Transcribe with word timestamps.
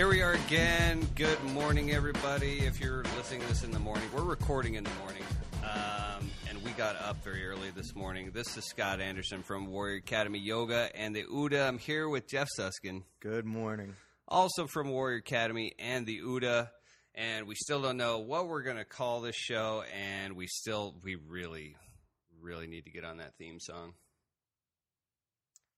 Here 0.00 0.08
we 0.08 0.22
are 0.22 0.32
again. 0.32 1.06
Good 1.14 1.44
morning, 1.52 1.90
everybody. 1.90 2.60
If 2.60 2.80
you're 2.80 3.04
listening 3.18 3.42
to 3.42 3.48
this 3.48 3.64
in 3.64 3.70
the 3.70 3.78
morning, 3.78 4.08
we're 4.14 4.24
recording 4.24 4.76
in 4.76 4.84
the 4.84 4.90
morning. 4.98 5.22
Um, 5.62 6.30
and 6.48 6.64
we 6.64 6.70
got 6.70 6.96
up 7.02 7.22
very 7.22 7.46
early 7.46 7.68
this 7.68 7.94
morning. 7.94 8.30
This 8.32 8.56
is 8.56 8.64
Scott 8.64 9.02
Anderson 9.02 9.42
from 9.42 9.66
Warrior 9.66 9.98
Academy 9.98 10.38
Yoga 10.38 10.88
and 10.94 11.14
the 11.14 11.24
UDA. 11.24 11.68
I'm 11.68 11.76
here 11.76 12.08
with 12.08 12.26
Jeff 12.26 12.48
Suskin, 12.58 13.02
Good 13.20 13.44
morning. 13.44 13.94
also 14.26 14.66
from 14.66 14.88
Warrior 14.88 15.18
Academy 15.18 15.72
and 15.78 16.06
the 16.06 16.18
UDA. 16.18 16.70
And 17.14 17.46
we 17.46 17.54
still 17.54 17.82
don't 17.82 17.98
know 17.98 18.20
what 18.20 18.48
we're 18.48 18.62
going 18.62 18.78
to 18.78 18.86
call 18.86 19.20
this 19.20 19.36
show. 19.36 19.84
And 19.94 20.34
we 20.34 20.46
still, 20.46 20.94
we 21.04 21.16
really, 21.16 21.76
really 22.40 22.68
need 22.68 22.86
to 22.86 22.90
get 22.90 23.04
on 23.04 23.18
that 23.18 23.34
theme 23.36 23.60
song. 23.60 23.92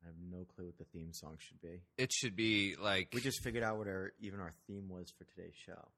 I 0.02 0.06
have 0.09 0.16
no 0.30 0.45
clue 0.45 0.66
what 0.66 0.79
the 0.79 0.84
theme 0.92 1.12
song 1.12 1.37
should 1.38 1.61
be. 1.61 1.80
It 1.97 2.12
should 2.12 2.34
be 2.37 2.74
like, 2.80 3.09
We 3.15 3.20
just 3.20 3.43
figured 3.43 3.62
out 3.62 3.79
what 3.79 3.87
our 3.87 4.12
even 4.20 4.41
our 4.41 4.52
theme 4.66 4.88
was 4.88 5.12
for 5.16 5.24
today's 5.24 5.55
show. 5.66 5.88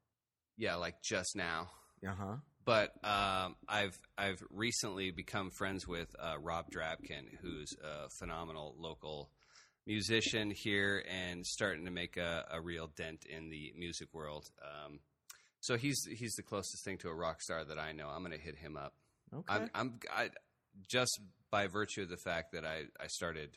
yeah, 0.57 0.77
like 0.77 1.01
just 1.03 1.35
now. 1.37 1.69
Uh 2.07 2.13
huh. 2.19 2.37
but 2.67 2.91
um, 3.03 3.57
I've 3.67 3.99
I've 4.19 4.43
recently 4.51 5.11
become 5.11 5.51
friends 5.51 5.89
with 5.89 6.09
uh, 6.21 6.35
Rob 6.39 6.67
Drabkin, 6.71 7.29
who's 7.41 7.73
a 7.83 8.11
phenomenal 8.19 8.75
local 8.79 9.31
musician 9.87 10.51
here 10.51 11.03
and 11.11 11.47
starting 11.47 11.85
to 11.87 11.91
make 11.91 12.17
a, 12.19 12.45
a 12.51 12.61
real 12.61 12.91
dent 12.97 13.25
in 13.25 13.49
the 13.49 13.73
music 13.79 14.09
world. 14.13 14.51
Um, 14.63 14.99
so 15.61 15.77
he's 15.79 16.07
he's 16.15 16.35
the 16.35 16.43
closest 16.43 16.85
thing 16.85 16.99
to 16.99 17.09
a 17.09 17.15
rock 17.15 17.41
star 17.41 17.65
that 17.65 17.79
I 17.79 17.93
know. 17.93 18.09
I'm 18.09 18.23
going 18.23 18.37
to 18.37 18.45
hit 18.45 18.57
him 18.57 18.77
up. 18.77 18.93
Okay. 19.35 19.45
I'm, 19.55 19.71
I'm 19.75 19.99
I, 20.15 20.29
just 20.87 21.21
by 21.51 21.69
virtue 21.69 22.03
of 22.03 22.11
the 22.11 22.19
fact 22.19 22.53
that 22.53 22.67
I 22.67 22.83
I 23.01 23.07
started 23.07 23.57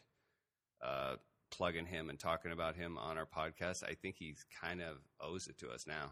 uh, 0.82 1.16
plugging 1.52 1.86
him 1.86 2.10
and 2.10 2.20
talking 2.20 2.52
about 2.52 2.76
him 2.76 2.98
on 2.98 3.18
our 3.18 3.26
podcast. 3.26 3.84
I 3.84 3.94
think 3.94 4.16
he 4.18 4.36
kind 4.62 4.82
of 4.82 4.98
owes 5.22 5.48
it 5.48 5.58
to 5.60 5.70
us 5.70 5.86
now. 5.88 6.12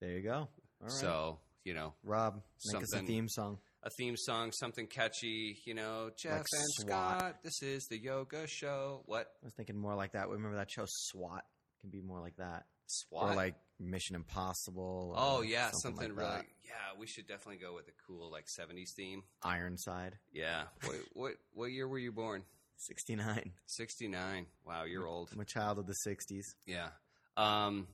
there 0.00 0.10
you 0.12 0.22
go. 0.22 0.34
All 0.34 0.48
right. 0.82 0.90
So 0.90 1.38
you 1.64 1.74
know, 1.74 1.92
Rob, 2.04 2.40
make 2.72 2.82
us 2.82 2.94
a 2.94 3.00
theme 3.00 3.28
song. 3.28 3.58
a 3.82 3.90
theme 3.90 4.16
song, 4.16 4.50
something 4.52 4.86
catchy, 4.86 5.58
you 5.66 5.74
know, 5.74 6.10
Jeff 6.16 6.32
Like 6.32 6.46
and 6.54 6.64
SWAT. 6.88 7.18
Scott, 7.18 7.36
this 7.44 7.62
is 7.62 7.86
the 7.88 7.98
yoga 7.98 8.46
show. 8.46 9.02
What? 9.04 9.26
I 9.42 9.46
was 9.46 9.52
thinking 9.54 9.76
more 9.76 9.94
like 9.94 10.12
that. 10.12 10.28
Remember 10.30 10.56
that 10.56 10.70
show 10.70 10.84
SWAT? 10.86 11.44
Can 11.82 11.90
be 11.90 12.00
more 12.00 12.18
like 12.20 12.36
that, 12.36 12.64
SWAT? 12.86 13.32
or 13.32 13.34
like 13.34 13.56
Mission 13.78 14.16
Impossible. 14.16 15.14
oh, 15.16 15.42
yeah, 15.42 15.70
something, 15.70 15.80
something, 15.80 16.08
like 16.16 16.18
really. 16.18 16.30
that. 16.38 16.46
Yeah, 16.64 16.98
we 16.98 17.06
should 17.06 17.26
definitely 17.26 17.56
go 17.62 17.74
with 17.74 17.88
a 17.88 17.92
cool, 18.06 18.30
like, 18.30 18.46
70s 18.46 18.92
theme. 18.96 19.22
Ironside, 19.42 20.16
Yeah. 20.32 20.62
what, 20.84 20.96
what, 21.12 21.32
what 21.52 21.66
year 21.66 21.86
were 21.88 21.98
you 21.98 22.12
born? 22.12 22.42
Sixty 22.80 23.14
nine. 23.16 23.52
69. 23.66 24.46
Wow, 24.66 24.84
you're 24.84 25.06
old. 25.06 25.30
I'm 25.32 25.40
a 25.40 25.44
child 25.44 25.78
of 25.78 25.86
the 25.86 25.94
'60s. 26.06 26.44
Yeah. 26.66 26.88
Um, 27.36 27.86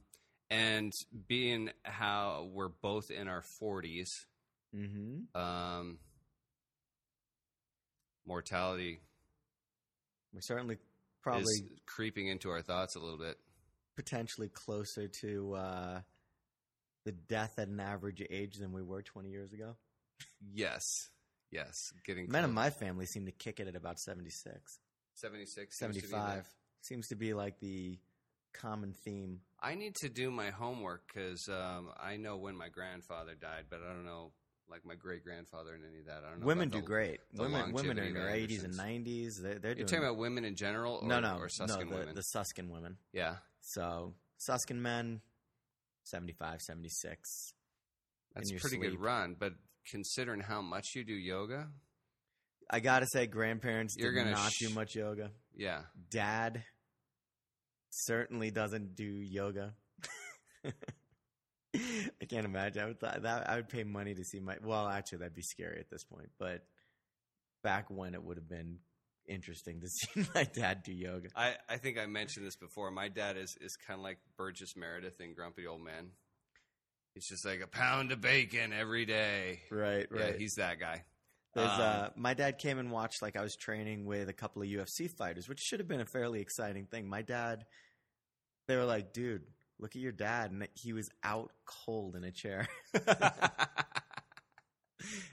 and 0.50 0.92
being 1.28 1.70
how 1.82 2.48
we're 2.52 2.68
both 2.68 3.10
in 3.10 3.28
our 3.28 3.42
40s, 3.62 4.08
Mm-hmm. 4.74 5.40
um, 5.40 5.98
mortality 8.26 9.00
We're 10.34 10.40
certainly 10.40 10.76
probably 11.22 11.44
creeping 11.86 12.28
into 12.28 12.50
our 12.50 12.62
thoughts 12.62 12.94
a 12.96 12.98
little 13.00 13.18
bit. 13.18 13.36
potentially 13.96 14.48
closer 14.48 15.08
to 15.08 15.54
uh, 15.54 16.00
the 17.04 17.12
death 17.12 17.58
at 17.58 17.68
an 17.68 17.80
average 17.80 18.22
age 18.30 18.56
than 18.56 18.72
we 18.72 18.82
were 18.82 19.02
20 19.02 19.30
years 19.30 19.52
ago. 19.52 19.76
Yes. 20.52 20.82
Yes. 21.50 21.92
Getting 22.04 22.30
Men 22.30 22.44
in 22.44 22.52
my 22.52 22.70
family 22.70 23.06
seem 23.06 23.26
to 23.26 23.32
kick 23.32 23.60
it 23.60 23.68
at 23.68 23.76
about 23.76 23.98
76. 23.98 24.78
76 25.14 25.78
seems 25.78 25.94
to 25.96 26.00
75 26.02 26.46
seems 26.82 27.08
to 27.08 27.16
be 27.16 27.34
like 27.34 27.58
the 27.60 27.98
common 28.52 28.92
theme. 28.92 29.40
I 29.60 29.74
need 29.74 29.94
to 29.96 30.08
do 30.08 30.30
my 30.30 30.50
homework 30.50 31.02
because 31.12 31.48
um, 31.48 31.88
I 31.98 32.16
know 32.16 32.36
when 32.36 32.56
my 32.56 32.68
grandfather 32.68 33.34
died, 33.34 33.64
but 33.70 33.80
I 33.82 33.92
don't 33.92 34.04
know 34.04 34.32
like 34.68 34.84
my 34.84 34.94
great 34.94 35.24
grandfather 35.24 35.74
and 35.74 35.84
any 35.88 36.00
of 36.00 36.06
that. 36.06 36.22
I 36.26 36.30
don't 36.30 36.40
know. 36.40 36.46
Women 36.46 36.68
do 36.68 36.80
the- 36.80 36.86
great. 36.86 37.20
the 37.32 37.42
Women, 37.42 37.72
women 37.72 37.96
longevity 37.96 38.08
in 38.08 38.14
their 38.14 38.30
80s 38.30 38.64
and 38.64 38.74
90s, 38.74 39.40
they're, 39.40 39.58
they're. 39.58 39.76
You're 39.76 39.86
talking 39.86 40.04
about 40.04 40.16
women 40.16 40.44
in 40.44 40.56
general, 40.56 40.98
or, 41.02 41.08
no, 41.08 41.20
no, 41.20 41.38
or 41.38 41.48
Suskin 41.48 41.88
no, 41.88 41.94
the, 41.94 42.00
women? 42.00 42.14
the 42.14 42.22
Suskin 42.22 42.70
women. 42.70 42.96
yeah, 43.12 43.36
So 43.60 44.14
Suskin 44.38 44.82
men, 44.82 45.20
75, 46.04 46.60
76. 46.62 47.52
that's 48.34 48.50
a 48.50 48.54
pretty 48.54 48.76
sleep. 48.76 48.90
good 48.90 49.00
run. 49.00 49.36
But 49.38 49.52
considering 49.90 50.40
how 50.40 50.60
much 50.62 50.94
you 50.94 51.04
do 51.04 51.14
yoga, 51.14 51.68
I 52.70 52.80
gotta 52.80 53.06
say, 53.06 53.26
grandparents 53.26 53.96
You're 53.96 54.12
did 54.12 54.18
gonna 54.18 54.30
not 54.32 54.52
sh- 54.52 54.66
do 54.66 54.70
much 54.74 54.94
yoga. 54.94 55.30
yeah, 55.54 55.82
Dad 56.10 56.64
certainly 57.90 58.50
doesn't 58.50 58.94
do 58.96 59.04
yoga. 59.04 59.74
I 61.74 62.24
can't 62.28 62.46
imagine. 62.46 62.82
I 62.82 62.86
would 62.86 63.00
th- 63.00 63.22
that 63.22 63.48
I 63.50 63.56
would 63.56 63.68
pay 63.68 63.84
money 63.84 64.14
to 64.14 64.24
see 64.24 64.40
my. 64.40 64.56
Well, 64.62 64.88
actually, 64.88 65.18
that'd 65.18 65.34
be 65.34 65.42
scary 65.42 65.78
at 65.78 65.90
this 65.90 66.04
point. 66.04 66.30
But 66.38 66.64
back 67.62 67.90
when, 67.90 68.14
it 68.14 68.22
would 68.22 68.38
have 68.38 68.48
been 68.48 68.78
interesting 69.28 69.80
to 69.80 69.88
see 69.90 70.26
my 70.34 70.44
dad 70.44 70.82
do 70.84 70.92
yoga. 70.92 71.28
I, 71.36 71.54
I 71.68 71.76
think 71.76 71.98
I 71.98 72.06
mentioned 72.06 72.46
this 72.46 72.56
before. 72.56 72.90
My 72.90 73.08
dad 73.08 73.36
is 73.36 73.56
is 73.60 73.76
kind 73.76 73.98
of 74.00 74.04
like 74.04 74.18
Burgess 74.38 74.74
Meredith 74.76 75.20
in 75.20 75.34
Grumpy 75.34 75.66
Old 75.66 75.82
Men. 75.84 76.12
He's 77.16 77.26
just 77.28 77.46
like 77.46 77.62
a 77.62 77.66
pound 77.66 78.12
of 78.12 78.20
bacon 78.20 78.74
every 78.74 79.06
day. 79.06 79.60
Right, 79.70 80.06
Yeah, 80.14 80.22
right. 80.22 80.36
he's 80.38 80.52
that 80.56 80.78
guy. 80.78 81.04
There's, 81.54 81.70
um, 81.70 81.80
uh, 81.80 82.08
my 82.14 82.34
dad 82.34 82.58
came 82.58 82.78
and 82.78 82.90
watched 82.90 83.22
like 83.22 83.36
I 83.36 83.40
was 83.40 83.56
training 83.56 84.04
with 84.04 84.28
a 84.28 84.34
couple 84.34 84.60
of 84.60 84.68
UFC 84.68 85.08
fighters, 85.16 85.48
which 85.48 85.58
should 85.58 85.80
have 85.80 85.88
been 85.88 86.02
a 86.02 86.06
fairly 86.06 86.42
exciting 86.42 86.84
thing. 86.84 87.08
My 87.08 87.22
dad, 87.22 87.64
they 88.68 88.76
were 88.76 88.84
like, 88.84 89.14
"Dude, 89.14 89.44
look 89.78 89.96
at 89.96 90.02
your 90.02 90.12
dad," 90.12 90.50
and 90.50 90.68
he 90.74 90.92
was 90.92 91.08
out 91.24 91.52
cold 91.64 92.16
in 92.16 92.24
a 92.24 92.30
chair. 92.30 92.68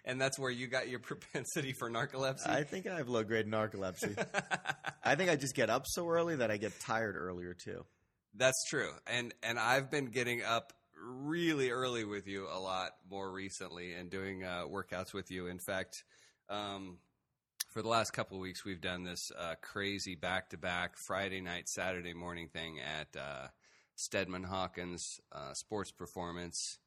and 0.05 0.21
that's 0.21 0.39
where 0.39 0.51
you 0.51 0.67
got 0.67 0.87
your 0.87 0.99
propensity 0.99 1.73
for 1.73 1.89
narcolepsy. 1.89 2.47
I 2.47 2.63
think 2.63 2.87
I 2.87 2.95
have 2.95 3.09
low 3.09 3.25
grade 3.25 3.47
narcolepsy. 3.47 4.15
I 5.03 5.15
think 5.15 5.29
I 5.29 5.35
just 5.35 5.55
get 5.55 5.69
up 5.69 5.83
so 5.85 6.07
early 6.07 6.37
that 6.37 6.49
I 6.49 6.55
get 6.55 6.79
tired 6.79 7.17
earlier 7.17 7.53
too. 7.53 7.83
that's 8.33 8.63
true, 8.69 8.91
and 9.07 9.33
and 9.43 9.59
I've 9.59 9.91
been 9.91 10.05
getting 10.05 10.41
up 10.43 10.71
really 11.01 11.71
early 11.71 12.05
with 12.05 12.27
you 12.27 12.47
a 12.51 12.59
lot 12.59 12.91
more 13.09 13.31
recently, 13.31 13.93
and 13.93 14.09
doing 14.09 14.43
uh, 14.43 14.63
workouts 14.67 15.13
with 15.13 15.31
you. 15.31 15.47
In 15.47 15.59
fact, 15.59 16.03
um, 16.49 16.97
for 17.69 17.81
the 17.81 17.87
last 17.87 18.11
couple 18.11 18.37
of 18.37 18.41
weeks, 18.41 18.63
we've 18.63 18.81
done 18.81 19.03
this 19.03 19.31
uh, 19.37 19.55
crazy 19.61 20.15
back 20.15 20.49
to 20.51 20.57
back 20.57 20.95
Friday 20.97 21.41
night, 21.41 21.67
Saturday 21.67 22.13
morning 22.13 22.47
thing 22.47 22.79
at 22.79 23.19
uh, 23.19 23.47
Steadman 23.95 24.43
Hawkins 24.43 25.19
uh, 25.31 25.53
Sports 25.53 25.91
Performance, 25.91 26.77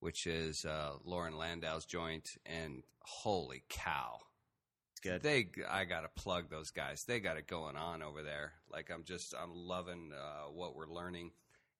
which 0.00 0.26
is 0.26 0.64
uh, 0.64 0.92
Loren 1.04 1.36
Landow's 1.36 1.86
joint, 1.86 2.36
and 2.44 2.82
holy 3.00 3.64
cow. 3.68 4.18
Good. 5.02 5.22
They, 5.22 5.48
I 5.70 5.84
gotta 5.84 6.08
plug 6.08 6.50
those 6.50 6.70
guys. 6.70 7.04
They 7.04 7.20
got 7.20 7.36
it 7.36 7.46
going 7.46 7.76
on 7.76 8.02
over 8.02 8.22
there. 8.22 8.52
Like 8.70 8.90
I'm 8.92 9.04
just, 9.04 9.34
I'm 9.40 9.54
loving 9.54 10.10
uh, 10.12 10.50
what 10.50 10.74
we're 10.74 10.88
learning 10.88 11.30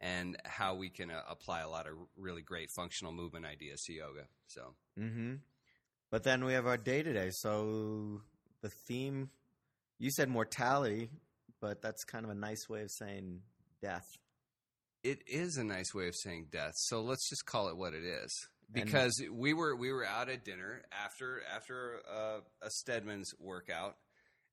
and 0.00 0.36
how 0.44 0.74
we 0.74 0.90
can 0.90 1.10
uh, 1.10 1.22
apply 1.28 1.60
a 1.60 1.68
lot 1.68 1.86
of 1.86 1.94
really 2.16 2.42
great 2.42 2.70
functional 2.70 3.12
movement 3.12 3.44
ideas 3.46 3.82
to 3.84 3.92
yoga. 3.92 4.24
So 4.46 4.74
mm-hmm. 4.98 5.34
But 6.10 6.22
then 6.22 6.44
we 6.44 6.54
have 6.54 6.66
our 6.66 6.78
day 6.78 7.02
today. 7.02 7.30
So 7.30 8.22
the 8.62 8.70
theme, 8.70 9.28
you 9.98 10.10
said 10.10 10.28
mortality, 10.30 11.10
but 11.60 11.82
that's 11.82 12.04
kind 12.04 12.24
of 12.24 12.30
a 12.30 12.34
nice 12.34 12.68
way 12.68 12.82
of 12.82 12.90
saying 12.90 13.40
death. 13.82 14.16
it 15.04 15.20
is 15.26 15.56
a 15.58 15.64
nice 15.64 15.94
way 15.94 16.08
of 16.08 16.16
saying 16.16 16.46
death. 16.50 16.74
So 16.76 17.02
let's 17.02 17.28
just 17.28 17.44
call 17.46 17.68
it 17.68 17.76
what 17.76 17.92
it 17.94 18.04
is. 18.04 18.48
And- 18.74 18.84
Because 18.84 19.22
we 19.30 19.52
were 19.54 19.74
we 19.76 19.92
were 19.92 20.04
out 20.04 20.28
at 20.28 20.44
dinner 20.44 20.82
after 20.92 21.42
after 21.54 22.00
uh, 22.10 22.40
a 22.62 22.70
Steadman's 22.70 23.34
workout, 23.38 23.96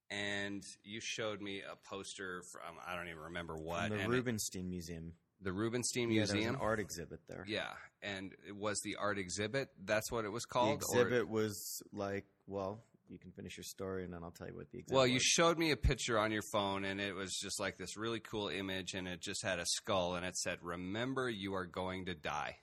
and 0.10 0.64
you 0.84 1.00
showed 1.02 1.42
me 1.42 1.62
a 1.62 1.76
poster 1.90 2.42
from 2.44 2.76
I 2.86 2.96
don't 2.96 3.08
even 3.08 3.20
remember 3.24 3.56
what 3.58 3.88
From 3.88 3.98
the 3.98 4.04
and 4.04 4.14
it- 4.14 4.16
Rubenstein 4.16 4.70
Museum. 4.70 5.14
The 5.46 5.54
Rubenstein 5.54 6.10
Yeah, 6.12 6.16
there 6.16 6.22
was 6.24 6.34
Museum 6.34 6.56
an 6.56 6.62
art 6.62 6.80
exhibit 6.82 7.20
there. 7.30 7.46
Yeah, 7.48 7.72
and 8.02 8.34
it 8.46 8.56
was 8.56 8.82
the 8.84 8.98
art 8.98 9.18
exhibit. 9.18 9.70
That's 9.86 10.12
what 10.12 10.26
it 10.26 10.30
was 10.30 10.44
The 10.44 10.48
called. 10.54 10.70
or- 10.70 10.74
exhibit 11.02 11.30
was 11.30 11.82
like, 11.94 12.26
well, 12.48 12.84
you 13.08 13.18
can 13.20 13.32
finish 13.32 13.56
your 13.56 13.64
story 13.64 14.04
and 14.04 14.12
then 14.12 14.24
I'll 14.24 14.32
tell 14.32 14.48
you 14.48 14.56
what 14.56 14.72
the 14.72 14.80
exhibit 14.80 14.96
well, 14.96 15.06
you 15.08 15.14
was. 15.16 15.24
showed 15.24 15.58
me 15.60 15.70
a 15.72 15.78
picture 15.78 16.18
on 16.20 16.32
your 16.32 16.42
phone, 16.52 16.84
and 16.84 17.00
it 17.00 17.14
was 17.16 17.32
just 17.42 17.60
like 17.60 17.78
this 17.78 17.96
really 17.96 18.20
cool 18.20 18.50
image, 18.50 18.94
and 18.96 19.08
it 19.08 19.22
just 19.22 19.44
had 19.44 19.60
a 19.60 19.66
skull, 19.66 20.16
and 20.16 20.26
it 20.26 20.36
said, 20.36 20.58
"Remember, 20.62 21.30
you 21.30 21.54
are 21.54 21.66
going 21.66 22.06
to 22.08 22.16
die." 22.16 22.58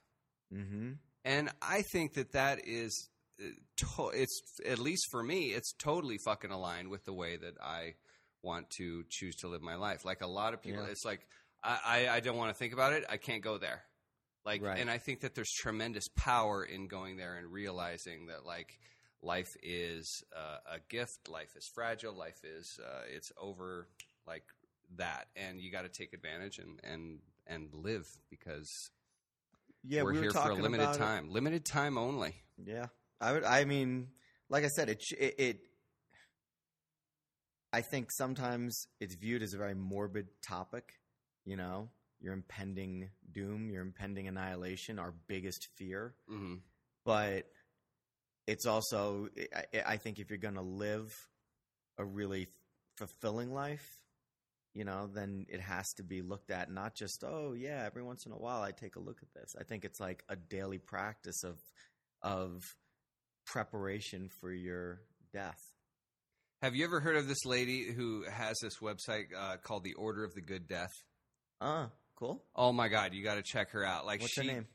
mm-hmm. 0.53 0.93
And 1.25 1.51
I 1.63 1.83
think 1.83 2.15
that 2.15 2.33
that 2.33 2.67
is, 2.67 3.09
uh, 3.41 3.45
to- 3.77 4.11
it's 4.13 4.43
at 4.67 4.81
least 4.81 5.07
for 5.13 5.23
me, 5.23 5.53
it's 5.53 5.73
totally 5.75 6.19
fucking 6.25 6.51
aligned 6.51 6.89
with 6.91 7.05
the 7.05 7.13
way 7.13 7.37
that 7.37 7.55
I 7.63 7.95
want 8.43 8.69
to 8.79 9.05
choose 9.09 9.37
to 9.37 9.49
live 9.49 9.63
my 9.63 9.77
life. 9.77 10.05
Like 10.05 10.21
a 10.21 10.27
lot 10.27 10.53
of 10.53 10.61
people, 10.61 10.83
Yeah. 10.83 10.91
it's 10.91 11.05
like 11.05 11.21
I, 11.63 11.79
I, 11.85 12.09
I 12.17 12.21
don't 12.21 12.37
want 12.37 12.51
to 12.51 12.55
think 12.55 12.73
about 12.73 12.93
it. 12.93 13.05
I 13.09 13.17
can't 13.17 13.43
go 13.43 13.59
there. 13.59 13.83
Like, 14.45 14.63
Right. 14.63 14.79
and 14.79 14.91
I 14.91 14.99
think 14.99 15.21
that 15.21 15.35
there's 15.35 15.53
tremendous 15.53 16.09
power 16.17 16.65
in 16.65 16.89
going 16.89 17.17
there 17.17 17.37
and 17.37 17.53
realizing 17.53 18.27
that 18.27 18.45
like 18.45 18.79
life 19.23 19.57
is 19.63 20.25
uh, 20.37 20.59
a 20.75 20.79
gift, 20.89 21.29
life 21.29 21.55
is 21.57 21.67
fragile, 21.73 22.13
life 22.13 22.43
is 22.45 22.81
uh, 22.85 23.03
it's 23.15 23.31
over 23.41 23.87
like 24.27 24.43
that, 24.97 25.29
and 25.37 25.61
you 25.61 25.71
got 25.71 25.83
to 25.83 25.89
take 25.89 26.13
advantage 26.13 26.59
and 26.59 26.81
and 26.83 27.21
and 27.47 27.73
live 27.73 28.07
because 28.31 28.91
Yeah, 29.85 30.03
we're 30.03 30.11
we 30.13 30.19
were 30.19 30.23
here 30.25 30.33
for 30.33 30.51
a 30.51 30.55
limited 30.55 30.85
about 30.85 30.97
it. 30.97 30.99
time. 30.99 31.31
Limited 31.31 31.65
time 31.65 31.97
only. 31.97 32.35
Yeah, 32.65 32.87
I 33.21 33.33
would. 33.33 33.45
I 33.45 33.65
mean, 33.65 34.09
like 34.49 34.65
I 34.65 34.69
said, 34.69 34.89
it, 34.89 35.05
it 35.19 35.35
it. 35.39 35.61
I 37.73 37.81
think 37.81 38.11
sometimes 38.11 38.87
it's 39.01 39.15
viewed 39.15 39.43
as 39.43 39.55
a 39.55 39.57
very 39.59 39.75
morbid 39.75 40.27
topic. 40.43 40.95
You 41.45 41.57
know, 41.57 41.89
your 42.21 42.35
impending 42.35 43.11
doom, 43.33 43.71
your 43.71 43.83
impending 43.83 44.29
annihilation, 44.29 44.99
our 44.99 45.13
biggest 45.27 45.69
fear. 45.77 46.15
hmm 46.29 46.57
But 47.05 47.47
it's 48.47 48.67
also, 48.67 49.29
I, 49.55 49.83
I 49.87 49.97
think, 49.97 50.19
if 50.19 50.31
you're 50.31 50.39
going 50.39 50.55
to 50.55 50.63
live 50.63 51.13
a 51.99 52.05
really 52.05 52.49
fulfilling 52.97 53.53
life, 53.53 53.99
you 54.75 54.85
know, 54.85 55.09
then 55.13 55.47
it 55.49 55.61
has 55.61 55.93
to 55.97 56.03
be 56.03 56.23
looked 56.23 56.51
at 56.51 56.71
not 56.71 56.95
just, 56.95 57.25
oh 57.27 57.53
yeah, 57.53 57.85
every 57.85 58.03
once 58.03 58.25
in 58.25 58.33
a 58.33 58.39
while 58.39 58.63
I 58.63 58.71
take 58.71 58.97
a 58.97 59.01
look 59.01 59.19
at 59.23 59.33
this. 59.35 59.55
I 59.61 59.65
think 59.65 59.85
it's 59.85 60.01
like 60.01 60.25
a 60.29 60.37
daily 60.37 60.79
practice 60.79 61.45
of 61.45 61.59
of 62.23 62.63
preparation 63.45 64.31
for 64.41 64.53
your 64.53 65.03
death. 65.33 65.61
Have 66.63 66.77
you 66.77 66.85
ever 66.85 67.01
heard 67.01 67.17
of 67.17 67.27
this 67.27 67.45
lady 67.45 67.93
who 67.93 68.25
has 68.31 68.57
this 68.63 68.79
website 68.79 69.27
uh, 69.37 69.57
called 69.57 69.83
the 69.83 69.95
Order 69.95 70.25
of 70.25 70.33
the 70.35 70.41
Good 70.41 70.69
Death? 70.69 70.93
Ah, 71.63 71.91
cool. 72.17 72.43
Oh 72.57 72.73
my 72.73 72.89
God, 72.89 73.15
you 73.15 73.23
got 73.23 73.37
to 73.37 73.43
check 73.43 73.71
her 73.71 73.85
out. 73.85 74.05
Like 74.05 74.21
What's 74.21 74.33
she, 74.35 74.47
her 74.47 74.53
name? 74.53 74.67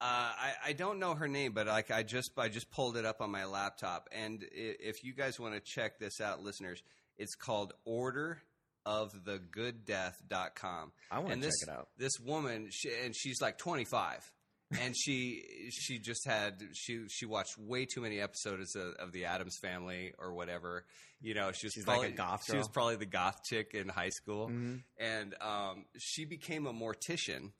Uh, 0.00 0.04
I, 0.04 0.52
I 0.68 0.72
don't 0.72 0.98
know 0.98 1.14
her 1.14 1.28
name, 1.28 1.52
but 1.52 1.66
like 1.66 1.90
I 1.90 2.02
just 2.02 2.30
I 2.38 2.48
just 2.48 2.70
pulled 2.70 2.96
it 2.96 3.04
up 3.04 3.20
on 3.20 3.30
my 3.30 3.44
laptop, 3.44 4.08
and 4.12 4.42
if 4.50 5.04
you 5.04 5.12
guys 5.14 5.38
want 5.38 5.54
to 5.54 5.60
check 5.60 5.98
this 5.98 6.22
out, 6.22 6.42
listeners, 6.42 6.82
it's 7.18 7.34
called 7.34 7.74
Order 7.84 8.38
of 8.86 9.12
the 9.26 9.38
Good 9.38 9.84
Death.com. 9.84 10.92
I 11.10 11.18
want 11.18 11.34
to 11.34 11.40
this 11.40 11.60
check 11.60 11.74
it 11.74 11.78
out. 11.78 11.88
this 11.98 12.18
woman, 12.18 12.68
she, 12.70 12.88
and 13.04 13.14
she's 13.14 13.42
like 13.42 13.58
25, 13.58 14.32
and 14.78 14.96
she 14.96 15.70
she 15.70 15.98
just 15.98 16.26
had 16.26 16.62
she 16.72 17.06
she 17.08 17.26
watched 17.26 17.58
way 17.58 17.86
too 17.86 18.00
many 18.00 18.20
episodes 18.20 18.76
of, 18.76 18.94
of 18.98 19.12
the 19.12 19.24
Addams 19.24 19.56
Family 19.58 20.12
or 20.18 20.32
whatever. 20.34 20.84
You 21.20 21.34
know, 21.34 21.52
she 21.52 21.66
was 21.66 21.74
She's 21.74 21.86
like 21.86 21.96
a 21.96 22.00
probably 22.00 22.16
goth 22.16 22.44
she 22.50 22.56
was 22.56 22.68
probably 22.68 22.96
the 22.96 23.06
goth 23.06 23.42
chick 23.44 23.74
in 23.74 23.88
high 23.88 24.10
school 24.10 24.48
Mhm. 24.48 24.82
and 24.98 25.34
um, 25.40 25.84
she 25.98 26.24
became 26.24 26.66
a 26.66 26.72
mortician 26.72 27.52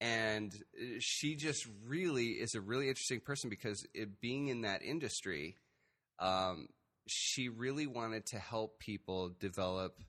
and 0.00 0.52
she 0.98 1.36
just 1.36 1.66
really 1.86 2.32
is 2.32 2.54
a 2.54 2.60
really 2.60 2.88
interesting 2.88 3.20
person 3.20 3.48
because 3.48 3.86
it, 3.94 4.20
being 4.20 4.48
in 4.48 4.62
that 4.62 4.82
industry 4.82 5.56
um, 6.18 6.68
she 7.06 7.48
really 7.48 7.86
wanted 7.86 8.26
to 8.26 8.38
help 8.38 8.78
people 8.78 9.30
develop 9.38 10.00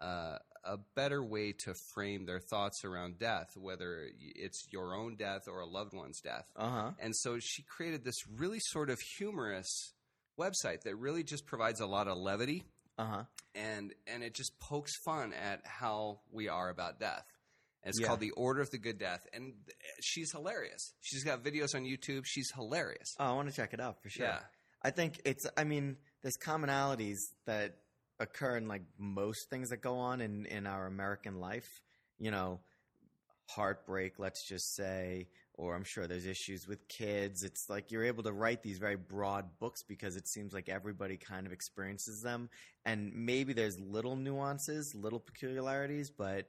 uh, 0.00 0.38
a 0.66 0.76
better 0.96 1.22
way 1.22 1.52
to 1.52 1.74
frame 1.94 2.26
their 2.26 2.40
thoughts 2.40 2.84
around 2.84 3.18
death 3.18 3.48
whether 3.56 4.06
it's 4.18 4.66
your 4.70 4.94
own 4.94 5.16
death 5.16 5.42
or 5.46 5.60
a 5.60 5.66
loved 5.66 5.92
one's 5.94 6.20
death 6.20 6.46
Uh 6.56 6.70
huh. 6.70 6.90
and 6.98 7.14
so 7.16 7.38
she 7.40 7.62
created 7.62 8.04
this 8.04 8.16
really 8.36 8.58
sort 8.60 8.88
of 8.90 8.98
humorous 9.18 9.92
website 10.38 10.82
that 10.84 10.96
really 10.96 11.22
just 11.22 11.46
provides 11.46 11.80
a 11.80 11.86
lot 11.86 12.08
of 12.08 12.16
levity 12.16 12.64
Uh 12.98 13.04
huh. 13.04 13.24
and 13.54 13.92
and 14.06 14.22
it 14.22 14.34
just 14.34 14.58
pokes 14.58 14.92
fun 15.04 15.32
at 15.32 15.60
how 15.64 16.20
we 16.32 16.48
are 16.48 16.70
about 16.70 16.98
death. 16.98 17.24
And 17.82 17.90
it's 17.90 18.00
Yeah. 18.00 18.06
called 18.06 18.20
the 18.20 18.30
Order 18.30 18.62
of 18.62 18.70
the 18.70 18.78
Good 18.78 18.98
Death, 18.98 19.26
and 19.34 19.52
she's 20.00 20.32
hilarious. 20.32 20.94
She's 21.02 21.22
got 21.22 21.42
videos 21.44 21.74
on 21.74 21.82
YouTube. 21.84 22.22
She's 22.24 22.50
hilarious. 22.54 23.14
Oh, 23.18 23.26
I 23.26 23.32
want 23.34 23.50
to 23.50 23.54
check 23.54 23.74
it 23.74 23.80
out 23.80 24.00
for 24.02 24.08
sure. 24.08 24.24
Yeah, 24.24 24.40
I 24.80 24.90
think 24.90 25.20
it's. 25.26 25.44
I 25.54 25.64
mean, 25.64 25.98
there's 26.22 26.38
commonalities 26.38 27.18
that 27.44 27.76
occur 28.20 28.56
in 28.56 28.68
like 28.68 28.82
most 28.98 29.50
things 29.50 29.70
that 29.70 29.78
go 29.78 29.96
on 29.96 30.20
in 30.20 30.46
in 30.46 30.66
our 30.66 30.86
American 30.86 31.40
life. 31.40 31.80
You 32.18 32.30
know, 32.30 32.60
heartbreak. 33.48 34.18
Let's 34.18 34.46
just 34.46 34.74
say, 34.74 35.28
or 35.54 35.74
I'm 35.74 35.84
sure 35.84 36.06
there's 36.06 36.26
issues 36.26 36.66
with 36.66 36.86
kids. 36.88 37.42
It's 37.42 37.68
like 37.68 37.90
you're 37.90 38.04
able 38.04 38.22
to 38.24 38.32
write 38.32 38.62
these 38.62 38.78
very 38.78 38.96
broad 38.96 39.58
books 39.58 39.82
because 39.82 40.16
it 40.16 40.28
seems 40.28 40.52
like 40.52 40.68
everybody 40.68 41.16
kind 41.16 41.46
of 41.46 41.52
experiences 41.52 42.20
them, 42.22 42.50
and 42.84 43.12
maybe 43.14 43.52
there's 43.52 43.78
little 43.78 44.16
nuances, 44.16 44.94
little 44.94 45.20
peculiarities, 45.20 46.10
but. 46.10 46.46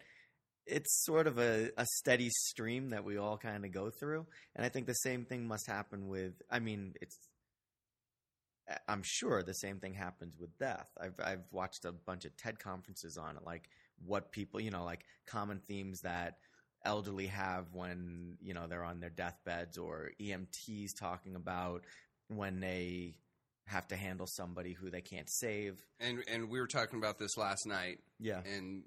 It's 0.68 1.06
sort 1.06 1.28
of 1.28 1.38
a, 1.38 1.70
a 1.78 1.86
steady 1.98 2.32
stream 2.32 2.90
that 2.90 3.04
we 3.04 3.18
all 3.18 3.38
kind 3.38 3.66
of 3.66 3.72
go 3.72 3.92
through. 3.92 4.26
And 4.56 4.66
I 4.66 4.70
think 4.70 4.88
the 4.88 4.94
same 4.94 5.24
thing 5.24 5.48
must 5.48 5.68
happen 5.68 6.08
with, 6.08 6.34
I 6.50 6.58
mean, 6.58 6.96
it's 7.02 7.20
I'm 8.88 9.04
sure 9.04 9.44
the 9.44 9.54
same 9.54 9.80
thing 9.80 9.94
happens 9.94 10.38
with 10.40 10.58
death. 10.58 10.90
I've 11.00 11.20
I've 11.24 11.44
watched 11.52 11.86
a 11.86 11.92
bunch 11.92 12.26
of 12.26 12.36
TED 12.38 12.60
conferences 12.60 13.18
on 13.18 13.38
it, 13.38 13.44
like 13.46 13.70
what 14.06 14.32
people, 14.32 14.60
you 14.60 14.72
know, 14.72 14.84
like 14.84 15.06
common 15.28 15.60
themes 15.68 16.02
that 16.02 16.38
elderly 16.84 17.28
have 17.28 17.66
when 17.74 18.38
you 18.42 18.54
know 18.54 18.68
they're 18.68 18.84
on 18.84 19.00
their 19.00 19.10
deathbeds, 19.12 19.78
or 19.78 20.12
EMTs 20.20 20.98
talking 21.00 21.36
about 21.36 21.84
when 22.28 22.60
they 22.60 23.16
have 23.68 23.88
to 23.88 23.96
handle 23.96 24.28
somebody 24.28 24.74
who 24.74 24.90
they 24.90 25.02
can't 25.02 25.30
save. 25.30 25.84
and 26.00 26.24
and 26.28 26.50
we 26.50 26.60
were 26.60 26.68
talking 26.68 26.98
about 27.00 27.18
this 27.20 27.38
last 27.38 27.66
night, 27.68 28.00
Yeah, 28.20 28.42
and 28.52 28.84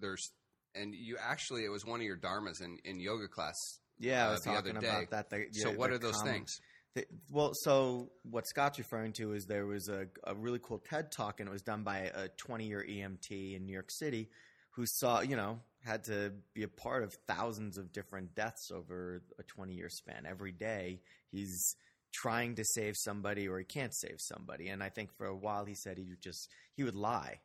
there's 0.00 0.32
and 0.74 0.94
you 0.94 1.16
actually 1.20 1.64
it 1.64 1.68
was 1.68 1.84
one 1.84 2.00
of 2.00 2.06
your 2.06 2.16
dharmas 2.16 2.60
in 2.60 2.78
in 2.84 2.98
yoga 3.00 3.28
class. 3.28 3.56
yeah. 3.98 4.24
I 4.26 4.28
uh, 4.28 4.32
was 4.32 4.40
the 4.42 4.50
other 4.52 4.72
talking 4.72 4.88
about 4.88 5.10
that. 5.10 5.30
The- 5.30 5.46
so 5.52 5.70
what 5.72 5.90
are 5.90 5.98
those 5.98 6.16
common- 6.16 6.32
things? 6.34 6.60
The- 6.94 7.06
well, 7.30 7.52
so 7.54 8.10
what 8.22 8.46
Scott's 8.46 8.78
referring 8.78 9.12
to 9.14 9.32
is 9.32 9.46
there 9.46 9.66
was 9.66 9.88
a, 9.88 10.06
a 10.24 10.34
really 10.34 10.58
cool 10.60 10.78
TED 10.78 11.12
talk, 11.12 11.40
and 11.40 11.48
it 11.48 11.52
was 11.52 11.62
done 11.62 11.82
by 11.82 12.10
a 12.14 12.28
20 12.28 12.66
year 12.66 12.84
EMT 12.88 13.56
in 13.56 13.66
New 13.66 13.72
York 13.72 13.90
City 13.90 14.28
who 14.70 14.84
saw, 14.86 15.20
you 15.20 15.36
know, 15.36 15.60
had 15.84 16.04
to 16.04 16.32
be 16.54 16.62
a 16.62 16.68
part 16.68 17.02
of 17.02 17.14
thousands 17.26 17.78
of 17.78 17.92
different 17.92 18.34
deaths 18.34 18.70
over 18.70 19.22
a 19.38 19.42
20 19.42 19.74
year 19.74 19.88
span. 19.88 20.26
Every 20.26 20.52
day, 20.52 21.00
he's 21.30 21.74
trying 22.12 22.54
to 22.56 22.64
save 22.64 22.96
somebody 22.96 23.48
or 23.48 23.58
he 23.58 23.64
can't 23.64 23.94
save 23.94 24.16
somebody. 24.18 24.68
And 24.68 24.82
I 24.82 24.88
think 24.88 25.12
for 25.16 25.26
a 25.26 25.36
while 25.36 25.64
he 25.64 25.74
said 25.74 25.96
he 25.96 26.08
would 26.08 26.20
just, 26.20 26.48
he 26.74 26.82
would 26.82 26.94
lie 26.94 27.40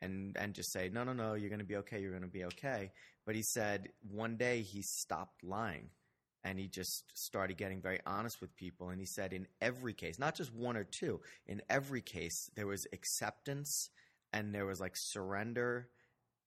and, 0.00 0.36
and 0.38 0.54
just 0.54 0.72
say, 0.72 0.90
no, 0.92 1.04
no, 1.04 1.12
no, 1.12 1.34
you're 1.34 1.50
going 1.50 1.60
to 1.60 1.66
be 1.66 1.76
okay, 1.76 2.00
you're 2.00 2.10
going 2.10 2.22
to 2.22 2.28
be 2.28 2.44
okay. 2.44 2.90
But 3.24 3.34
he 3.34 3.42
said 3.42 3.88
one 4.10 4.36
day 4.36 4.62
he 4.62 4.82
stopped 4.82 5.42
lying 5.42 5.90
and 6.46 6.58
he 6.58 6.68
just 6.68 7.04
started 7.14 7.58
getting 7.58 7.82
very 7.82 7.98
honest 8.06 8.40
with 8.40 8.56
people 8.56 8.88
and 8.88 9.00
he 9.00 9.06
said 9.06 9.32
in 9.32 9.46
every 9.60 9.92
case 9.92 10.18
not 10.18 10.34
just 10.34 10.54
one 10.54 10.76
or 10.76 10.84
two 10.84 11.20
in 11.46 11.60
every 11.68 12.00
case 12.00 12.50
there 12.54 12.66
was 12.66 12.86
acceptance 12.92 13.90
and 14.32 14.54
there 14.54 14.66
was 14.66 14.80
like 14.80 14.96
surrender 14.96 15.88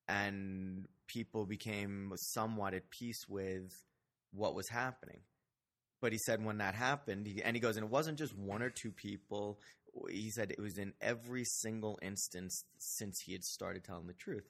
and 0.10 0.88
people 1.08 1.46
became 1.46 2.12
somewhat 2.16 2.74
at 2.74 2.90
peace 2.90 3.28
with 3.30 3.72
what 4.32 4.56
was 4.56 4.68
happening. 4.68 5.20
But 6.02 6.12
he 6.12 6.18
said 6.18 6.44
when 6.44 6.58
that 6.58 6.76
happened 6.76 7.28
he, 7.28 7.44
and 7.44 7.56
he 7.56 7.60
goes 7.60 7.78
and 7.78 7.86
it 7.86 7.92
wasn't 7.92 8.18
just 8.18 8.36
one 8.36 8.64
or 8.64 8.70
two 8.70 8.92
people. 8.92 9.60
He 10.10 10.32
said 10.32 10.52
it 10.52 10.60
was 10.60 10.78
in 10.78 10.94
every 11.02 11.44
single 11.46 12.00
instance 12.02 12.64
since 12.78 13.20
he 13.20 13.34
had 13.34 13.44
started 13.44 13.84
telling 13.84 14.08
the 14.08 14.14
truth. 14.14 14.48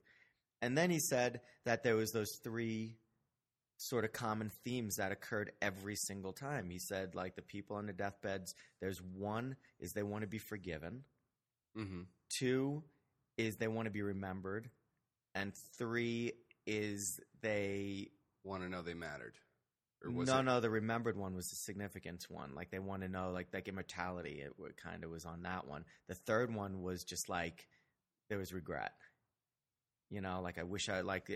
And 0.61 0.77
then 0.77 0.89
he 0.89 0.99
said 0.99 1.41
that 1.65 1.83
there 1.83 1.95
was 1.95 2.11
those 2.11 2.39
three 2.43 2.97
sort 3.79 4.03
of 4.03 4.11
common 4.11 4.51
themes 4.65 4.97
that 4.97 5.11
occurred 5.11 5.53
every 5.61 5.95
single 5.95 6.33
time. 6.33 6.69
He 6.69 6.79
said, 6.79 7.15
like 7.15 7.35
the 7.35 7.41
people 7.41 7.77
on 7.77 7.85
the 7.85 7.93
deathbeds, 7.93 8.53
there's 8.81 9.01
one 9.01 9.55
is 9.79 9.93
they 9.93 10.03
want 10.03 10.21
to 10.23 10.27
be 10.27 10.37
forgiven, 10.37 11.03
hmm 11.75 12.01
two 12.29 12.83
is 13.37 13.55
they 13.55 13.67
want 13.67 13.85
to 13.85 13.91
be 13.91 14.01
remembered, 14.01 14.69
and 15.33 15.53
three 15.77 16.33
is 16.67 17.19
they. 17.41 18.09
Want 18.45 18.63
to 18.63 18.69
know 18.69 18.81
they 18.81 18.93
mattered, 18.93 19.35
no, 20.03 20.39
it? 20.39 20.43
no, 20.43 20.59
the 20.59 20.69
remembered 20.69 21.17
one 21.17 21.35
was 21.35 21.49
the 21.49 21.55
significance 21.55 22.29
one. 22.29 22.55
Like 22.55 22.71
they 22.71 22.79
want 22.79 23.01
to 23.01 23.09
know, 23.09 23.31
like 23.31 23.47
like 23.53 23.67
immortality. 23.67 24.41
It 24.41 24.53
kind 24.77 25.03
of 25.03 25.11
was 25.11 25.25
on 25.25 25.43
that 25.43 25.67
one. 25.67 25.85
The 26.07 26.15
third 26.15 26.53
one 26.53 26.81
was 26.81 27.03
just 27.03 27.29
like 27.29 27.67
there 28.29 28.37
was 28.37 28.53
regret. 28.53 28.93
You 30.11 30.21
know, 30.21 30.41
like 30.41 30.57
I 30.57 30.63
wish 30.63 30.89
I 30.89 31.01
like 31.01 31.27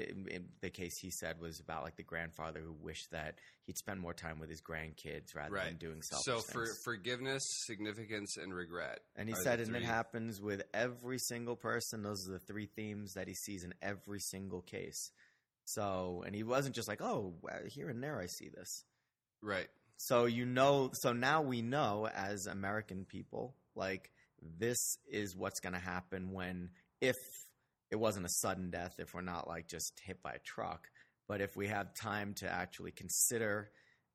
the 0.61 0.69
case 0.71 0.97
he 0.97 1.11
said 1.11 1.39
was 1.39 1.59
about 1.59 1.83
like 1.83 1.95
the 1.95 2.01
grandfather 2.03 2.59
who 2.59 2.73
wished 2.73 3.11
that 3.11 3.35
he'd 3.65 3.77
spend 3.77 3.99
more 3.99 4.15
time 4.15 4.39
with 4.39 4.49
his 4.49 4.61
grandkids 4.61 5.35
rather 5.35 5.53
than 5.65 5.75
doing 5.77 6.01
selfish 6.01 6.25
So 6.25 6.39
things. 6.39 6.51
for 6.51 6.65
forgiveness, 6.83 7.43
significance, 7.67 8.35
and 8.37 8.51
regret. 8.51 9.01
and 9.15 9.29
he 9.29 9.35
said, 9.35 9.59
and 9.59 9.75
it 9.75 9.83
happens 9.83 10.41
with 10.41 10.63
every 10.73 11.19
single 11.19 11.55
person. 11.55 12.01
Those 12.01 12.27
are 12.27 12.31
the 12.31 12.39
three 12.39 12.65
themes 12.65 13.13
that 13.13 13.27
he 13.27 13.35
sees 13.35 13.63
in 13.63 13.75
every 13.79 14.19
single 14.19 14.61
case. 14.61 15.11
So, 15.65 16.23
and 16.25 16.35
he 16.35 16.41
wasn't 16.43 16.73
just 16.75 16.87
like, 16.87 17.01
oh, 17.01 17.35
here 17.67 17.89
and 17.89 18.03
there 18.03 18.19
I 18.19 18.25
see 18.25 18.49
this. 18.49 18.83
Right. 19.41 19.67
So 19.97 20.25
you 20.25 20.45
know, 20.45 20.89
so 20.93 21.13
now 21.13 21.43
we 21.43 21.61
know 21.61 22.07
as 22.07 22.47
American 22.47 23.05
people, 23.05 23.53
like 23.75 24.09
this 24.41 24.97
is 25.09 25.35
what's 25.35 25.59
going 25.59 25.73
to 25.73 25.79
happen 25.79 26.31
when 26.33 26.71
if 27.01 27.15
it 27.93 27.99
wasn't 27.99 28.27
a 28.27 28.29
sudden 28.29 28.71
death, 28.71 28.95
if 28.99 29.13
we're 29.15 29.21
not 29.21 29.47
like 29.47 29.69
just 29.69 30.01
hit 30.01 30.23
by 30.23 30.33
a 30.33 30.39
truck, 30.39 30.89
but 31.29 31.41
if 31.41 31.55
we 31.57 31.69
have 31.69 31.93
time 31.95 32.33
to 32.35 32.49
actually 32.49 32.91
consider 32.91 33.71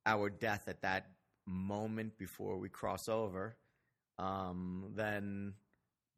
our 0.07 0.31
death 0.31 0.69
at 0.69 0.83
that 0.83 1.07
moment 1.47 2.19
before 2.19 2.59
we 2.59 2.69
cross 2.71 3.09
over, 3.09 3.57
um, 4.19 4.93
then 4.97 5.55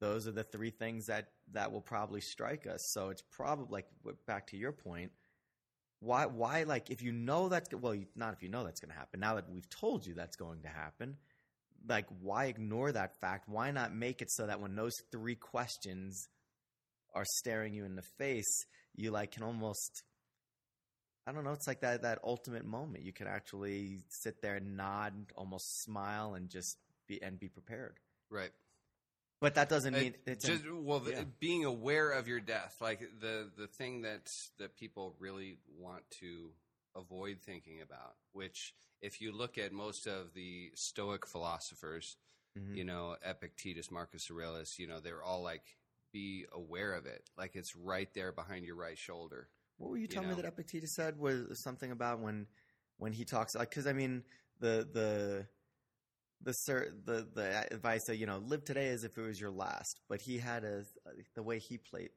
those 0.00 0.26
are 0.29 0.33
the 0.33 0.45
three 0.45 0.71
things 0.71 1.07
that 1.07 1.29
that 1.52 1.73
will 1.73 1.83
probably 1.83 2.23
strike 2.23 2.67
us. 2.67 2.87
So 2.87 3.11
it's 3.11 3.25
probably 3.31 3.69
like 3.71 3.88
back 4.26 4.49
to 4.49 4.59
your 4.59 4.73
point. 4.73 5.12
why 6.00 6.26
why 6.26 6.64
like 6.64 6.90
if 6.90 7.02
you 7.02 7.12
know 7.12 7.49
that's 7.49 7.73
well 7.75 7.97
not 8.17 8.35
if 8.35 8.43
you 8.43 8.49
know 8.49 8.64
that's 8.64 8.81
going 8.81 8.90
to 8.93 8.99
happen 8.99 9.21
now 9.21 9.35
that 9.37 9.50
we've 9.50 9.69
told 9.71 10.07
you 10.07 10.14
that's 10.14 10.37
going 10.37 10.62
to 10.62 10.69
happen 10.69 11.17
like 11.88 12.07
why 12.21 12.47
ignore 12.47 12.93
that 12.93 13.21
fact 13.21 13.49
why 13.49 13.71
not 13.71 13.95
make 13.95 14.23
it 14.23 14.31
so 14.31 14.47
that 14.47 14.61
when 14.61 14.75
those 14.76 15.02
three 15.12 15.35
questions 15.35 16.29
are 17.14 17.25
staring 17.38 17.75
you 17.75 17.85
in 17.85 17.97
the 17.97 18.02
face 18.19 18.64
you 18.95 19.11
like 19.11 19.33
can 19.33 19.43
almost 19.43 20.02
i 21.26 21.33
don't 21.33 21.45
know 21.45 21.52
it's 21.52 21.67
like 21.67 21.81
that 21.81 22.02
that 22.02 22.19
ultimate 22.25 22.64
moment 22.64 23.05
you 23.05 23.12
can 23.12 23.26
actually 23.26 23.99
sit 24.09 24.40
there 24.43 24.57
and 24.57 24.76
nod 24.76 25.12
almost 25.37 25.83
smile 25.83 26.35
and 26.35 26.49
just 26.49 26.76
be 27.07 27.21
and 27.23 27.38
be 27.38 27.49
prepared 27.49 27.99
Right. 28.31 28.50
but 29.40 29.55
that 29.57 29.69
doesn't 29.69 29.95
mean 29.95 30.14
it's 30.26 30.47
just 30.47 30.62
well, 30.71 31.00
the, 31.00 31.11
yeah. 31.12 31.23
being 31.40 31.64
aware 31.64 32.11
of 32.12 32.29
your 32.29 32.38
death, 32.40 32.76
like 32.81 33.00
the 33.21 33.50
the 33.59 33.67
thing 33.67 34.02
that 34.02 34.31
that 34.61 34.76
people 34.76 35.17
really 35.19 35.59
want 35.79 36.02
to 36.21 36.50
avoid 36.95 37.38
thinking 37.45 37.81
about. 37.81 38.14
Which, 38.33 38.73
if 39.02 39.21
you 39.21 39.33
look 39.33 39.59
at 39.59 39.73
most 39.73 40.07
of 40.07 40.35
the 40.35 40.71
Stoic 40.76 41.26
philosophers, 41.26 42.17
Mhm. 42.57 42.76
you 42.76 42.85
know, 42.85 43.17
Epictetus, 43.25 43.90
Marcus 43.90 44.31
Aurelius, 44.31 44.79
you 44.79 44.87
know, 44.87 45.00
they're 45.00 45.23
all 45.25 45.43
like, 45.43 45.64
be 46.12 46.47
aware 46.52 46.93
of 46.95 47.07
it, 47.07 47.29
like 47.37 47.57
it's 47.57 47.76
right 47.76 48.09
there 48.14 48.33
behind 48.33 48.64
your 48.64 48.76
right 48.76 48.99
shoulder. 48.99 49.49
What 49.79 49.90
were 49.90 49.97
you 49.97 50.02
you 50.02 50.09
telling 50.09 50.29
know? 50.29 50.37
me 50.37 50.43
that 50.43 50.49
Epictetus 50.49 50.93
said 50.93 51.19
was 51.19 51.59
something 51.59 51.90
about 51.90 52.21
when 52.21 52.47
when 52.99 53.12
he 53.12 53.25
talks 53.25 53.55
like 53.55 53.71
because 53.71 53.87
I 53.87 53.93
mean 53.93 54.23
the 54.61 54.88
the 54.93 55.47
the 56.43 56.52
cer- 56.52 56.93
the 57.05 57.29
the 57.35 57.73
advice 57.73 58.05
that 58.05 58.17
you 58.17 58.26
know 58.26 58.38
live 58.38 58.64
today 58.64 58.88
as 58.88 59.05
if 59.05 59.17
it 59.17 59.23
was 59.23 59.40
your 59.40 59.50
last, 59.50 60.00
but 60.09 60.21
he 60.21 60.38
had 60.38 60.64
a 60.64 60.85
the 61.35 61.43
way 61.43 61.59
he 61.59 61.79
played 61.79 62.11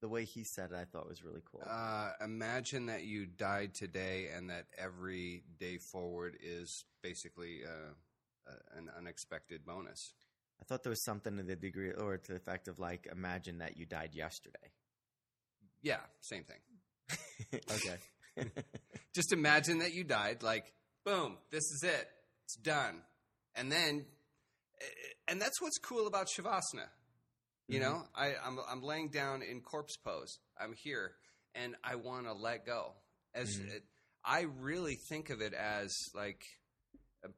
the 0.00 0.08
way 0.08 0.24
he 0.24 0.44
said 0.44 0.70
it 0.70 0.76
I 0.76 0.84
thought 0.84 1.08
was 1.08 1.24
really 1.24 1.42
cool. 1.50 1.62
Uh, 1.68 2.10
imagine 2.24 2.86
that 2.86 3.04
you 3.04 3.26
died 3.26 3.74
today, 3.74 4.28
and 4.34 4.48
that 4.50 4.66
every 4.76 5.42
day 5.58 5.78
forward 5.78 6.36
is 6.42 6.84
basically 7.02 7.62
uh, 7.64 8.50
uh, 8.50 8.78
an 8.78 8.90
unexpected 8.96 9.64
bonus. 9.66 10.14
I 10.60 10.64
thought 10.64 10.82
there 10.82 10.90
was 10.90 11.04
something 11.04 11.36
to 11.36 11.42
the 11.42 11.56
degree 11.56 11.92
or 11.92 12.16
to 12.18 12.32
the 12.32 12.36
effect 12.36 12.68
of 12.68 12.78
like 12.78 13.06
imagine 13.10 13.58
that 13.58 13.76
you 13.76 13.86
died 13.86 14.10
yesterday. 14.14 14.72
Yeah, 15.82 16.00
same 16.20 16.44
thing. 16.44 17.60
okay. 17.70 17.96
just 19.14 19.32
imagine 19.32 19.78
that 19.78 19.94
you 19.94 20.04
died 20.04 20.42
like 20.42 20.72
boom 21.04 21.38
this 21.50 21.64
is 21.72 21.82
it 21.82 22.08
it's 22.44 22.54
done 22.56 23.02
and 23.56 23.72
then 23.72 24.04
and 25.26 25.40
that's 25.42 25.60
what's 25.60 25.78
cool 25.78 26.06
about 26.06 26.28
shavasana 26.28 26.86
you 27.66 27.80
Mhm. 27.80 27.82
know 27.82 28.02
I, 28.14 28.34
I'm, 28.44 28.58
I'm 28.70 28.82
laying 28.82 29.08
down 29.08 29.42
in 29.42 29.60
corpse 29.60 29.96
pose 29.96 30.38
i'm 30.60 30.72
here 30.84 31.12
and 31.56 31.74
i 31.82 31.96
want 31.96 32.26
to 32.26 32.32
let 32.32 32.64
go 32.64 32.92
as 33.34 33.48
Mhm. 33.58 33.74
it, 33.74 33.82
i 34.24 34.42
really 34.60 34.96
think 35.08 35.30
of 35.30 35.40
it 35.40 35.52
as 35.54 35.92
like 36.14 36.42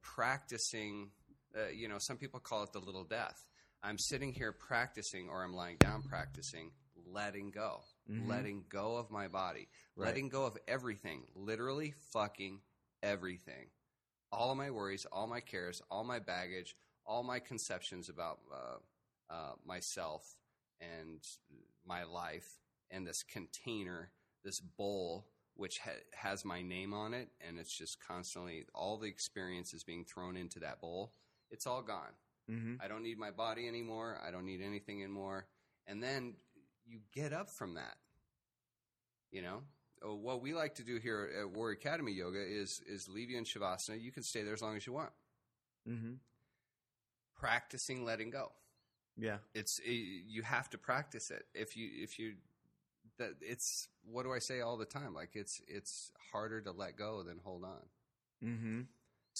practicing 0.02 1.10
uh, 1.56 1.68
you 1.68 1.88
know 1.88 1.98
some 1.98 2.16
people 2.16 2.40
call 2.40 2.62
it 2.62 2.72
the 2.72 2.78
little 2.78 3.04
death 3.04 3.46
i'm 3.82 3.98
sitting 3.98 4.32
here 4.32 4.52
practicing 4.52 5.28
or 5.28 5.42
i'm 5.44 5.52
lying 5.54 5.76
down 5.78 6.02
practicing 6.02 6.70
letting 7.06 7.50
go 7.50 7.80
Mhm. 8.10 8.26
letting 8.28 8.64
go 8.68 8.96
of 8.96 9.10
my 9.10 9.28
body 9.28 9.68
Right. 9.96 10.06
letting 10.08 10.28
go 10.30 10.44
of 10.46 10.56
everything, 10.66 11.26
literally 11.34 11.92
fucking 12.12 12.60
everything. 13.02 13.70
All 14.32 14.50
of 14.50 14.56
my 14.56 14.70
worries, 14.70 15.04
all 15.06 15.26
my 15.26 15.40
cares, 15.40 15.82
all 15.90 16.04
my 16.04 16.18
baggage, 16.18 16.74
all 17.04 17.22
my 17.22 17.38
conceptions 17.38 18.08
about 18.08 18.40
uh, 18.52 19.32
uh, 19.32 19.52
myself 19.64 20.36
and 20.80 21.20
my 21.84 22.04
life, 22.04 22.58
and 22.90 23.06
this 23.06 23.22
container, 23.22 24.10
this 24.42 24.60
bowl, 24.60 25.28
which 25.54 25.78
ha- 25.80 26.02
has 26.14 26.44
my 26.44 26.62
name 26.62 26.94
on 26.94 27.12
it, 27.14 27.28
and 27.40 27.58
it's 27.58 27.76
just 27.76 28.00
constantly 28.00 28.64
all 28.74 28.96
the 28.98 29.08
experiences 29.08 29.84
being 29.84 30.04
thrown 30.04 30.36
into 30.36 30.58
that 30.60 30.80
bowl. 30.80 31.12
It's 31.50 31.66
all 31.66 31.82
gone. 31.82 32.14
hmm 32.48 32.74
I 32.82 32.88
don't 32.88 33.02
need 33.02 33.18
my 33.18 33.30
body 33.30 33.68
anymore. 33.68 34.18
I 34.26 34.30
don't 34.30 34.44
need 34.46 34.62
anything 34.62 35.02
anymore. 35.02 35.46
And 35.86 36.02
then 36.02 36.34
you 36.86 37.00
get 37.12 37.32
up 37.32 37.50
from 37.50 37.74
that. 37.74 37.96
You 39.30 39.42
know, 39.42 39.62
Uh, 40.02 40.14
what 40.14 40.40
we 40.40 40.54
like 40.54 40.74
to 40.76 40.82
do 40.82 40.96
here 40.98 41.30
at 41.40 41.50
Warrior 41.50 41.76
Academy 41.76 42.12
Yoga 42.12 42.40
is 42.40 42.80
is 42.86 43.08
leave 43.08 43.30
you 43.30 43.38
in 43.38 43.44
shavasana. 43.44 44.00
You 44.00 44.10
can 44.12 44.22
stay 44.22 44.42
there 44.44 44.54
as 44.54 44.62
long 44.62 44.76
as 44.76 44.86
you 44.86 44.92
want. 44.94 45.12
Mm-hmm. 45.86 46.14
Practicing 47.34 48.04
letting 48.04 48.30
go. 48.30 48.52
Yeah. 49.16 49.38
It's 49.54 49.80
i 49.86 49.90
you 49.90 50.42
have 50.42 50.68
to 50.70 50.78
practice 50.78 51.30
it. 51.30 51.46
If 51.54 51.76
you 51.76 51.88
if 52.02 52.18
you 52.18 52.34
that 53.18 53.32
it's 53.40 53.88
what 54.04 54.22
do 54.24 54.32
I 54.32 54.38
say 54.40 54.60
all 54.60 54.76
the 54.76 54.84
time? 54.86 55.14
Like 55.14 55.36
it's 55.36 55.60
it's 55.68 56.12
harder 56.32 56.60
to 56.62 56.72
let 56.72 56.96
go 56.96 57.22
than 57.22 57.38
hold 57.44 57.64
on. 57.64 57.82
hmm 58.42 58.80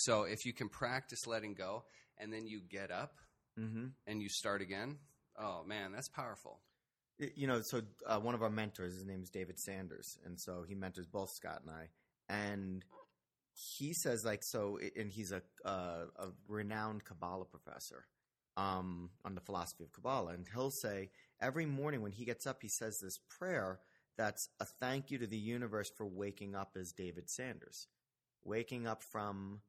So 0.01 0.23
if 0.23 0.47
you 0.47 0.53
can 0.53 0.69
practice 0.69 1.27
letting 1.27 1.55
go 1.55 1.85
and 2.19 2.33
then 2.33 2.47
you 2.47 2.61
get 2.61 2.91
up 2.91 3.19
hmm 3.57 3.89
and 4.07 4.23
you 4.23 4.29
start 4.29 4.63
again, 4.63 4.97
oh 5.39 5.63
man, 5.67 5.93
that's 5.93 6.09
powerful. 6.09 6.61
You 7.37 7.47
know, 7.47 7.61
so 7.61 7.83
uh, 8.07 8.19
one 8.19 8.35
of 8.35 8.43
our 8.43 8.49
mentors, 8.49 8.95
his 8.95 9.05
name 9.05 9.23
is 9.23 9.29
David 9.29 9.59
Sanders, 9.59 10.19
and 10.25 10.41
so 10.41 10.65
he 10.67 10.75
mentors 10.75 11.07
both 11.07 11.31
Scott 11.31 11.61
and 11.67 11.71
I, 11.71 11.89
and 12.31 12.83
he 13.53 13.93
says 13.93 14.25
like 14.25 14.43
so, 14.43 14.79
and 14.97 15.11
he's 15.11 15.33
a 15.33 15.43
uh, 15.65 16.07
a 16.17 16.29
renowned 16.49 17.05
Kabbalah 17.05 17.45
professor 17.45 18.07
um, 18.57 19.11
on 19.23 19.35
the 19.35 19.43
philosophy 19.43 19.85
of 19.85 19.93
Kabbalah, 19.93 20.33
and 20.33 20.47
he'll 20.55 20.71
say 20.71 21.11
every 21.43 21.67
morning 21.67 22.01
when 22.01 22.13
he 22.13 22.25
gets 22.25 22.47
up, 22.47 22.63
he 22.63 22.69
says 22.69 23.01
this 23.01 23.19
prayer 23.19 23.81
that's 24.17 24.49
a 24.59 24.65
thank 24.65 25.11
you 25.11 25.19
to 25.19 25.27
the 25.27 25.37
universe 25.37 25.91
for 25.91 26.07
waking 26.07 26.55
up 26.55 26.77
as 26.81 26.93
David 26.93 27.29
Sanders, 27.29 27.87
waking 28.45 28.87
up 28.87 29.03
from 29.03 29.61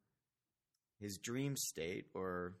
his 1.02 1.18
dream 1.18 1.56
state 1.56 2.06
or 2.14 2.54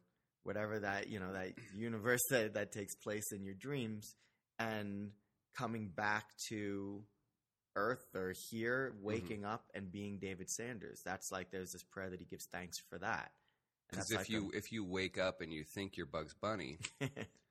whatever 0.44 0.78
that 0.78 1.08
you 1.08 1.20
know 1.20 1.32
that 1.32 1.52
universe 1.74 2.20
that, 2.30 2.54
that 2.54 2.72
takes 2.72 2.94
place 2.96 3.32
in 3.32 3.44
your 3.44 3.54
dreams 3.54 4.14
and 4.58 5.10
coming 5.56 5.88
back 5.88 6.24
to 6.48 7.02
earth 7.76 8.04
or 8.14 8.34
here 8.50 8.92
mm-hmm. 8.94 9.06
waking 9.06 9.44
up 9.44 9.64
and 9.74 9.90
being 9.90 10.18
david 10.18 10.50
sanders. 10.50 11.00
That's 11.04 11.30
like 11.30 11.50
there's 11.50 11.72
this 11.72 11.82
prayer 11.84 12.10
that 12.10 12.20
he 12.20 12.26
gives 12.26 12.46
thanks 12.52 12.78
for 12.90 12.98
that. 12.98 13.30
And 13.90 13.98
Because 13.98 14.10
if 14.10 14.18
like 14.18 14.30
you 14.30 14.50
if 14.54 14.72
you 14.72 14.84
wake 14.84 15.18
up 15.18 15.40
and 15.40 15.52
you 15.52 15.64
think 15.64 15.96
you're 15.96 16.06
Bugs 16.06 16.34
Bunny, 16.34 16.78
a- 17.00 17.08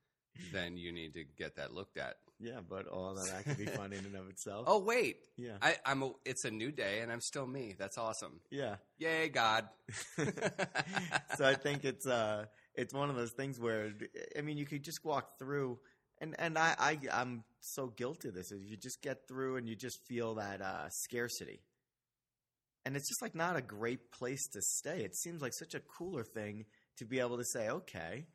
then 0.52 0.76
you 0.76 0.92
need 0.92 1.14
to 1.14 1.24
get 1.38 1.56
that 1.56 1.72
looked 1.74 1.98
at. 1.98 2.16
yeah 2.40 2.60
but 2.68 2.86
all 2.88 3.14
that 3.14 3.26
that 3.26 3.44
could 3.44 3.58
be 3.58 3.66
fun 3.80 3.92
in 3.92 4.04
and 4.04 4.16
of 4.16 4.28
itself 4.28 4.64
Oh 4.66 4.78
wait, 4.78 5.18
yeah 5.36 5.56
I, 5.62 5.76
I'm 5.84 6.02
a, 6.02 6.12
it's 6.24 6.44
a 6.44 6.50
new 6.50 6.70
day 6.72 7.00
and 7.00 7.12
I'm 7.12 7.20
still 7.20 7.46
me. 7.46 7.74
That's 7.78 7.98
awesome. 7.98 8.40
yeah 8.50 8.76
Yay, 8.98 9.28
God! 9.28 9.68
so 11.36 11.44
I 11.44 11.54
think 11.54 11.84
it's 11.84 12.06
uh 12.06 12.46
it's 12.74 12.94
one 12.94 13.10
of 13.10 13.16
those 13.16 13.32
things 13.32 13.58
where 13.60 13.92
I 14.36 14.40
mean 14.42 14.56
you 14.58 14.66
could 14.66 14.82
just 14.82 15.04
walk 15.04 15.38
through 15.38 15.78
and 16.20 16.34
and 16.38 16.56
I, 16.58 16.74
I 16.78 16.98
I'm 17.12 17.44
so 17.60 17.88
guilty 17.88 18.28
of 18.28 18.34
this 18.34 18.50
is 18.52 18.62
you 18.64 18.76
just 18.76 19.02
get 19.02 19.26
through 19.28 19.56
and 19.56 19.68
you 19.68 19.74
just 19.76 19.98
feel 20.06 20.34
that 20.36 20.60
uh 20.62 20.88
scarcity. 20.90 21.60
And 22.84 22.96
it's 22.96 23.08
just 23.08 23.22
like 23.22 23.34
not 23.36 23.54
a 23.56 23.62
great 23.62 24.10
place 24.10 24.48
to 24.54 24.60
stay. 24.60 25.02
It 25.04 25.14
seems 25.16 25.40
like 25.40 25.52
such 25.54 25.74
a 25.74 25.80
cooler 25.80 26.24
thing 26.24 26.64
to 26.98 27.04
be 27.04 27.20
able 27.20 27.38
to 27.38 27.44
say, 27.44 27.68
okay, 27.68 28.26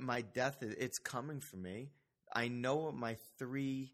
my 0.00 0.22
death 0.22 0.62
is 0.62 0.74
it's 0.74 0.98
coming 0.98 1.40
for 1.40 1.56
me. 1.56 1.90
I 2.34 2.48
know 2.48 2.76
what 2.76 2.94
my 2.94 3.16
three 3.38 3.92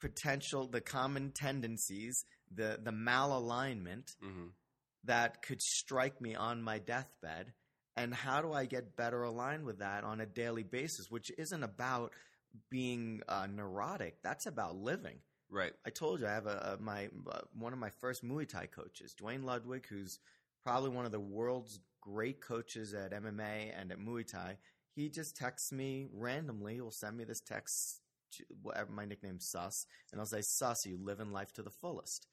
potential 0.00 0.66
the 0.66 0.80
common 0.80 1.30
tendencies, 1.32 2.24
the 2.54 2.78
the 2.82 2.92
malalignment 2.92 4.14
hmm 4.20 4.48
that 5.04 5.40
could 5.40 5.62
strike 5.62 6.20
me 6.20 6.34
on 6.34 6.62
my 6.62 6.78
deathbed 6.78 7.54
and 7.96 8.12
how 8.14 8.42
do 8.42 8.52
i 8.52 8.66
get 8.66 8.96
better 8.96 9.22
aligned 9.22 9.64
with 9.64 9.78
that 9.78 10.04
on 10.04 10.20
a 10.20 10.26
daily 10.26 10.62
basis 10.62 11.10
which 11.10 11.30
isn't 11.38 11.62
about 11.62 12.12
being 12.70 13.22
uh, 13.26 13.46
neurotic 13.46 14.18
that's 14.22 14.44
about 14.44 14.76
living 14.76 15.16
Right. 15.48 15.72
i 15.86 15.90
told 15.90 16.20
you 16.20 16.26
i 16.26 16.32
have 16.32 16.46
a, 16.46 16.76
a 16.78 16.82
my 16.82 17.08
uh, 17.30 17.38
one 17.58 17.72
of 17.72 17.78
my 17.78 17.88
first 18.02 18.22
muay 18.22 18.46
thai 18.46 18.66
coaches 18.66 19.14
duane 19.14 19.42
ludwig 19.42 19.86
who's 19.88 20.18
probably 20.62 20.90
one 20.90 21.06
of 21.06 21.12
the 21.12 21.20
world's 21.20 21.80
great 22.02 22.42
coaches 22.42 22.92
at 22.92 23.12
mma 23.12 23.72
and 23.80 23.90
at 23.92 23.98
muay 23.98 24.30
thai 24.30 24.58
he 24.94 25.08
just 25.08 25.36
texts 25.36 25.72
me 25.72 26.08
randomly 26.12 26.74
he'll 26.74 26.90
send 26.90 27.16
me 27.16 27.24
this 27.24 27.40
text 27.40 28.00
to- 28.32 28.44
whatever 28.62 28.92
my 28.92 29.04
nickname's 29.04 29.48
sus 29.48 29.86
and 30.12 30.20
i'll 30.20 30.26
say 30.26 30.40
sus 30.42 30.84
you 30.86 30.98
living 31.02 31.32
life 31.32 31.52
to 31.52 31.62
the 31.62 31.70
fullest 31.70 32.26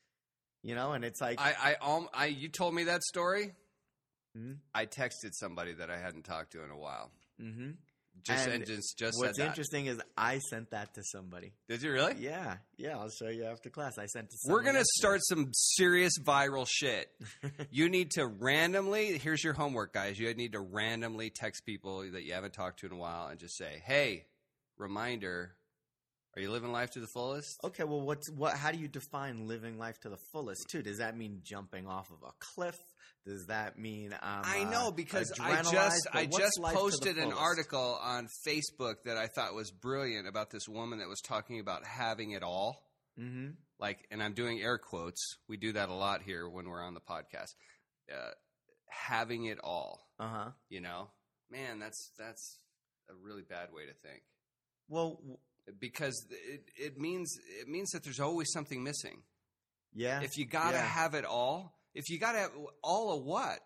you 0.63 0.75
know 0.75 0.93
and 0.93 1.05
it's 1.05 1.21
like 1.21 1.39
I 1.39 1.75
I, 1.81 1.95
um, 1.95 2.09
I 2.13 2.25
you 2.27 2.49
told 2.49 2.73
me 2.73 2.83
that 2.85 3.03
story. 3.03 3.53
Hmm? 4.35 4.53
I 4.73 4.85
texted 4.85 5.33
somebody 5.33 5.73
that 5.73 5.89
I 5.89 5.97
hadn't 5.97 6.23
talked 6.23 6.51
to 6.51 6.63
in 6.63 6.69
a 6.69 6.77
while. 6.77 7.11
mm-hmm. 7.41 7.71
Just 8.23 8.45
And 8.45 8.55
and, 8.55 8.65
just 8.65 8.97
just 8.97 9.19
What's 9.19 9.39
interesting 9.39 9.85
is 9.87 10.01
I 10.17 10.39
sent 10.39 10.71
that 10.71 10.93
to 10.95 11.03
somebody. 11.03 11.53
Did 11.69 11.81
you 11.81 11.91
really? 11.91 12.15
Yeah, 12.19 12.57
yeah. 12.77 12.97
I'll 12.97 13.09
show 13.09 13.29
you 13.29 13.45
after 13.45 13.69
class. 13.69 13.97
I 13.97 14.05
sent 14.05 14.29
to. 14.29 14.37
We're 14.47 14.63
gonna 14.63 14.83
start 14.97 15.21
some 15.23 15.49
serious 15.53 16.13
viral 16.19 16.67
shit. 16.69 17.09
you 17.71 17.89
need 17.89 18.11
to 18.11 18.25
randomly. 18.27 19.17
Here's 19.17 19.43
your 19.43 19.53
homework, 19.53 19.93
guys. 19.93 20.19
You 20.19 20.33
need 20.33 20.53
to 20.53 20.59
randomly 20.59 21.29
text 21.29 21.65
people 21.65 22.09
that 22.11 22.23
you 22.23 22.33
haven't 22.33 22.53
talked 22.53 22.79
to 22.79 22.85
in 22.87 22.91
a 22.91 22.97
while 22.97 23.27
and 23.27 23.39
just 23.39 23.57
say, 23.57 23.81
"Hey, 23.85 24.25
reminder, 24.77 25.53
Are 26.35 26.41
you 26.41 26.51
living 26.51 26.71
life 26.71 26.91
to 26.91 26.99
the 26.99 27.07
fullest? 27.07 27.59
Okay, 27.63 27.83
well, 27.83 28.01
what's 28.01 28.29
what? 28.29 28.53
How 28.55 28.71
do 28.71 28.77
you 28.77 28.87
define 28.87 29.47
living 29.47 29.79
life 29.79 29.99
to 30.01 30.09
the 30.09 30.17
fullest? 30.31 30.69
Too? 30.69 30.83
Does 30.83 30.99
that 30.99 31.17
mean 31.17 31.39
jumping 31.43 31.87
off 31.87 32.11
of 32.11 32.17
a 32.27 32.31
cliff? 32.39 32.77
Does 33.27 33.45
that 33.47 33.77
mean 33.77 34.13
um, 34.13 34.19
I 34.23 34.63
know 34.63 34.87
uh, 34.87 34.91
because 34.91 35.31
I 35.39 35.61
just 35.61 36.07
I 36.13 36.25
just 36.25 36.59
life 36.61 36.73
to 36.73 36.77
the 36.77 36.81
posted 36.81 37.17
an 37.17 37.33
article 37.33 37.99
on 38.01 38.27
Facebook 38.47 38.95
that 39.03 39.17
I 39.17 39.27
thought 39.27 39.53
was 39.53 39.69
brilliant 39.69 40.27
about 40.27 40.49
this 40.49 40.67
woman 40.67 40.99
that 40.99 41.09
was 41.09 41.19
talking 41.21 41.59
about 41.59 41.85
having 41.85 42.31
it 42.31 42.41
all. 42.41 42.81
Mhm. 43.19 43.55
Like, 43.79 44.07
and 44.11 44.23
I'm 44.23 44.33
doing 44.33 44.61
air 44.61 44.77
quotes. 44.77 45.21
We 45.49 45.57
do 45.57 45.73
that 45.73 45.89
a 45.89 45.93
lot 45.93 46.21
here 46.23 46.47
when 46.49 46.69
we're 46.69 46.81
on 46.81 46.93
the 46.93 47.01
podcast. 47.01 47.53
Uh, 48.11 48.31
having 48.89 49.45
it 49.45 49.59
all, 49.63 50.07
Uh 50.19 50.27
huh. 50.29 50.51
you 50.69 50.79
know, 50.81 51.09
man, 51.51 51.79
that's 51.79 52.11
that's 52.17 52.59
a 53.09 53.13
really 53.13 53.43
bad 53.43 53.73
way 53.73 53.85
to 53.85 53.93
think 53.93 54.21
Well, 54.87 55.15
w- 55.15 55.37
because 55.79 56.25
it 56.31 56.63
it 56.77 56.97
means 56.97 57.37
it 57.59 57.67
means 57.67 57.89
that 57.91 58.03
there's 58.05 58.19
always 58.21 58.49
something 58.53 58.83
missing. 58.83 59.23
yeah. 59.93 60.21
If 60.21 60.37
you 60.37 60.45
gotta 60.45 60.77
Yeah. 60.77 60.85
have 60.85 61.13
it 61.13 61.25
all, 61.25 61.76
if 61.97 62.09
you 62.09 62.19
gotta 62.19 62.39
have 62.39 62.51
all 62.83 63.17
of 63.17 63.23
what? 63.25 63.59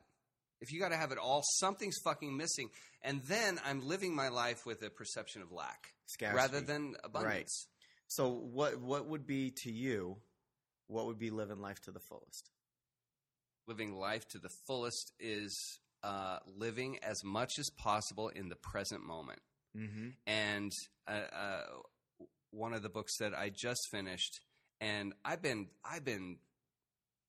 If 0.61 0.71
you 0.71 0.79
gotta 0.79 0.97
have 0.97 1.11
it 1.11 1.17
all, 1.17 1.41
something's 1.59 1.97
fucking 2.03 2.35
missing. 2.35 2.69
And 3.03 3.21
then 3.23 3.59
I'm 3.65 3.87
living 3.87 4.15
my 4.15 4.29
life 4.29 4.65
with 4.65 4.83
a 4.83 4.89
perception 4.89 5.41
of 5.41 5.51
lack 5.51 5.87
Scarcity. 6.05 6.37
rather 6.37 6.61
than 6.61 6.95
abundance. 7.03 7.33
Right. 7.35 7.49
So 8.07 8.29
what 8.29 8.79
what 8.79 9.07
would 9.07 9.25
be 9.25 9.53
to 9.63 9.71
you? 9.71 10.17
What 10.87 11.05
would 11.05 11.19
be 11.19 11.29
living 11.29 11.59
life 11.59 11.79
to 11.81 11.91
the 11.91 11.99
fullest? 11.99 12.49
Living 13.67 13.95
life 13.95 14.27
to 14.29 14.39
the 14.39 14.49
fullest 14.67 15.13
is 15.19 15.79
uh, 16.03 16.39
living 16.57 16.97
as 17.03 17.23
much 17.23 17.53
as 17.59 17.69
possible 17.77 18.29
in 18.29 18.49
the 18.49 18.55
present 18.55 19.03
moment. 19.03 19.39
Mm-hmm. 19.77 20.09
and 20.27 20.69
uh, 21.07 21.11
uh, 21.33 21.61
one 22.51 22.73
of 22.73 22.83
the 22.83 22.89
books 22.89 23.17
that 23.19 23.33
I 23.33 23.49
just 23.49 23.79
finished, 23.89 24.41
and 24.81 25.13
I've 25.23 25.41
been, 25.41 25.67
I've 25.85 26.03
been, 26.03 26.39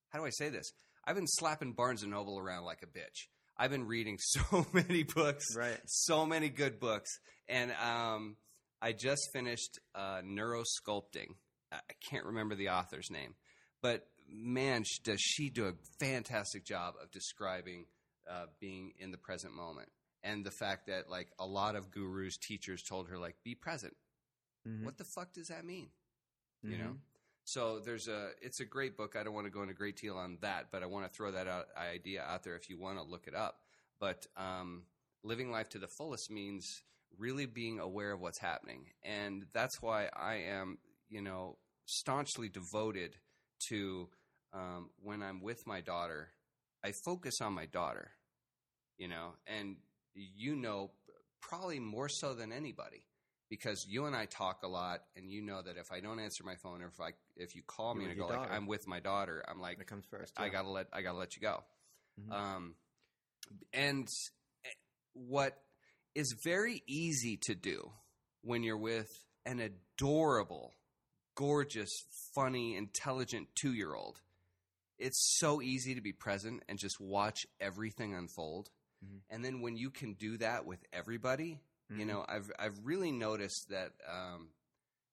how 0.08 0.18
do 0.18 0.24
I 0.24 0.30
say 0.30 0.48
this? 0.48 0.72
I've 1.04 1.16
been 1.16 1.26
slapping 1.26 1.72
Barnes 1.72 2.02
and 2.02 2.10
Noble 2.12 2.38
around 2.38 2.64
like 2.64 2.82
a 2.82 2.86
bitch. 2.86 3.26
I've 3.56 3.70
been 3.70 3.86
reading 3.86 4.16
so 4.20 4.66
many 4.72 5.02
books, 5.02 5.54
Right. 5.56 5.78
so 5.86 6.24
many 6.26 6.48
good 6.48 6.78
books, 6.80 7.10
and 7.48 7.72
um, 7.72 8.36
I 8.80 8.92
just 8.92 9.28
finished 9.32 9.78
uh, 9.94 10.20
Neurosculpting. 10.24 11.34
I 11.72 11.78
can't 12.10 12.26
remember 12.26 12.54
the 12.54 12.68
author's 12.68 13.10
name, 13.10 13.34
but 13.80 14.06
man, 14.28 14.84
does 15.04 15.20
she 15.20 15.48
do 15.50 15.66
a 15.66 15.72
fantastic 16.00 16.64
job 16.66 16.94
of 17.02 17.10
describing 17.10 17.86
uh, 18.30 18.44
being 18.60 18.92
in 18.98 19.10
the 19.10 19.16
present 19.18 19.54
moment 19.54 19.88
and 20.22 20.44
the 20.44 20.50
fact 20.50 20.86
that 20.86 21.08
like 21.10 21.28
a 21.38 21.46
lot 21.46 21.74
of 21.76 21.90
gurus, 21.90 22.36
teachers 22.36 22.82
told 22.82 23.08
her 23.08 23.18
like 23.18 23.36
be 23.42 23.54
present. 23.54 23.94
Mm-hmm. 24.68 24.84
What 24.84 24.98
the 24.98 25.04
fuck 25.04 25.32
does 25.32 25.48
that 25.48 25.64
mean? 25.64 25.88
You 26.62 26.78
know. 26.78 26.96
So 27.44 27.80
there's 27.84 28.08
a 28.08 28.30
it's 28.40 28.60
a 28.60 28.64
great 28.64 28.96
book. 28.96 29.16
I 29.18 29.22
don't 29.22 29.34
want 29.34 29.46
to 29.46 29.52
go 29.52 29.62
into 29.62 29.74
great 29.74 29.96
deal 29.96 30.16
on 30.16 30.38
that, 30.42 30.66
but 30.70 30.82
I 30.82 30.86
want 30.86 31.06
to 31.06 31.12
throw 31.12 31.32
that 31.32 31.48
out, 31.48 31.66
idea 31.76 32.22
out 32.22 32.44
there 32.44 32.56
if 32.56 32.70
you 32.70 32.78
want 32.78 32.98
to 32.98 33.04
look 33.04 33.26
it 33.26 33.34
up. 33.34 33.56
But 34.00 34.26
um, 34.36 34.84
living 35.24 35.50
life 35.50 35.68
to 35.70 35.78
the 35.78 35.88
fullest 35.88 36.30
means 36.30 36.82
really 37.18 37.46
being 37.46 37.78
aware 37.78 38.12
of 38.12 38.20
what's 38.20 38.38
happening, 38.38 38.86
and 39.02 39.44
that's 39.52 39.82
why 39.82 40.08
I 40.14 40.34
am 40.48 40.78
you 41.08 41.20
know 41.20 41.58
staunchly 41.86 42.48
devoted 42.48 43.16
to 43.68 44.08
um, 44.52 44.90
when 45.02 45.22
I'm 45.22 45.42
with 45.42 45.66
my 45.66 45.80
daughter. 45.80 46.28
I 46.84 46.92
focus 47.04 47.40
on 47.40 47.52
my 47.52 47.66
daughter, 47.66 48.10
you 48.98 49.08
know, 49.08 49.34
and 49.46 49.76
you 50.14 50.56
know 50.56 50.90
probably 51.40 51.80
more 51.80 52.08
so 52.08 52.34
than 52.34 52.52
anybody 52.52 53.04
because 53.52 53.84
you 53.86 54.06
and 54.06 54.16
I 54.16 54.24
talk 54.24 54.62
a 54.62 54.66
lot, 54.66 55.00
and 55.14 55.30
you 55.30 55.42
know 55.42 55.60
that 55.60 55.76
if 55.76 55.92
I 55.92 56.00
don't 56.00 56.18
answer 56.18 56.42
my 56.42 56.54
phone 56.56 56.80
or 56.80 56.86
if 56.86 56.98
I 56.98 57.10
if 57.36 57.54
you 57.54 57.60
call 57.66 57.94
me 57.94 58.06
and 58.06 58.16
go 58.16 58.26
your 58.26 58.38
like. 58.38 58.50
I'm 58.50 58.66
with 58.66 58.88
my 58.88 58.98
daughter, 58.98 59.44
I'm 59.46 59.60
like 59.60 59.76
That 59.76 59.88
comes 59.88 60.06
first. 60.10 60.32
I 60.38 60.48
gotta 60.48 60.70
let 60.70 60.86
I 60.90 61.02
gotta 61.02 61.18
let 61.18 61.36
you 61.36 61.42
go. 61.42 61.62
Mhm. 62.18 62.32
Um, 62.32 62.74
and 63.74 64.08
eh, 64.64 64.68
what 65.12 65.52
is 66.14 66.34
very 66.42 66.82
easy 66.86 67.36
to 67.42 67.54
do 67.54 67.92
when 68.40 68.62
you're 68.62 68.78
with 68.78 69.10
an 69.44 69.60
adorable, 69.60 70.72
gorgeous, 71.34 71.90
funny, 72.34 72.74
intelligent 72.74 73.48
two 73.54 73.74
year 73.74 73.94
old, 73.94 74.18
it's 74.98 75.36
so 75.38 75.60
easy 75.60 75.94
to 75.94 76.00
be 76.00 76.14
present 76.14 76.62
and 76.70 76.78
just 76.78 76.98
watch 76.98 77.44
everything 77.60 78.14
unfold. 78.14 78.70
Mhm. 79.04 79.20
And 79.28 79.44
then 79.44 79.60
when 79.60 79.76
you 79.76 79.90
can 79.90 80.14
do 80.14 80.38
that 80.38 80.64
with 80.64 80.82
everybody, 80.90 81.60
you 81.96 82.04
Mhm. 82.04 82.08
know, 82.08 82.24
I've 82.28 82.50
I've 82.58 82.78
really 82.84 83.12
noticed 83.12 83.68
that 83.70 83.92
um, 84.10 84.48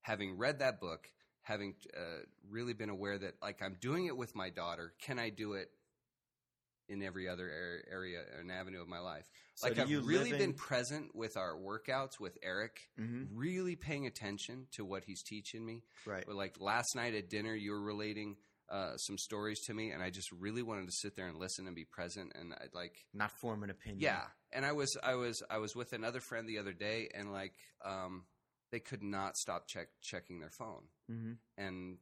having 0.01 0.37
read 0.37 0.59
that 0.59 0.79
book, 0.79 1.09
having 1.41 1.75
uh, 1.95 2.23
really 2.49 2.73
been 2.73 2.89
aware 2.89 3.17
that 3.17 3.35
like 3.41 3.61
I'm 3.61 3.77
doing 3.81 4.05
it 4.05 4.15
with 4.17 4.35
my 4.35 4.49
daughter, 4.49 4.93
can 5.01 5.19
I 5.19 5.29
do 5.29 5.53
it 5.53 5.69
in 6.87 7.03
every 7.03 7.29
other 7.29 7.49
area 7.91 8.21
and 8.39 8.51
avenue 8.51 8.81
of 8.81 8.87
my 8.87 8.99
life? 8.99 9.25
So 9.55 9.67
like 9.69 9.77
I've 9.79 9.89
really 10.07 10.31
live 10.31 10.39
been 10.39 10.53
present 10.53 11.15
with 11.15 11.37
our 11.37 11.55
workouts 11.55 12.19
with 12.19 12.37
Eric, 12.41 12.89
Mhm. 12.99 13.27
really 13.35 13.75
paying 13.75 14.07
attention 14.07 14.67
to 14.71 14.85
what 14.85 15.03
he's 15.03 15.21
teaching 15.23 15.65
me. 15.65 15.83
Right. 16.05 16.23
But 16.25 16.35
like 16.35 16.59
last 16.59 16.95
night 16.95 17.13
at 17.13 17.29
dinner, 17.29 17.53
you 17.53 17.71
were 17.71 17.81
relating 17.81 18.37
uh, 18.69 18.97
some 18.97 19.17
stories 19.17 19.62
to 19.62 19.73
me, 19.73 19.91
and 19.91 20.01
I 20.03 20.10
just 20.10 20.32
really 20.32 20.62
wanted 20.62 20.86
to 20.88 20.91
sit 20.91 21.15
there 21.15 21.27
and 21.27 21.38
listen 21.39 21.65
and 21.67 21.75
be 21.75 21.86
present. 21.86 22.34
And 22.36 22.53
I 22.53 22.65
like 22.73 23.05
Not 23.13 23.32
form 23.32 23.63
an 23.63 23.69
opinion. 23.69 24.01
yeah, 24.01 24.23
and 24.51 24.65
I 24.65 24.71
was 24.73 24.95
I 25.03 25.15
was 25.15 25.41
I 25.49 25.58
was 25.58 25.75
with 25.75 25.93
another 25.93 26.19
friend 26.19 26.47
the 26.47 26.60
other 26.60 26.73
day, 26.73 27.10
and 27.13 27.32
like 27.32 27.53
um, 27.84 28.25
they 28.71 28.79
could 28.79 29.01
not 29.03 29.38
stop 29.38 29.67
check 29.67 29.88
checking 30.01 30.39
their 30.39 30.51
phone, 30.51 30.84
Mm-hmm. 31.12 31.34
and 31.58 31.97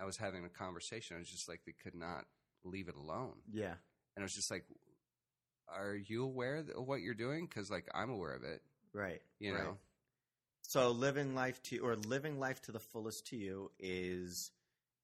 I 0.00 0.04
was 0.04 0.16
having 0.16 0.44
a 0.44 0.48
conversation. 0.48 1.16
I 1.16 1.18
was 1.20 1.28
just 1.30 1.48
like 1.48 1.60
they 1.66 1.72
could 1.82 1.94
not 1.94 2.24
leave 2.64 2.88
it 2.88 2.96
alone, 2.96 3.34
Yeah. 3.52 3.74
and 4.14 4.18
I 4.18 4.22
was 4.22 4.34
just 4.34 4.50
like, 4.50 4.64
"Are 5.68 5.94
you 5.94 6.24
aware 6.24 6.56
of 6.56 6.86
what 6.86 7.00
you're 7.00 7.14
doing? 7.14 7.46
Because 7.46 7.70
like 7.70 7.86
I'm 7.94 8.10
aware 8.10 8.34
of 8.34 8.44
it, 8.44 8.62
Right. 8.92 9.20
you 9.38 9.52
right. 9.54 9.62
know." 9.64 9.78
So 10.62 10.90
living 10.90 11.34
life 11.34 11.62
to 11.64 11.78
or 11.78 11.94
living 11.96 12.40
life 12.40 12.60
to 12.62 12.72
the 12.72 12.80
fullest 12.80 13.26
to 13.28 13.36
you 13.36 13.70
is 13.78 14.50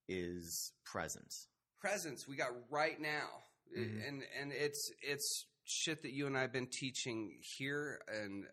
is 0.09 0.73
presence. 0.85 1.49
presence 1.81 2.27
we 2.29 2.37
got 2.37 2.51
right 2.71 3.01
now 3.01 3.29
Mhm. 3.77 4.07
and 4.09 4.23
and 4.41 4.53
it's 4.53 4.91
it's 5.01 5.47
shit 5.65 6.03
that 6.03 6.13
you 6.13 6.27
and 6.27 6.37
I've 6.39 6.53
been 6.53 6.69
teaching 6.69 7.41
here 7.57 8.01
and 8.09 8.47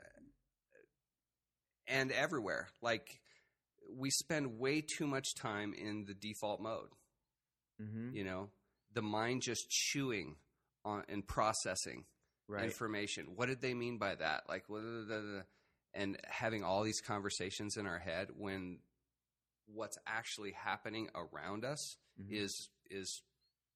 and 1.87 2.11
everywhere 2.11 2.67
like 2.81 3.21
we 3.91 4.09
spend 4.09 4.59
way 4.59 4.81
too 4.81 5.07
much 5.07 5.33
time 5.35 5.73
in 5.73 6.05
the 6.05 6.13
default 6.13 6.61
mode 6.61 6.89
Mm-hmm. 7.81 8.13
you 8.15 8.23
know 8.25 8.49
the 8.93 9.01
mind 9.01 9.41
just 9.41 9.69
chewing 9.69 10.35
on 10.83 11.03
and 11.07 11.25
processing 11.27 12.05
Right. 12.47 12.65
information 12.65 13.35
what 13.35 13.45
did 13.47 13.61
they 13.61 13.73
mean 13.75 13.97
by 13.99 14.15
that 14.15 14.49
like 14.49 14.67
the- 14.67 14.73
the- 15.07 15.21
the- 15.21 15.45
and 15.93 16.19
having 16.27 16.63
all 16.63 16.83
these 16.83 16.99
conversations 17.01 17.77
in 17.77 17.85
our 17.85 17.99
head 17.99 18.29
when 18.35 18.81
what's 19.73 19.97
actually 20.07 20.51
happening 20.51 21.09
around 21.15 21.63
us 21.65 21.97
Mhm. 22.19 22.31
is 22.31 22.69
is 22.89 23.21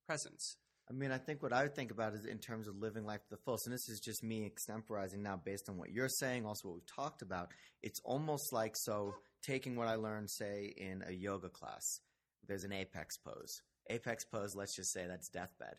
presence 0.05 0.57
I 0.89 0.91
mean, 0.91 1.11
I 1.11 1.17
think 1.17 1.41
what 1.41 1.53
I 1.53 1.63
would 1.63 1.75
think 1.75 1.91
about 1.91 2.13
is 2.13 2.25
in 2.25 2.39
terms 2.39 2.67
of 2.67 2.75
living 2.75 3.05
life 3.05 3.23
to 3.23 3.29
the 3.29 3.37
fullest, 3.37 3.65
and 3.67 3.73
this 3.73 3.87
is 3.87 4.01
just 4.01 4.21
me 4.21 4.49
extemporizing 4.49 5.19
now 5.19 5.37
based 5.37 5.69
on 5.69 5.77
what 5.77 5.91
you're 5.91 6.09
saying, 6.09 6.45
also 6.45 6.67
what 6.67 6.73
we've 6.75 6.85
talked 6.85 7.21
about. 7.21 7.53
It's 7.81 8.01
almost 8.03 8.51
like 8.51 8.75
so 8.75 9.15
taking 9.41 9.77
what 9.77 9.87
I 9.87 9.95
learned, 9.95 10.29
say, 10.29 10.73
in 10.75 11.01
a 11.07 11.11
yoga 11.11 11.47
class. 11.47 12.01
There's 12.45 12.65
an 12.65 12.73
apex 12.73 13.15
pose. 13.17 13.61
Apex 13.89 14.25
pose, 14.25 14.55
let's 14.55 14.75
just 14.75 14.91
say 14.91 15.07
that's 15.07 15.29
deathbed. 15.29 15.75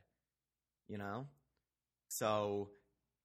You 0.89 0.97
know? 0.97 1.29
So 2.09 2.71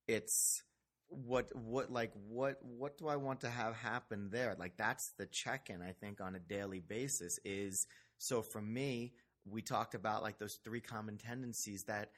it's 0.06 0.62
what 1.10 1.54
what 1.56 1.92
like 1.92 2.12
what 2.28 2.60
what 2.62 2.98
do 2.98 3.08
I 3.08 3.16
want 3.16 3.42
to 3.42 3.50
have 3.50 3.76
happen 3.76 4.30
there? 4.32 4.56
Like 4.58 4.78
that's 4.78 5.10
the 5.18 5.26
check-in 5.26 5.82
I 5.82 5.92
think 5.92 6.22
on 6.22 6.36
a 6.36 6.40
daily 6.40 6.80
basis 6.80 7.40
is 7.44 7.88
so 8.18 8.42
for 8.42 8.62
me, 8.62 9.14
we 9.46 9.62
talked 9.62 9.96
about 9.96 10.22
like 10.22 10.38
those 10.38 10.60
three 10.64 10.82
common 10.82 11.18
tendencies 11.18 11.84
that 11.86 12.12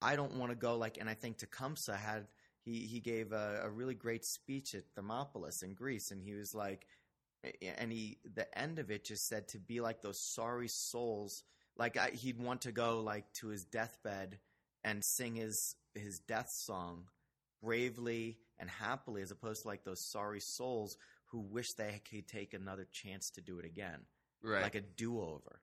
I 0.00 0.16
don't 0.16 0.36
want 0.36 0.50
to 0.50 0.56
go 0.56 0.76
like, 0.76 0.98
and 0.98 1.08
I 1.08 1.14
think 1.14 1.38
Tecumseh 1.38 1.96
had 1.96 2.26
he 2.64 2.80
he 2.80 3.00
gave 3.00 3.32
a, 3.32 3.60
a 3.62 3.70
really 3.70 3.94
great 3.94 4.24
speech 4.24 4.74
at 4.74 4.84
Thermopolis 4.96 5.62
in 5.62 5.74
Greece, 5.74 6.10
and 6.10 6.20
he 6.20 6.34
was 6.34 6.54
like, 6.54 6.86
and 7.78 7.92
he 7.92 8.18
the 8.34 8.58
end 8.58 8.78
of 8.78 8.90
it 8.90 9.04
just 9.04 9.28
said 9.28 9.48
to 9.48 9.58
be 9.58 9.80
like 9.80 10.02
those 10.02 10.20
sorry 10.20 10.68
souls, 10.68 11.44
like 11.76 11.96
I, 11.96 12.10
he'd 12.10 12.38
want 12.38 12.62
to 12.62 12.72
go 12.72 13.00
like 13.00 13.32
to 13.34 13.48
his 13.48 13.64
deathbed 13.64 14.38
and 14.84 15.04
sing 15.04 15.36
his 15.36 15.76
his 15.94 16.18
death 16.18 16.50
song 16.50 17.04
bravely 17.62 18.38
and 18.58 18.68
happily, 18.68 19.22
as 19.22 19.30
opposed 19.30 19.62
to 19.62 19.68
like 19.68 19.84
those 19.84 20.10
sorry 20.10 20.40
souls 20.40 20.96
who 21.26 21.40
wish 21.40 21.72
they 21.78 22.00
could 22.10 22.28
take 22.28 22.54
another 22.54 22.86
chance 22.92 23.30
to 23.30 23.40
do 23.40 23.58
it 23.58 23.64
again 23.64 24.00
right 24.42 24.62
like 24.62 24.74
a 24.74 24.80
do 24.80 25.20
over. 25.20 25.60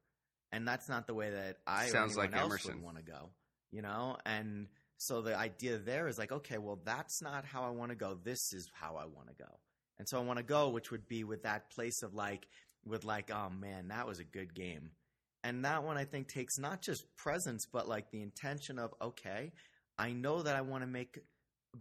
And 0.51 0.67
that's 0.67 0.89
not 0.89 1.05
the 1.05 1.13
way 1.13 1.29
that 1.29 1.57
I 1.67 1.87
Sounds 1.87 2.17
or 2.17 2.21
like 2.21 2.33
else 2.33 2.45
Emerson. 2.45 2.75
would 2.75 2.83
want 2.83 2.97
to 2.97 3.03
go. 3.03 3.29
You 3.71 3.83
know? 3.83 4.17
And 4.25 4.67
so 4.97 5.21
the 5.21 5.37
idea 5.37 5.77
there 5.77 6.07
is 6.07 6.17
like, 6.17 6.31
okay, 6.31 6.57
well 6.57 6.79
that's 6.83 7.21
not 7.21 7.45
how 7.45 7.63
I 7.63 7.69
want 7.69 7.91
to 7.91 7.95
go. 7.95 8.17
This 8.23 8.51
is 8.53 8.67
how 8.73 8.95
I 8.95 9.05
want 9.05 9.27
to 9.27 9.35
go. 9.35 9.59
And 9.99 10.07
so 10.07 10.17
I 10.17 10.21
want 10.21 10.37
to 10.37 10.43
go, 10.43 10.69
which 10.69 10.91
would 10.91 11.07
be 11.07 11.23
with 11.23 11.43
that 11.43 11.69
place 11.71 12.01
of 12.03 12.15
like 12.15 12.47
with 12.85 13.03
like, 13.03 13.29
oh 13.31 13.49
man, 13.49 13.89
that 13.89 14.07
was 14.07 14.19
a 14.19 14.23
good 14.23 14.55
game. 14.55 14.91
And 15.43 15.65
that 15.65 15.83
one 15.83 15.97
I 15.97 16.05
think 16.05 16.27
takes 16.27 16.57
not 16.57 16.81
just 16.81 17.03
presence, 17.15 17.65
but 17.71 17.87
like 17.87 18.11
the 18.11 18.21
intention 18.21 18.79
of, 18.79 18.93
okay, 19.01 19.51
I 19.97 20.11
know 20.11 20.41
that 20.41 20.55
I 20.55 20.61
want 20.61 20.83
to 20.83 20.87
make 20.87 21.19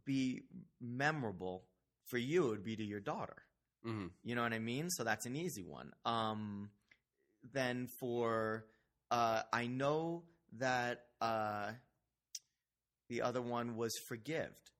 be 0.04 0.42
memorable 0.80 1.64
for 2.06 2.18
you, 2.18 2.46
it 2.46 2.50
would 2.50 2.64
be 2.64 2.76
to 2.76 2.84
your 2.84 3.00
daughter. 3.00 3.36
hmm 3.82 4.06
You 4.24 4.34
know 4.34 4.42
what 4.42 4.52
I 4.52 4.58
mean? 4.58 4.90
So 4.90 5.04
that's 5.04 5.26
an 5.26 5.36
easy 5.36 5.64
one. 5.64 5.92
Um, 6.04 6.70
then 7.52 7.88
for 8.00 8.66
uh, 9.10 9.42
I 9.52 9.66
know 9.66 10.24
that 10.58 11.04
uh, 11.20 11.72
the 13.08 13.22
other 13.22 13.42
one 13.42 13.76
was 13.76 13.96
forgived. 14.08 14.70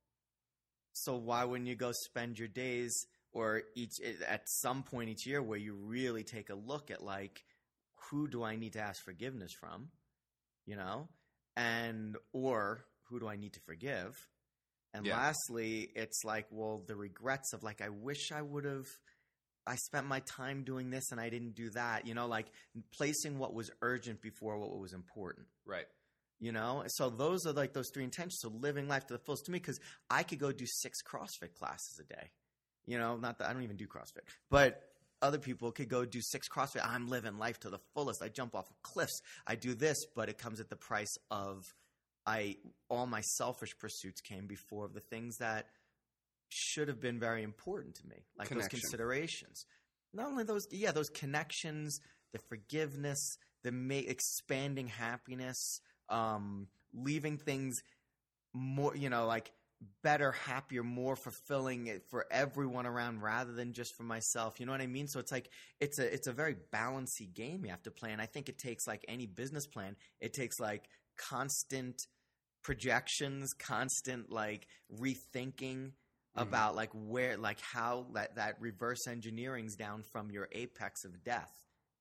So 0.92 1.16
why 1.16 1.44
wouldn't 1.44 1.68
you 1.68 1.76
go 1.76 1.92
spend 1.92 2.38
your 2.38 2.48
days 2.48 3.06
or 3.32 3.62
each 3.74 4.00
at 4.26 4.42
some 4.48 4.82
point 4.82 5.10
each 5.10 5.26
year 5.26 5.42
where 5.42 5.58
you 5.58 5.74
really 5.74 6.24
take 6.24 6.50
a 6.50 6.54
look 6.54 6.90
at 6.90 7.02
like 7.02 7.44
who 8.10 8.26
do 8.28 8.42
I 8.42 8.56
need 8.56 8.72
to 8.74 8.80
ask 8.80 9.04
forgiveness 9.04 9.52
from, 9.52 9.88
you 10.66 10.76
know, 10.76 11.08
and 11.56 12.16
or 12.32 12.84
who 13.08 13.20
do 13.20 13.28
I 13.28 13.36
need 13.36 13.52
to 13.54 13.60
forgive? 13.60 14.28
And 14.98 15.06
Yeah. 15.06 15.14
lastly, 15.14 15.90
it's 15.94 16.24
like, 16.24 16.46
well, 16.50 16.82
the 16.86 16.96
regrets 16.96 17.52
of 17.52 17.62
like, 17.62 17.80
I 17.80 17.88
wish 17.88 18.32
I 18.32 18.42
would 18.42 18.64
have, 18.64 18.86
I 19.66 19.76
spent 19.76 20.06
my 20.06 20.20
time 20.20 20.64
doing 20.64 20.90
this 20.90 21.12
and 21.12 21.20
I 21.20 21.30
didn't 21.30 21.54
do 21.54 21.70
that, 21.70 22.04
you 22.06 22.14
know, 22.14 22.26
like 22.26 22.46
placing 22.92 23.38
what 23.38 23.54
was 23.54 23.70
urgent 23.80 24.20
before 24.20 24.58
what 24.58 24.76
was 24.76 24.92
important, 24.92 25.46
Right. 25.64 25.86
you 26.40 26.50
know? 26.50 26.82
So 26.88 27.10
those 27.10 27.46
are 27.46 27.52
like 27.52 27.72
those 27.74 27.90
three 27.94 28.02
intentions. 28.02 28.40
So 28.40 28.48
living 28.48 28.88
life 28.88 29.06
to 29.06 29.14
the 29.14 29.20
fullest 29.20 29.44
to 29.46 29.52
me, 29.52 29.58
because 29.60 29.78
I 30.10 30.24
could 30.24 30.40
go 30.40 30.50
do 30.50 30.66
six 30.66 30.98
CrossFit 31.02 31.54
classes 31.54 32.00
a 32.00 32.04
day, 32.12 32.30
you 32.86 32.98
know, 32.98 33.16
not 33.16 33.38
that 33.38 33.48
I 33.48 33.52
don't 33.52 33.62
even 33.62 33.76
do 33.76 33.86
CrossFit, 33.86 34.24
but 34.50 34.82
other 35.22 35.38
people 35.38 35.70
could 35.70 35.88
go 35.88 36.04
do 36.04 36.20
six 36.22 36.48
CrossFit. 36.48 36.84
I'm 36.84 37.06
living 37.08 37.38
life 37.38 37.60
to 37.60 37.70
the 37.70 37.80
fullest. 37.94 38.22
I 38.22 38.28
jump 38.28 38.54
off 38.56 38.68
of 38.68 38.82
cliffs. 38.82 39.20
I 39.46 39.54
do 39.54 39.74
this, 39.74 39.96
but 40.16 40.28
it 40.28 40.38
comes 40.38 40.58
at 40.60 40.70
the 40.70 40.76
price 40.76 41.14
of 41.30 41.62
I 42.28 42.56
all 42.90 43.06
my 43.06 43.22
selfish 43.22 43.76
pursuits 43.78 44.20
came 44.20 44.46
before 44.46 44.88
the 44.88 45.00
things 45.00 45.38
that 45.38 45.66
should 46.50 46.88
have 46.88 47.00
been 47.00 47.18
very 47.18 47.42
important 47.42 47.94
to 47.96 48.06
me, 48.06 48.16
like 48.38 48.48
those 48.48 48.68
considerations. 48.68 49.64
Not 50.12 50.26
only 50.26 50.44
those, 50.44 50.66
yeah, 50.70 50.92
those 50.92 51.08
connections, 51.10 52.00
the 52.32 52.38
forgiveness, 52.48 53.38
the 53.64 53.72
ma- 53.72 53.94
expanding 53.94 54.88
happiness, 54.88 55.80
um, 56.08 56.68
leaving 56.94 57.38
things 57.38 57.78
more, 58.52 58.94
you 58.94 59.08
know, 59.10 59.26
like 59.26 59.52
better, 60.02 60.32
happier, 60.32 60.82
more 60.82 61.16
fulfilling 61.16 62.00
for 62.10 62.26
everyone 62.30 62.86
around 62.86 63.22
rather 63.22 63.52
than 63.52 63.72
just 63.72 63.94
for 63.96 64.02
myself. 64.02 64.60
You 64.60 64.66
know 64.66 64.72
what 64.72 64.80
I 64.80 64.86
mean? 64.86 65.08
So 65.08 65.20
it's 65.20 65.32
like 65.32 65.50
it's 65.80 65.98
a 65.98 66.12
it's 66.12 66.26
a 66.26 66.32
very 66.32 66.56
balancy 66.72 67.26
game 67.26 67.64
you 67.64 67.70
have 67.70 67.82
to 67.84 67.90
play, 67.90 68.12
and 68.12 68.20
I 68.20 68.26
think 68.26 68.48
it 68.48 68.58
takes 68.58 68.86
like 68.86 69.04
any 69.08 69.26
business 69.26 69.66
plan. 69.66 69.96
It 70.20 70.34
takes 70.34 70.58
like 70.60 70.88
constant 71.16 72.06
projections, 72.68 73.54
constant 73.58 74.30
like 74.30 74.66
rethinking 75.00 75.92
Mhm. 76.36 76.42
about 76.42 76.76
like 76.76 76.90
where 76.92 77.38
like 77.38 77.58
how 77.60 78.06
that 78.12 78.36
that 78.36 78.60
reverse 78.60 79.06
engineering's 79.08 79.74
down 79.74 80.02
from 80.02 80.30
your 80.30 80.48
apex 80.52 81.04
of 81.04 81.24
death. 81.24 81.50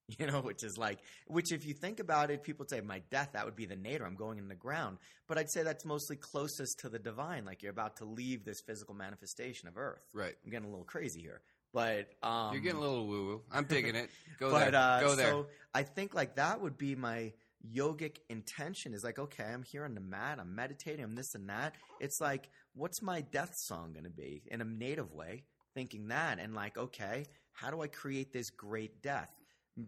You 0.20 0.26
know, 0.26 0.40
which 0.40 0.64
is 0.64 0.78
like, 0.78 1.00
which 1.28 1.52
if 1.52 1.66
you 1.66 1.74
think 1.74 2.00
about 2.00 2.32
it, 2.32 2.42
people 2.42 2.66
say, 2.70 2.80
my 2.80 3.00
death, 3.12 3.32
that 3.34 3.44
would 3.44 3.58
be 3.58 3.66
the 3.66 3.76
nadir. 3.76 4.06
I'm 4.08 4.16
going 4.16 4.38
in 4.38 4.48
the 4.48 4.56
ground. 4.56 5.00
But 5.28 5.38
I'd 5.38 5.50
say 5.52 5.64
that's 5.64 5.84
mostly 5.84 6.16
closest 6.16 6.80
to 6.80 6.88
the 6.90 6.98
divine. 6.98 7.44
Like 7.44 7.62
you're 7.62 7.74
about 7.74 7.98
to 7.98 8.06
leave 8.06 8.46
this 8.46 8.62
physical 8.62 8.96
manifestation 8.96 9.68
of 9.68 9.78
earth. 9.78 10.08
Right. 10.14 10.34
I'm 10.46 10.50
getting 10.50 10.68
a 10.68 10.70
little 10.70 10.86
crazy 10.86 11.20
here. 11.22 11.42
But, 11.74 12.08
um, 12.24 12.54
You're 12.54 12.62
getting 12.62 12.78
a 12.78 12.82
little 12.82 13.06
woo 13.06 13.26
woo. 13.26 13.42
I'm 13.52 13.66
digging 13.66 13.96
it. 13.96 14.10
Go 14.40 14.50
but, 14.50 14.72
there. 14.72 14.80
Uh, 14.82 15.00
Go 15.02 15.16
there. 15.16 15.30
So 15.32 15.48
I 15.74 15.84
think 15.84 16.14
like 16.16 16.36
that 16.36 16.62
would 16.62 16.78
be 16.78 16.96
my 16.96 17.34
yogic 17.74 18.18
intention 18.30 18.94
is 18.94 19.04
like, 19.04 19.20
okay, 19.20 19.44
I'm 19.44 19.64
here 19.64 19.86
on 19.86 19.96
the 19.96 20.02
mat, 20.02 20.40
I'm 20.40 20.56
meditating, 20.56 21.04
I'm 21.04 21.16
this 21.16 21.36
and 21.36 21.50
that. 21.50 21.76
It's 22.00 22.22
like, 22.22 22.50
what's 22.74 23.02
my 23.02 23.22
death 23.22 23.54
song 23.56 23.94
going 23.94 24.06
to 24.06 24.10
be 24.10 24.44
in 24.48 24.62
a 24.62 24.66
native 24.66 25.14
way? 25.14 25.44
Thinking 25.74 26.08
that 26.08 26.40
and 26.40 26.56
like, 26.56 26.78
okay, 26.78 27.26
how 27.54 27.72
do 27.72 27.82
I 27.82 27.88
create 27.88 28.34
this 28.34 28.50
great 28.50 29.02
death? 29.02 29.30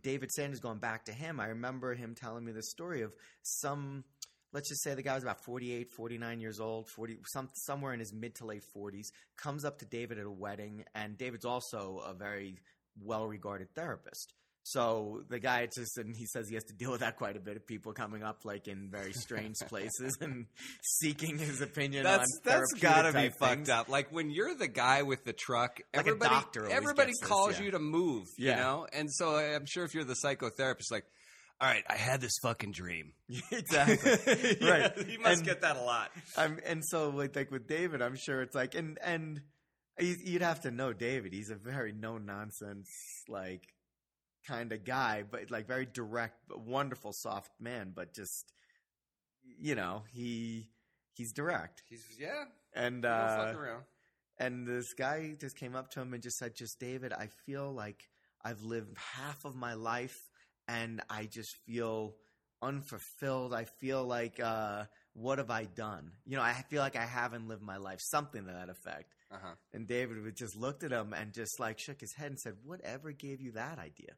David 0.01 0.31
Sanders 0.31 0.59
going 0.59 0.77
back 0.77 1.05
to 1.05 1.11
him, 1.11 1.39
I 1.39 1.47
remember 1.47 1.95
him 1.95 2.13
telling 2.13 2.45
me 2.45 2.51
the 2.51 2.61
story 2.61 3.01
of 3.01 3.13
some 3.41 4.03
let's 4.51 4.69
just 4.69 4.81
say 4.81 4.95
the 4.95 5.03
guy 5.03 5.13
was 5.13 5.23
about 5.23 5.43
48 5.43 5.91
49 5.91 6.39
years 6.39 6.59
old 6.59 6.87
40 6.87 7.19
some, 7.25 7.49
somewhere 7.53 7.93
in 7.93 7.99
his 7.99 8.13
mid 8.13 8.35
to 8.35 8.45
late 8.45 8.63
40s 8.75 9.11
comes 9.37 9.63
up 9.63 9.77
to 9.79 9.85
david 9.85 10.17
at 10.17 10.25
a 10.25 10.31
wedding 10.31 10.83
and 10.95 11.17
david's 11.17 11.45
also 11.45 12.01
a 12.07 12.13
very 12.13 12.57
well 12.99 13.27
regarded 13.27 13.73
therapist 13.75 14.33
so 14.63 15.21
the 15.29 15.39
guy 15.39 15.65
just 15.73 15.97
and 15.97 16.15
he 16.15 16.25
says 16.25 16.47
he 16.47 16.55
has 16.55 16.63
to 16.65 16.73
deal 16.73 16.91
with 16.91 16.99
that 16.99 17.15
quite 17.17 17.35
a 17.35 17.39
bit 17.39 17.55
of 17.55 17.65
people 17.65 17.91
coming 17.93 18.21
up 18.23 18.45
like 18.45 18.67
in 18.67 18.89
very 18.91 19.13
strange 19.13 19.55
places 19.67 20.15
and 20.21 20.45
seeking 20.83 21.37
his 21.37 21.61
opinion 21.61 22.03
That's 22.03 22.27
that's 22.43 22.73
gotta 22.79 23.11
be 23.13 23.29
fucked 23.29 23.55
things. 23.55 23.69
up. 23.69 23.89
Like 23.89 24.11
when 24.11 24.29
you're 24.29 24.53
the 24.55 24.67
guy 24.67 25.01
with 25.03 25.23
the 25.25 25.33
truck, 25.33 25.79
Like 25.95 26.05
everybody 26.07 26.35
everybody 26.71 27.07
gets 27.11 27.21
this, 27.21 27.29
calls 27.29 27.57
yeah. 27.59 27.65
you 27.65 27.71
to 27.71 27.79
move. 27.79 28.25
Yeah. 28.37 28.51
You 28.51 28.55
know, 28.63 28.87
and 28.93 29.11
so 29.11 29.35
I'm 29.37 29.65
sure 29.65 29.85
if 29.85 29.93
you're 29.93 30.03
the 30.03 30.15
psychotherapist, 30.23 30.91
like, 30.91 31.05
all 31.61 31.67
right, 31.67 31.83
I 31.89 31.95
had 31.95 32.21
this 32.21 32.37
fucking 32.43 32.71
dream. 32.73 33.13
exactly 33.51 34.11
Yeah, 34.61 34.69
right 34.69 35.07
You 35.09 35.19
must 35.19 35.37
And- 35.39 35.45
get 35.45 35.61
that 35.61 35.77
a 35.77 35.81
lot. 35.81 36.11
I'm, 36.37 36.59
and 36.65 36.83
so 36.85 37.09
like, 37.09 37.35
like 37.35 37.49
with 37.51 37.67
David, 37.67 38.01
I'm 38.01 38.15
sure 38.15 38.41
it's 38.41 38.55
like, 38.55 38.75
and 38.75 38.97
and 39.03 39.41
you'd 39.99 40.41
have 40.41 40.61
to 40.61 40.71
know 40.71 40.93
David. 40.93 41.33
He's 41.33 41.49
a 41.49 41.55
very 41.55 41.91
no 41.91 42.17
nonsense 42.17 42.87
like 43.27 43.63
kind 44.47 44.71
of 44.71 44.83
guy, 44.83 45.23
but 45.29 45.51
like 45.51 45.67
very 45.67 45.85
direct, 45.85 46.35
but 46.47 46.61
wonderful, 46.61 47.13
soft 47.13 47.51
man. 47.59 47.91
But 47.95 48.13
just 48.13 48.51
you 49.59 49.75
know, 49.75 50.03
he 50.11 50.69
he's 51.15 51.33
direct, 51.33 51.83
He's 51.89 52.05
yeah. 52.19 52.45
and 52.73 53.05
Uh, 53.05 53.53
and 54.37 54.65
this 54.65 54.93
guy 54.93 55.35
just 55.39 55.57
came 55.57 55.75
up 55.75 55.91
to 55.91 56.01
him 56.01 56.13
and 56.13 56.23
just 56.23 56.37
said, 56.37 56.55
"Just 56.55 56.79
David, 56.79 57.11
I 57.13 57.27
feel 57.45 57.71
like 57.73 58.09
I've 58.43 58.63
lived 58.63 58.97
half 58.97 59.43
of 59.45 59.55
my 59.55 59.73
life, 59.73 60.29
and 60.67 61.01
I 61.09 61.25
just 61.25 61.55
feel 61.65 62.15
unfulfilled. 62.61 63.53
I 63.53 63.65
feel 63.65 64.03
like, 64.05 64.39
uh, 64.39 64.85
what 65.13 65.39
have 65.39 65.49
I 65.49 65.65
done? 65.65 66.11
You 66.25 66.37
know, 66.37 66.43
I 66.43 66.53
feel 66.69 66.81
like 66.81 66.95
I 66.95 67.05
haven't 67.05 67.47
lived 67.47 67.61
my 67.61 67.77
life. 67.77 67.99
Something 68.01 68.45
to 68.45 68.53
that 68.53 68.69
effect." 68.69 69.13
Uh 69.31 69.37
huh. 69.41 69.55
And 69.73 69.87
David 69.87 70.23
would 70.23 70.35
just 70.35 70.55
looked 70.55 70.83
at 70.83 70.91
him 70.91 71.13
and 71.13 71.33
just 71.33 71.59
like 71.59 71.79
shook 71.79 71.99
his 72.01 72.13
head 72.13 72.27
and 72.31 72.39
said, 72.39 72.55
"Whatever 72.63 73.11
gave 73.11 73.41
you 73.41 73.51
that 73.53 73.77
idea?" 73.77 74.15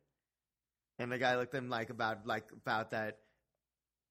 And 1.02 1.12
the 1.12 1.18
guy 1.18 1.36
looked 1.36 1.56
at 1.56 1.58
him 1.58 1.70
like 1.70 1.90
about 1.90 2.28
like 2.28 2.52
about 2.52 2.92
that, 2.92 3.18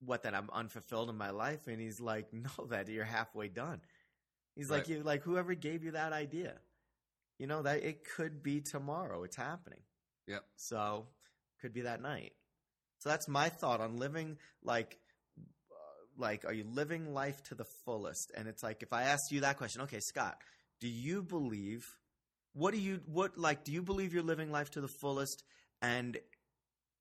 what 0.01 0.25
that 0.25 0.35
I'm 0.35 0.51
unfulfilled 0.53 1.09
in 1.09 1.17
my 1.17 1.31
life, 1.31 1.69
and 1.69 1.81
he's 1.81 2.01
like, 2.01 2.33
"No, 2.33 2.67
that 2.71 2.89
you're 2.89 3.05
halfway 3.05 3.49
done." 3.49 3.81
He's 4.57 4.71
like, 4.71 4.89
"You 4.89 5.03
like 5.03 5.23
whoever 5.23 5.55
gave 5.55 5.85
you 5.85 5.93
that 5.93 6.13
idea, 6.13 6.55
you 7.39 7.47
know 7.47 7.63
that 7.63 7.85
it 7.85 8.05
could 8.17 8.43
be 8.43 8.61
tomorrow. 8.61 9.23
It's 9.23 9.37
happening. 9.37 9.81
Yep. 10.27 10.45
So 10.57 11.07
could 11.61 11.73
be 11.73 11.83
that 11.83 12.03
night. 12.03 12.33
So 12.99 13.09
that's 13.09 13.29
my 13.29 13.49
thought 13.49 13.81
on 13.81 13.97
living 13.97 14.39
like." 14.63 14.99
uh, 15.71 15.75
Like, 16.19 16.45
are 16.45 16.53
you 16.53 16.65
living 16.65 17.15
life 17.15 17.41
to 17.45 17.55
the 17.55 17.67
fullest? 17.85 18.33
And 18.37 18.49
it's 18.49 18.63
like, 18.65 18.83
if 18.83 18.93
I 18.93 19.05
ask 19.05 19.31
you 19.31 19.43
that 19.43 19.57
question, 19.59 19.83
okay, 19.83 20.01
Scott, 20.01 20.37
do 20.81 20.89
you 20.89 21.23
believe 21.23 21.87
what 22.53 22.75
do 22.75 22.81
you 22.81 23.01
what 23.07 23.39
like 23.39 23.63
do 23.63 23.71
you 23.73 23.83
believe 23.83 24.13
you're 24.13 24.25
living 24.25 24.51
life 24.51 24.71
to 24.73 24.81
the 24.81 24.89
fullest 24.89 25.45
and 25.81 26.19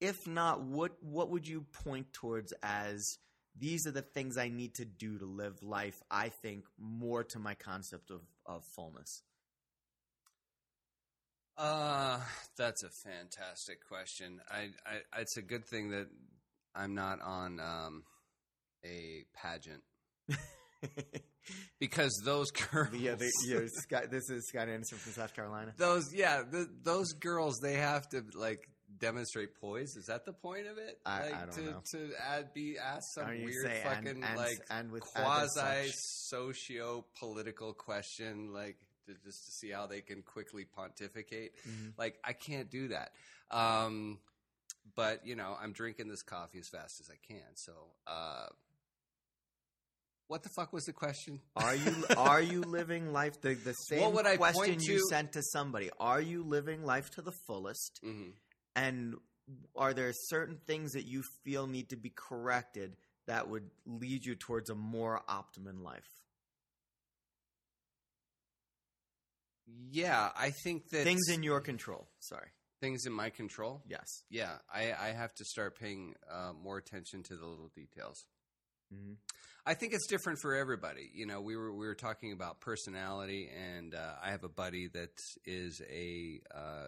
if 0.01 0.27
not 0.27 0.62
what 0.62 0.91
what 1.01 1.29
would 1.29 1.47
you 1.47 1.65
point 1.83 2.12
towards 2.13 2.53
as 2.63 3.17
these 3.57 3.85
are 3.85 3.91
the 3.91 4.01
things 4.01 4.38
i 4.38 4.47
need 4.47 4.73
to 4.73 4.85
do 4.85 5.17
to 5.17 5.25
live 5.25 5.62
life 5.62 6.01
i 6.09 6.29
think 6.29 6.65
more 6.77 7.23
to 7.23 7.39
my 7.39 7.53
concept 7.55 8.09
of 8.12 8.21
of 8.45 8.63
fullness 8.75 9.23
Uh, 11.57 12.21
that's 12.57 12.83
a 12.83 12.89
fantastic 12.89 13.85
question. 13.85 14.39
I, 14.49 14.69
I, 14.85 15.19
it's 15.19 15.35
a 15.35 15.41
good 15.41 15.65
thing 15.65 15.89
that 15.89 16.07
I'm 16.73 16.95
not 16.95 17.19
on 17.21 17.59
um, 17.59 18.03
a 18.85 19.25
pageant. 19.33 19.83
Because 21.79 22.13
those 22.23 22.51
girls, 22.51 22.93
yeah, 22.93 23.15
the, 23.15 23.31
yeah 23.47 23.62
Scott, 23.67 24.12
this 24.12 24.29
is 24.29 24.47
scott 24.49 24.69
anderson 24.69 24.99
from 24.99 25.13
south 25.13 25.33
carolina. 25.33 25.73
Those, 25.77 26.13
yeah, 26.13 26.43
the, 26.49 26.69
those 26.83 27.13
girls, 27.13 27.59
they 27.62 27.73
have 27.73 28.07
to 28.09 28.23
like 28.35 28.69
demonstrate 28.99 29.55
poise. 29.59 29.95
Is 29.95 30.05
that 30.07 30.25
the 30.25 30.33
point 30.33 30.67
of 30.67 30.77
it? 30.77 30.99
I- 31.05 31.21
like 31.21 31.33
I 31.35 31.39
don't 31.41 31.51
to, 31.53 31.62
know. 31.62 31.83
to 31.91 32.12
add, 32.27 32.53
be 32.53 32.77
asked 32.77 33.13
some 33.15 33.27
weird 33.43 33.65
say, 33.65 33.81
and- 33.83 34.05
fucking 34.05 34.23
and- 34.23 34.38
like 34.38 34.59
and 34.69 34.91
with 34.91 35.03
quasi 35.03 35.91
socio 35.93 37.05
political 37.19 37.73
question, 37.73 38.53
like 38.53 38.77
to, 39.07 39.13
just 39.25 39.45
to 39.45 39.51
see 39.51 39.69
how 39.71 39.88
they 39.88 40.01
can 40.01 40.21
quickly 40.21 40.65
pontificate. 40.65 41.53
Mhm. 41.67 41.93
Like 41.97 42.19
I 42.23 42.33
can't 42.33 42.69
do 42.69 42.89
that. 42.89 43.12
Um, 43.51 44.19
but 44.95 45.25
you 45.25 45.35
know, 45.35 45.55
I'm 45.59 45.73
drinking 45.73 46.07
this 46.09 46.21
coffee 46.21 46.59
as 46.59 46.67
fast 46.69 46.99
as 47.01 47.09
I 47.09 47.17
can. 47.27 47.55
So, 47.55 47.73
uh, 48.07 48.47
what 50.27 50.43
the 50.43 50.49
fuck 50.49 50.71
was 50.73 50.85
the 50.85 50.93
question? 50.93 51.39
are 51.55 51.73
you 51.75 52.05
are 52.17 52.41
you 52.41 52.62
living 52.62 53.12
life 53.12 53.41
the, 53.41 53.55
the 53.55 53.73
same 53.73 54.13
would 54.13 54.27
I 54.27 54.38
question 54.38 54.79
you 54.79 54.99
sent 55.09 55.31
to 55.33 55.41
somebody 55.41 55.89
are 55.99 56.21
you 56.21 56.43
living 56.43 56.83
life 56.83 57.09
to 57.12 57.21
the 57.23 57.31
fullest 57.47 57.99
hmm 58.03 58.29
And 58.75 59.15
are 59.75 59.93
there 59.93 60.12
certain 60.13 60.58
things 60.67 60.91
that 60.93 61.05
you 61.05 61.23
feel 61.43 61.67
need 61.67 61.89
to 61.89 61.95
be 61.95 62.12
corrected 62.15 62.95
that 63.27 63.49
would 63.49 63.69
lead 63.86 64.25
you 64.25 64.36
towards 64.36 64.69
a 64.69 64.75
more 64.75 65.21
optimum 65.27 65.84
life? 65.84 66.08
Yeah, 69.91 70.29
I 70.36 70.51
think 70.63 70.89
that 70.89 71.03
Things 71.03 71.29
in 71.29 71.43
your 71.43 71.62
control. 71.62 72.08
Sorry. 72.19 72.47
things 72.82 73.05
in 73.05 73.13
my 73.13 73.29
control. 73.29 73.82
Yes. 73.88 74.23
Yeah, 74.29 74.53
I, 74.73 74.93
I 74.93 75.08
have 75.12 75.34
to 75.36 75.45
start 75.45 75.77
paying 75.79 76.15
uh, 76.32 76.53
more 76.53 76.77
attention 76.77 77.23
to 77.23 77.36
the 77.36 77.45
little 77.45 77.71
details. 77.75 78.25
hmm 78.91 79.13
I 79.65 79.75
think 79.75 79.93
it's 79.93 80.08
different 80.08 80.39
for 80.41 80.55
everybody. 80.55 81.12
You 81.13 81.27
know, 81.27 81.41
we 81.41 81.55
were 81.55 81.71
we 81.71 81.86
were 81.86 81.93
talking 81.93 82.32
about 82.32 82.60
personality, 82.60 83.49
and 83.55 83.93
uh, 83.93 84.13
I 84.23 84.32
have 84.32 84.43
a 84.43 84.49
buddy 84.49 84.88
that 84.93 85.12
is 85.45 85.79
a 85.88 86.39
uh, 86.55 86.88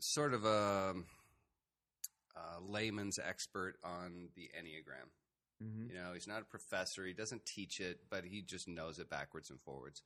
sort 0.00 0.34
of 0.34 0.44
a, 0.44 0.94
a 2.36 2.60
layman's 2.60 3.18
expert 3.18 3.76
on 3.84 4.28
the 4.34 4.50
enneagram. 4.58 5.08
hmm 5.60 5.88
You 5.88 5.94
know, 5.94 6.12
he's 6.14 6.28
not 6.28 6.42
a 6.42 6.44
professor; 6.44 7.04
he 7.04 7.12
doesn't 7.12 7.46
teach 7.46 7.80
it, 7.80 8.00
but 8.10 8.24
he 8.24 8.42
just 8.42 8.68
knows 8.68 8.98
it 8.98 9.10
backwards 9.10 9.50
and 9.50 9.60
forwards. 9.60 10.02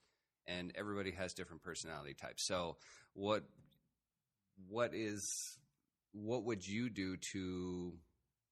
And 0.47 0.73
everybody 0.75 1.13
has 1.13 1.33
different 1.33 1.63
personality 1.63 2.15
types. 2.15 2.45
So, 2.45 2.77
what 3.15 3.45
what 4.69 4.95
is 4.95 5.59
what 6.13 6.45
would 6.45 6.67
you 6.67 6.91
do 6.91 7.17
to 7.17 7.93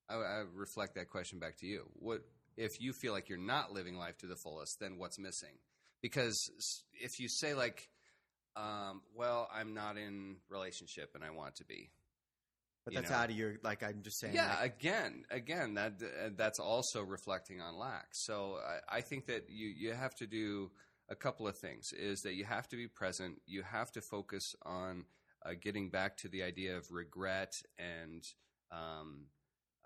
I, 0.08 0.14
I 0.14 0.44
reflect 0.54 0.94
that 0.96 1.08
question 1.08 1.38
back 1.38 1.58
to 1.58 1.66
you. 1.66 1.88
What 1.94 2.22
if 2.56 2.80
you 2.80 2.92
feel 2.92 3.12
like 3.12 3.28
you're 3.28 3.38
not 3.38 3.72
living 3.72 3.96
life 3.96 4.18
to 4.18 4.26
the 4.26 4.36
fullest? 4.36 4.80
Then 4.80 4.98
what's 4.98 5.18
missing? 5.18 5.56
Because 6.02 6.50
if 6.92 7.20
you 7.20 7.28
say 7.28 7.54
like, 7.54 7.88
um, 8.56 9.02
"Well, 9.14 9.48
I'm 9.52 9.74
not 9.74 9.96
in 9.96 10.36
relationship 10.48 11.12
and 11.14 11.24
I 11.24 11.30
want 11.30 11.56
to 11.56 11.64
be," 11.64 11.90
But 12.84 12.94
that's 12.94 13.10
know. 13.10 13.16
out 13.16 13.30
of 13.30 13.36
your 13.36 13.54
like. 13.62 13.82
I'm 13.82 14.02
just 14.02 14.18
saying. 14.18 14.34
yeah, 14.34 14.56
like, 14.60 14.76
again, 14.76 15.24
again, 15.30 15.74
that 15.74 15.94
uh, 16.02 16.30
that's 16.36 16.58
also 16.58 17.02
reflecting 17.02 17.60
on 17.60 17.78
lack. 17.78 18.08
So 18.12 18.58
I, 18.90 18.96
I 18.98 19.00
think 19.02 19.26
that 19.26 19.48
you 19.48 19.68
you 19.68 19.92
have 19.92 20.14
to 20.16 20.26
do 20.26 20.70
a 21.08 21.14
couple 21.14 21.46
of 21.46 21.56
things. 21.56 21.92
Is 21.92 22.22
that 22.22 22.34
you 22.34 22.44
have 22.44 22.68
to 22.68 22.76
be 22.76 22.88
present. 22.88 23.40
You 23.46 23.62
have 23.62 23.92
to 23.92 24.00
focus 24.00 24.56
on 24.62 25.04
uh, 25.46 25.52
getting 25.60 25.90
back 25.90 26.16
to 26.18 26.28
the 26.28 26.42
idea 26.42 26.76
of 26.76 26.90
regret 26.90 27.54
and 27.78 28.26
um, 28.72 29.26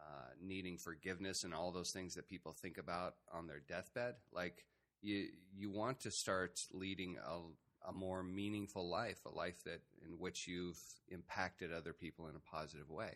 uh, 0.01 0.31
needing 0.43 0.79
forgiveness 0.79 1.45
and 1.45 1.53
all 1.53 1.73
those 1.73 1.91
things 1.91 2.15
that 2.15 2.29
people 2.29 2.53
think 2.53 2.79
about 2.79 3.17
on 3.31 3.47
their 3.47 3.61
deathbed. 3.69 4.15
Like 4.33 4.65
you 5.03 5.27
you 5.55 5.71
want 5.71 6.01
to 6.01 6.11
start 6.11 6.61
leading 6.73 7.19
a 7.19 7.41
a 7.89 7.93
more 7.93 8.23
meaningful 8.23 8.89
life, 8.89 9.19
a 9.27 9.31
life 9.31 9.63
that 9.65 9.81
in 10.07 10.19
which 10.19 10.47
you've 10.49 10.79
impacted 11.09 11.73
other 11.73 11.93
people 11.93 12.27
in 12.27 12.35
a 12.37 12.57
positive 12.57 12.91
way 12.91 13.15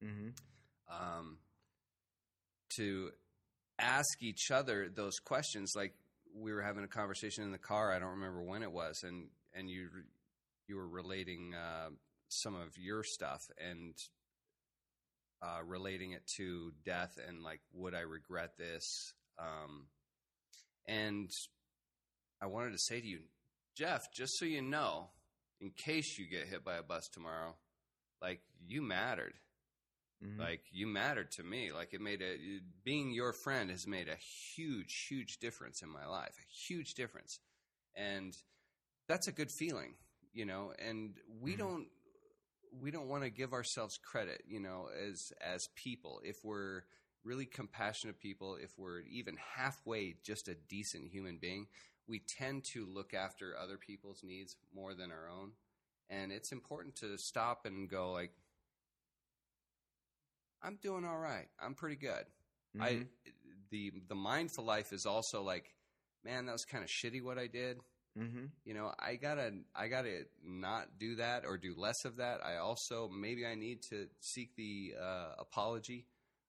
hmm 0.00 0.28
um, 0.88 1.38
to 2.76 3.10
ask 3.78 4.22
each 4.22 4.50
other 4.50 4.88
those 4.88 5.18
questions. 5.18 5.72
Like 5.74 5.94
we 6.34 6.52
were 6.52 6.62
having 6.62 6.84
a 6.84 6.88
conversation 6.88 7.44
in 7.44 7.52
the 7.52 7.58
car. 7.58 7.92
I 7.92 7.98
don't 7.98 8.10
remember 8.10 8.42
when 8.42 8.62
it 8.62 8.72
was, 8.72 9.02
and 9.02 9.28
and 9.54 9.68
you 9.68 9.88
you 10.66 10.76
were 10.76 10.88
relating 10.88 11.54
uh, 11.54 11.90
some 12.28 12.54
of 12.54 12.76
your 12.76 13.02
stuff 13.04 13.42
and 13.58 13.94
uh, 15.42 15.62
relating 15.66 16.12
it 16.12 16.22
to 16.36 16.72
death 16.84 17.18
and 17.28 17.42
like, 17.42 17.60
would 17.72 17.94
I 17.94 18.00
regret 18.00 18.56
this? 18.56 19.12
Um, 19.38 19.86
and 20.86 21.30
I 22.40 22.46
wanted 22.46 22.72
to 22.72 22.78
say 22.78 23.00
to 23.00 23.06
you, 23.06 23.20
Jeff, 23.74 24.12
just 24.12 24.38
so 24.38 24.44
you 24.44 24.62
know, 24.62 25.08
in 25.60 25.70
case 25.70 26.18
you 26.18 26.26
get 26.26 26.46
hit 26.48 26.64
by 26.64 26.76
a 26.76 26.82
bus 26.82 27.08
tomorrow, 27.08 27.54
like 28.22 28.40
you 28.66 28.82
mattered. 28.82 29.34
Hmm 30.22 30.38
like 30.38 30.62
you 30.72 30.86
mattered 30.86 31.30
to 31.32 31.42
me. 31.42 31.72
Like 31.72 31.94
it 31.94 32.00
made 32.00 32.22
a 32.22 32.36
being 32.84 33.12
your 33.12 33.32
friend 33.32 33.70
has 33.70 33.86
made 33.86 34.08
a 34.08 34.16
huge 34.56 35.06
huge 35.08 35.38
difference 35.38 35.82
in 35.82 35.88
my 35.88 36.06
life 36.06 36.34
a 36.38 36.46
huge 36.52 36.94
difference. 36.94 37.38
And 37.94 38.36
that's 39.08 39.28
a 39.28 39.32
good 39.32 39.50
feeling 39.50 39.94
you 40.32 40.44
know 40.44 40.72
and 40.84 41.14
we 41.40 41.54
Mhm. 41.54 41.58
don't 41.58 41.86
we 42.82 42.90
don't 42.90 43.08
want 43.08 43.22
to 43.22 43.30
give 43.30 43.52
ourselves 43.52 43.98
credit 43.98 44.42
you 44.48 44.60
know 44.60 44.88
as 45.08 45.32
as 45.40 45.68
people. 45.76 46.20
If 46.24 46.44
we're 46.44 46.82
really 47.24 47.46
compassionate 47.46 48.20
people 48.20 48.56
if 48.60 48.70
we're 48.78 49.00
even 49.00 49.36
halfway 49.56 50.14
just 50.22 50.48
a 50.48 50.54
decent 50.68 51.08
human 51.08 51.38
being 51.38 51.66
we 52.06 52.20
tend 52.38 52.62
to 52.64 52.86
look 52.86 53.14
after 53.14 53.56
other 53.56 53.78
people's 53.78 54.22
needs 54.22 54.56
more 54.74 54.94
than 54.94 55.10
our 55.10 55.28
own 55.28 55.52
and 56.10 56.30
it's 56.32 56.52
important 56.52 56.94
to 56.96 57.16
stop 57.18 57.64
and 57.66 57.88
go 57.88 58.12
like 58.12 58.32
I'm 60.62 60.76
doing 60.82 61.04
all 61.04 61.18
right. 61.18 61.46
I'm 61.60 61.74
pretty 61.74 61.96
good. 61.96 62.24
I 62.80 63.04
Mhm. 63.04 63.08
the 63.70 63.90
the 64.08 64.14
mindful 64.14 64.64
life 64.64 64.92
is 64.92 65.06
also 65.06 65.42
like, 65.42 65.74
man, 66.24 66.46
that 66.46 66.52
was 66.52 66.64
kind 66.64 66.82
of 66.82 66.90
shitty 66.90 67.22
what 67.22 67.38
I 67.38 67.46
did. 67.46 67.80
Mhm. 68.16 68.50
You 68.64 68.74
know, 68.74 68.94
I 68.98 69.16
gotta 69.16 69.52
I 69.74 69.88
gotta 69.88 70.26
not 70.42 70.98
do 70.98 71.16
that 71.16 71.44
or 71.44 71.58
do 71.58 71.74
less 71.76 72.04
of 72.04 72.16
that. 72.16 72.42
I 72.44 72.56
also 72.56 73.08
maybe 73.08 73.44
I 73.46 73.54
need 73.54 73.82
to 73.90 74.08
seek 74.20 74.54
the 74.56 74.94
uh, 75.00 75.34
apology 75.38 76.06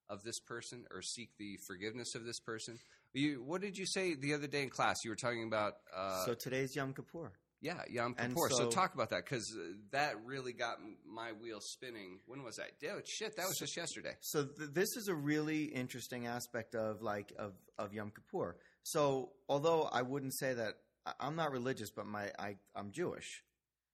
of 0.10 0.24
this 0.24 0.40
person 0.40 0.86
or 0.92 1.02
seek 1.02 1.30
the 1.38 1.58
forgiveness 1.68 2.16
of 2.16 2.26
this 2.26 2.40
person. 2.40 2.78
You, 3.14 3.42
what 3.44 3.62
did 3.62 3.78
you 3.78 3.86
say 3.86 4.14
the 4.16 4.34
other 4.34 4.48
day 4.48 4.64
in 4.64 4.70
class? 4.70 4.98
You 5.04 5.12
were 5.12 5.16
talking 5.16 5.44
about 5.44 5.74
uh, 5.96 6.26
so 6.26 6.34
today's 6.34 6.76
Yom 6.76 6.94
Kippur. 6.94 7.32
yeah, 7.62 7.82
Yom 7.90 8.14
Kippur. 8.14 8.50
So, 8.50 8.58
so- 8.58 8.70
talk 8.70 8.94
about 8.94 9.10
that 9.12 9.24
because 9.24 9.56
that 9.92 10.16
really 10.26 10.52
got 10.54 10.78
my 11.08 11.32
wheel 11.32 11.60
spinning. 11.62 12.20
When 12.28 12.44
was 12.44 12.58
that? 12.58 12.80
Dude, 12.80 13.08
shit, 13.08 13.38
that 13.38 13.48
was 13.48 13.58
just 13.58 13.78
yesterday. 13.78 14.16
So 14.20 14.44
th- 14.46 14.72
this 14.74 14.96
is 14.98 15.08
a 15.08 15.16
really 15.16 15.64
interesting 15.66 16.28
aspect 16.28 16.76
of 16.76 17.02
like 17.02 17.32
of 17.40 17.54
of 17.78 17.94
Yom 17.94 18.12
Kippur. 18.12 18.58
So 18.84 19.32
although 19.48 19.84
I 19.84 20.02
wouldn't 20.02 20.36
say 20.38 20.54
that 20.54 20.74
I'm 21.20 21.36
not 21.38 21.52
religious, 21.52 21.90
but 21.92 22.06
my 22.06 22.32
I 22.38 22.58
I'm 22.76 22.92
Jewish. 22.92 23.44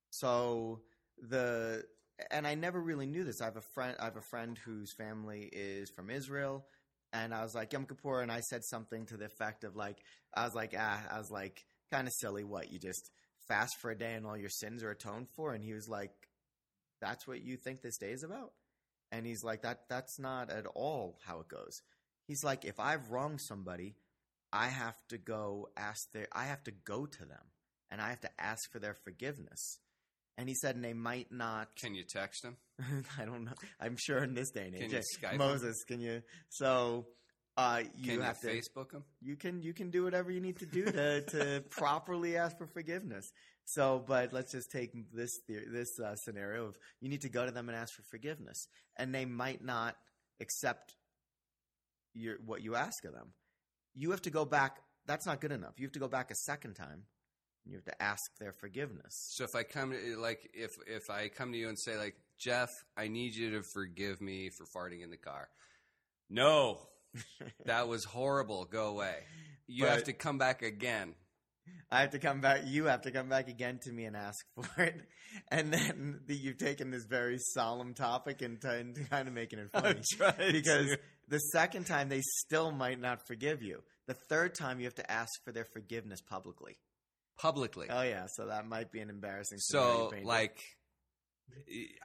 So 0.09 0.81
the 1.21 1.83
and 2.29 2.45
I 2.45 2.55
never 2.55 2.79
really 2.79 3.07
knew 3.07 3.23
this. 3.23 3.41
I 3.41 3.45
have 3.45 3.57
a 3.57 3.61
friend. 3.73 3.95
I 3.99 4.05
have 4.05 4.17
a 4.17 4.21
friend 4.21 4.57
whose 4.57 4.93
family 4.93 5.49
is 5.51 5.89
from 5.89 6.09
Israel, 6.09 6.65
and 7.13 7.33
I 7.33 7.43
was 7.43 7.55
like 7.55 7.73
Yom 7.73 7.85
Kippur, 7.85 8.21
and 8.21 8.31
I 8.31 8.41
said 8.41 8.63
something 8.63 9.05
to 9.07 9.17
the 9.17 9.25
effect 9.25 9.63
of 9.63 9.75
like 9.75 9.97
I 10.35 10.45
was 10.45 10.55
like 10.55 10.75
ah 10.77 11.01
I 11.09 11.17
was 11.17 11.31
like 11.31 11.65
kind 11.91 12.07
of 12.07 12.13
silly. 12.19 12.43
What 12.43 12.71
you 12.71 12.79
just 12.79 13.09
fast 13.47 13.77
for 13.81 13.91
a 13.91 13.97
day 13.97 14.13
and 14.13 14.25
all 14.25 14.37
your 14.37 14.49
sins 14.49 14.83
are 14.83 14.91
atoned 14.91 15.27
for? 15.35 15.53
And 15.53 15.63
he 15.63 15.73
was 15.73 15.87
like, 15.89 16.11
that's 17.01 17.27
what 17.27 17.43
you 17.43 17.57
think 17.57 17.81
this 17.81 17.97
day 17.97 18.11
is 18.11 18.23
about? 18.23 18.53
And 19.11 19.25
he's 19.25 19.43
like, 19.43 19.63
that 19.63 19.81
that's 19.89 20.19
not 20.19 20.49
at 20.49 20.65
all 20.67 21.17
how 21.25 21.39
it 21.41 21.49
goes. 21.49 21.81
He's 22.27 22.43
like, 22.43 22.63
if 22.63 22.79
I've 22.79 23.09
wronged 23.09 23.41
somebody, 23.41 23.95
I 24.53 24.67
have 24.67 24.95
to 25.09 25.17
go 25.17 25.69
ask 25.75 26.11
their 26.13 26.27
I 26.31 26.45
have 26.45 26.63
to 26.63 26.71
go 26.71 27.05
to 27.05 27.25
them 27.25 27.51
and 27.89 27.99
I 27.99 28.09
have 28.09 28.21
to 28.21 28.29
ask 28.39 28.71
for 28.71 28.79
their 28.79 28.93
forgiveness. 28.93 29.79
And 30.37 30.47
he 30.47 30.55
said, 30.55 30.75
and 30.75 30.83
they 30.83 30.93
might 30.93 31.31
not 31.31 31.75
Can 31.81 31.93
you 31.93 32.03
text 32.03 32.43
him? 32.43 32.57
I 33.19 33.25
don't 33.25 33.43
know. 33.43 33.53
I'm 33.79 33.97
sure 33.97 34.23
in 34.23 34.33
this 34.33 34.51
day 34.51 34.67
and 34.67 34.75
age. 34.75 34.81
Can 34.81 34.89
eh? 35.33 35.37
Moses, 35.37 35.83
can 35.87 35.99
you 35.99 36.21
so 36.49 37.05
uh 37.57 37.81
you 37.95 38.13
Can 38.13 38.21
have 38.21 38.37
you 38.43 38.49
to 38.49 38.55
Facebook 38.55 38.93
him? 38.93 39.03
you 39.21 39.35
can 39.35 39.61
you 39.61 39.73
can 39.73 39.91
do 39.91 40.03
whatever 40.03 40.31
you 40.31 40.39
need 40.39 40.57
to 40.59 40.65
do 40.65 40.85
to 40.85 41.21
to 41.21 41.63
properly 41.69 42.37
ask 42.37 42.57
for 42.57 42.67
forgiveness. 42.67 43.31
So, 43.65 44.03
but 44.05 44.33
let's 44.33 44.51
just 44.51 44.71
take 44.71 44.91
this 45.13 45.29
theory, 45.47 45.65
this 45.71 45.99
uh, 45.99 46.15
scenario 46.15 46.65
of 46.65 46.77
you 46.99 47.09
need 47.09 47.21
to 47.21 47.29
go 47.29 47.45
to 47.45 47.51
them 47.51 47.69
and 47.69 47.77
ask 47.77 47.93
for 47.93 48.03
forgiveness, 48.09 48.67
and 48.97 49.13
they 49.13 49.25
might 49.25 49.63
not 49.63 49.95
accept 50.41 50.95
your 52.13 52.37
what 52.45 52.61
you 52.61 52.75
ask 52.75 53.05
of 53.05 53.13
them. 53.13 53.33
You 53.93 54.11
have 54.11 54.21
to 54.23 54.29
go 54.29 54.45
back. 54.45 54.77
That's 55.05 55.25
not 55.25 55.41
good 55.41 55.51
enough. 55.51 55.73
You 55.77 55.85
have 55.85 55.93
to 55.93 55.99
go 55.99 56.07
back 56.07 56.31
a 56.31 56.35
second 56.35 56.73
time. 56.75 57.03
You 57.65 57.75
have 57.75 57.85
to 57.85 58.01
ask 58.01 58.23
their 58.39 58.53
forgiveness. 58.53 59.13
So 59.33 59.43
if 59.43 59.55
I 59.55 59.63
come 59.63 59.91
to 59.91 60.17
like 60.17 60.49
if 60.53 60.71
if 60.87 61.09
I 61.09 61.27
come 61.27 61.51
to 61.51 61.57
you 61.57 61.69
and 61.69 61.77
say 61.79 61.97
like 61.97 62.15
Jeff, 62.39 62.69
I 62.97 63.07
need 63.07 63.35
you 63.35 63.51
to 63.51 63.61
forgive 63.61 64.19
me 64.21 64.49
for 64.49 64.65
farting 64.65 65.03
in 65.03 65.11
the 65.11 65.17
car. 65.17 65.47
No, 66.29 66.79
that 67.65 67.87
was 67.87 68.03
horrible. 68.03 68.65
Go 68.65 68.87
away. 68.87 69.15
You 69.67 69.85
have 69.85 70.05
to 70.05 70.13
come 70.13 70.37
back 70.37 70.63
again. 70.63 71.13
I 71.91 72.01
have 72.01 72.11
to 72.11 72.19
come 72.19 72.41
back. 72.41 72.61
You 72.65 72.85
have 72.85 73.03
to 73.03 73.11
come 73.11 73.29
back 73.29 73.47
again 73.47 73.79
to 73.83 73.91
me 73.91 74.05
and 74.05 74.15
ask 74.17 74.43
for 74.55 74.83
it, 74.83 75.01
and 75.49 75.73
then 75.73 76.21
the, 76.25 76.35
you've 76.35 76.57
taken 76.57 76.89
this 76.89 77.05
very 77.05 77.37
solemn 77.39 77.93
topic 77.93 78.41
and, 78.41 78.59
t- 78.61 78.67
and 78.67 79.09
kind 79.09 79.27
of 79.27 79.33
making 79.33 79.59
it 79.59 79.69
funny 79.73 80.51
because 80.51 80.87
to. 80.87 80.99
the 81.27 81.39
second 81.51 81.85
time 81.85 82.09
they 82.09 82.21
still 82.21 82.71
might 82.71 82.99
not 82.99 83.27
forgive 83.27 83.61
you. 83.61 83.83
The 84.07 84.13
third 84.15 84.55
time 84.55 84.79
you 84.79 84.85
have 84.85 84.95
to 84.95 85.11
ask 85.11 85.31
for 85.45 85.51
their 85.51 85.65
forgiveness 85.65 86.21
publicly. 86.21 86.77
Publicly. 87.37 87.87
Oh 87.89 88.01
yeah, 88.01 88.25
so 88.27 88.47
that 88.47 88.65
might 88.67 88.91
be 88.91 88.99
an 88.99 89.09
embarrassing. 89.09 89.59
So 89.59 90.11
like 90.23 90.59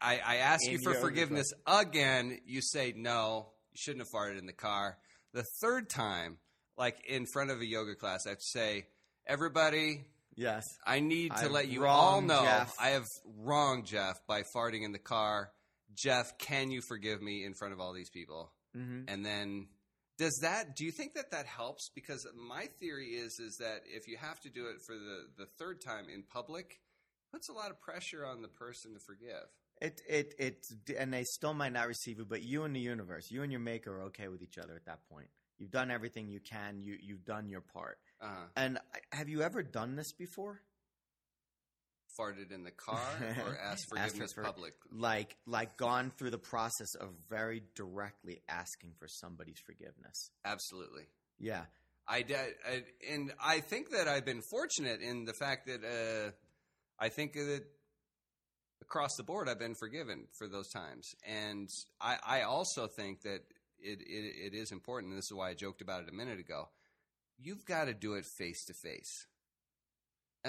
I, 0.01 0.21
I 0.25 0.37
ask 0.37 0.67
you 0.69 0.79
for 0.79 0.95
forgiveness 0.95 1.53
again. 1.67 2.39
You 2.47 2.61
say 2.63 2.93
no. 2.97 3.49
You 3.73 3.79
shouldn't 3.79 4.03
have 4.07 4.11
farted 4.11 4.39
in 4.39 4.47
the 4.47 4.53
car. 4.53 4.99
The 5.33 5.45
third 5.61 5.89
time, 5.91 6.39
like 6.77 6.97
in 7.07 7.27
front 7.27 7.51
of 7.51 7.61
a 7.61 7.67
yoga 7.67 7.95
class, 7.95 8.27
I 8.27 8.31
have 8.31 8.39
to 8.39 8.45
say, 8.45 8.87
everybody, 9.27 10.05
Yes. 10.39 10.65
I 10.87 11.01
need 11.01 11.31
to 11.37 11.45
I've 11.47 11.51
let 11.51 11.69
you 11.69 11.87
all 11.87 12.21
know 12.21 12.43
Jeff. 12.43 12.75
I 12.79 12.89
have 12.91 13.07
wronged 13.39 13.87
Jeff 13.87 14.19
by 14.27 14.43
farting 14.43 14.85
in 14.85 14.93
the 14.93 14.99
car. 14.99 15.51
Jeff, 15.95 16.37
can 16.37 16.71
you 16.71 16.83
forgive 16.83 17.23
me 17.23 17.43
in 17.45 17.55
front 17.55 17.73
of 17.73 17.81
all 17.81 17.95
these 17.95 18.11
people? 18.11 18.53
hmm 18.75 19.03
And 19.09 19.25
then 19.25 19.69
does 20.19 20.39
that 20.43 20.75
do 20.77 20.85
you 20.85 20.93
think 20.93 21.15
that 21.15 21.31
that 21.31 21.47
helps 21.47 21.91
because 21.95 22.27
my 22.37 22.67
theory 22.81 23.09
is 23.09 23.39
is 23.39 23.57
that 23.59 23.83
if 23.87 24.09
you 24.09 24.17
have 24.17 24.41
to 24.41 24.49
do 24.49 24.67
it 24.67 24.81
for 24.87 24.95
the 24.95 25.27
the 25.37 25.47
third 25.59 25.81
time 25.81 26.07
in 26.13 26.23
public 26.23 26.81
puts 27.33 27.49
a 27.49 27.53
lot 27.53 27.71
of 27.71 27.81
pressure 27.81 28.25
on 28.25 28.41
the 28.41 28.49
person 28.49 28.95
to 28.95 29.01
forgive. 29.01 29.47
It 29.83 30.01
it 30.09 30.35
it 30.39 30.67
and 30.99 31.13
they 31.13 31.25
still 31.25 31.53
might 31.53 31.73
not 31.73 31.87
receive 31.87 32.19
it, 32.19 32.29
but 32.29 32.43
you 32.43 32.65
and 32.65 32.75
the 32.75 32.81
universe, 32.81 33.31
you 33.31 33.43
and 33.43 33.53
your 33.53 33.61
maker 33.61 33.99
are 33.99 34.03
okay 34.05 34.29
with 34.29 34.43
each 34.43 34.57
other 34.57 34.75
at 34.75 34.87
that 34.87 35.01
point. 35.11 35.29
You've 35.59 35.71
done 35.71 35.91
everything 35.91 36.29
you 36.29 36.41
can. 36.41 36.81
You 36.81 36.97
you've 37.01 37.25
done 37.25 37.49
your 37.49 37.61
part. 37.61 37.99
Uh, 38.21 38.47
And 38.57 38.79
have 39.13 39.29
you 39.29 39.43
ever 39.43 39.63
done 39.63 39.97
this 39.97 40.13
before? 40.13 40.63
Farted 42.19 42.53
in 42.53 42.65
the 42.65 42.71
car 42.71 43.01
or 43.47 43.57
asked 43.59 43.61
Asked 43.63 43.89
for 43.89 43.97
forgiveness 43.97 44.33
for- 44.33 44.43
public. 44.43 44.75
Like 44.91 45.37
like 45.47 45.77
gone 45.77 46.13
through 46.17 46.31
the 46.31 46.39
process 46.39 46.95
of 47.01 47.09
very 47.29 47.63
directly 47.75 48.43
asking 48.49 48.93
for 48.99 49.09
somebody's 49.09 49.59
forgiveness. 49.59 50.31
Absolutely. 50.45 51.05
Yeah. 51.39 51.65
I, 52.09 52.23
did, 52.23 52.37
I 52.37 52.83
and 53.11 53.33
I 53.45 53.61
think 53.61 53.91
that 53.91 54.07
I've 54.07 54.25
been 54.25 54.41
fortunate 54.41 55.01
in 55.01 55.25
the 55.25 55.33
fact 55.33 55.67
that 55.67 55.83
uh, 55.85 56.31
I 57.05 57.09
think 57.09 57.33
that 57.33 57.65
across 58.81 59.17
the 59.17 59.25
board 59.25 59.49
I've 59.49 59.59
been 59.59 59.75
forgiven 59.75 60.29
for 60.39 60.47
those 60.47 60.69
times, 60.69 61.15
and 61.27 61.69
I, 62.01 62.17
I 62.25 62.43
also 62.43 62.87
think 62.87 63.23
that 63.23 63.41
it, 63.81 64.01
it 64.01 64.53
it 64.53 64.55
is 64.55 64.71
important. 64.71 65.11
And 65.11 65.19
this 65.19 65.27
is 65.27 65.33
why 65.35 65.51
I 65.51 65.55
joked 65.55 65.83
about 65.83 66.05
it 66.05 66.09
a 66.09 66.13
minute 66.15 66.39
ago. 66.39 66.69
You've 67.39 67.65
got 67.67 67.87
to 67.87 67.93
do 67.95 68.15
it 68.15 68.25
face 68.25 68.65
to 68.67 68.73
face, 68.73 69.27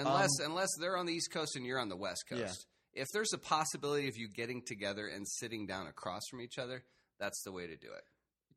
unless 0.06 0.30
um, 0.44 0.50
unless 0.52 0.68
they're 0.80 0.96
on 0.96 1.06
the 1.06 1.12
East 1.14 1.30
Coast 1.32 1.56
and 1.56 1.64
you're 1.66 1.78
on 1.78 1.88
the 1.88 1.96
West 1.96 2.24
Coast. 2.28 2.66
Yeah. 2.94 3.02
If 3.02 3.08
there's 3.12 3.32
a 3.32 3.38
possibility 3.38 4.08
of 4.08 4.16
you 4.16 4.28
getting 4.28 4.62
together 4.66 5.06
and 5.06 5.26
sitting 5.28 5.66
down 5.66 5.86
across 5.86 6.22
from 6.30 6.40
each 6.40 6.58
other, 6.58 6.82
that's 7.20 7.40
the 7.44 7.52
way 7.52 7.66
to 7.66 7.76
do 7.76 7.88
it. 7.88 8.02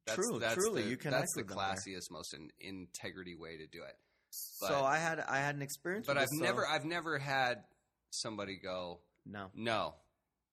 That's, 0.08 0.16
True, 0.16 0.40
that's 0.40 0.56
truly, 0.56 0.84
the, 0.84 0.90
you 0.90 0.98
connect 0.98 1.22
that's 1.22 1.34
the 1.36 1.42
with 1.42 1.50
them 1.50 1.58
there. 1.58 1.76
classiest, 1.76 2.12
most 2.12 2.34
in, 2.34 2.50
integrity 2.60 3.36
way 3.36 3.58
to 3.58 3.68
do 3.68 3.84
it. 3.84 3.96
so 4.32 4.84
I 4.84 4.98
had 4.98 5.20
I 5.20 5.38
had 5.38 5.56
an 5.56 5.62
experience, 5.62 6.08
But 6.08 6.16
with 6.16 6.24
I've 6.24 6.30
this, 6.30 6.40
so- 6.40 6.46
never 6.46 6.68
I've 6.68 6.86
never 6.86 7.20
had 7.20 7.64
somebody 8.10 8.58
go, 8.62 9.00
no. 9.26 9.48
no, 9.56 9.94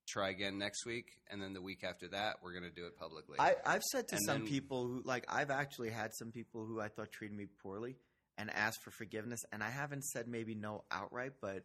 try 0.07 0.29
again 0.31 0.59
next 0.59 0.85
week, 0.85 1.07
and 1.31 1.40
then 1.40 1.55
the 1.55 1.62
week 1.62 1.83
after 1.83 2.09
that 2.09 2.37
we're 2.42 2.53
gonna 2.53 2.70
do 2.70 2.85
it 2.87 2.98
publicly. 2.98 3.37
I, 3.38 3.55
I've 3.64 3.83
said 3.85 4.09
to 4.09 4.16
And 4.16 4.24
some 4.27 4.38
then- 4.40 4.48
people 4.48 4.87
who 4.87 5.03
like 5.05 5.24
I've 5.29 5.51
actually 5.51 5.90
had 5.90 6.11
some 6.14 6.31
people 6.31 6.66
who 6.66 6.79
I 6.81 6.88
thought 6.88 7.11
treated 7.11 7.37
me 7.37 7.46
poorly 7.62 7.96
and 8.38 8.51
asked 8.55 8.83
for 8.83 8.90
forgiveness, 8.90 9.44
and 9.53 9.62
I 9.62 9.68
haven't 9.68 10.05
said 10.05 10.29
maybe 10.29 10.55
no 10.55 10.85
outright, 10.90 11.33
but 11.42 11.64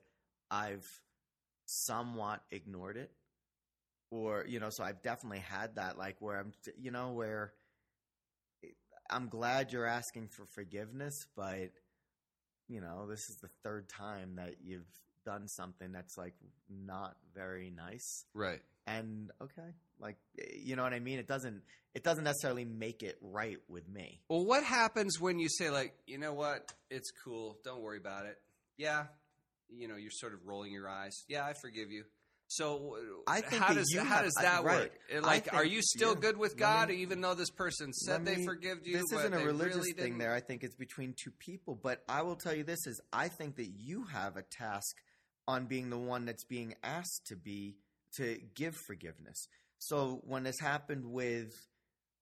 I've 0.51 0.85
somewhat 1.65 2.41
ignored 2.51 2.97
it, 2.97 3.11
or 4.11 4.45
you 4.47 4.59
know, 4.59 4.69
so 4.69 4.83
I've 4.83 5.01
definitely 5.01 5.39
had 5.39 5.75
that 5.75 5.97
like 5.97 6.17
where 6.19 6.39
I'm, 6.39 6.51
you 6.77 6.91
know, 6.91 7.11
where 7.13 7.53
I'm 9.09 9.29
glad 9.29 9.71
you're 9.71 9.85
asking 9.85 10.27
for 10.29 10.45
forgiveness, 10.45 11.27
but 11.35 11.71
you 12.67 12.81
know, 12.81 13.07
this 13.07 13.29
is 13.29 13.37
the 13.37 13.49
third 13.63 13.87
time 13.87 14.35
that 14.35 14.55
you've 14.63 14.89
done 15.25 15.47
something 15.47 15.91
that's 15.93 16.17
like 16.17 16.33
not 16.69 17.15
very 17.33 17.69
nice. 17.69 18.25
Right. 18.33 18.61
and 18.85 19.31
okay 19.41 19.71
like 20.03 20.17
you 20.53 20.75
know 20.75 20.83
what 20.83 20.93
i 20.93 20.99
mean 20.99 21.17
it 21.17 21.27
doesn't 21.27 21.61
it 21.95 22.03
doesn't 22.03 22.23
necessarily 22.25 22.65
make 22.65 23.01
it 23.03 23.17
right 23.21 23.57
with 23.69 23.87
me 23.87 24.19
Well, 24.29 24.45
what 24.45 24.63
happens 24.63 25.19
when 25.19 25.39
you 25.39 25.47
say 25.49 25.69
like, 25.69 25.93
you 26.07 26.17
know 26.17 26.33
what, 26.33 26.71
it's 26.89 27.11
cool, 27.23 27.57
don't 27.63 27.81
worry 27.81 27.97
about 27.99 28.25
it. 28.25 28.37
Yeah, 28.77 29.05
you 29.69 29.87
know, 29.87 29.95
you're 29.95 30.09
sort 30.11 30.33
of 30.33 30.39
rolling 30.45 30.71
your 30.73 30.89
eyes. 30.89 31.23
Yeah, 31.27 31.45
I 31.45 31.53
forgive 31.53 31.91
you. 31.91 32.03
So 32.47 32.95
I 33.27 33.41
think 33.41 33.61
how 33.61 33.73
does 33.75 33.89
you 33.91 33.99
how 33.99 34.05
have- 34.15 34.23
does 34.25 34.35
I- 34.39 34.41
that 34.43 34.63
right. 34.63 34.79
work? 34.81 34.91
I 35.15 35.19
Like, 35.19 35.53
are 35.53 35.63
you 35.65 35.81
still 35.83 36.13
yeah. 36.15 36.19
good 36.21 36.37
with 36.37 36.57
God, 36.57 36.89
me- 36.89 36.95
even 36.97 37.21
though 37.21 37.35
this 37.35 37.49
person 37.51 37.93
said 37.93 38.25
Let 38.25 38.25
they 38.25 38.37
me- 38.37 38.45
forgive 38.45 38.85
you? 38.87 38.93
this 38.97 39.11
isn't 39.13 39.33
a 39.33 39.45
religious 39.45 39.75
really 39.77 39.91
thing 39.93 40.03
didn't? 40.05 40.17
there 40.19 40.33
i 40.33 40.39
think 40.39 40.63
it's 40.63 40.75
between 40.75 41.13
two 41.23 41.31
people 41.39 41.75
but 41.75 42.03
i 42.09 42.21
will 42.23 42.35
tell 42.35 42.53
you 42.55 42.63
this 42.63 42.85
is 42.87 42.99
i 43.13 43.27
think 43.27 43.55
that 43.57 43.69
you 43.69 44.05
have 44.05 44.35
a 44.35 44.41
task 44.43 44.95
on 45.47 45.67
being 45.67 45.89
the 45.91 45.97
one 45.99 46.25
that's 46.25 46.43
being 46.45 46.73
asked 46.83 47.25
to 47.27 47.35
be 47.35 47.75
to 48.17 48.39
give 48.55 48.75
forgiveness 48.75 49.47
so 49.87 50.21
when 50.25 50.43
this 50.43 50.59
happened 50.59 51.05
with 51.05 51.53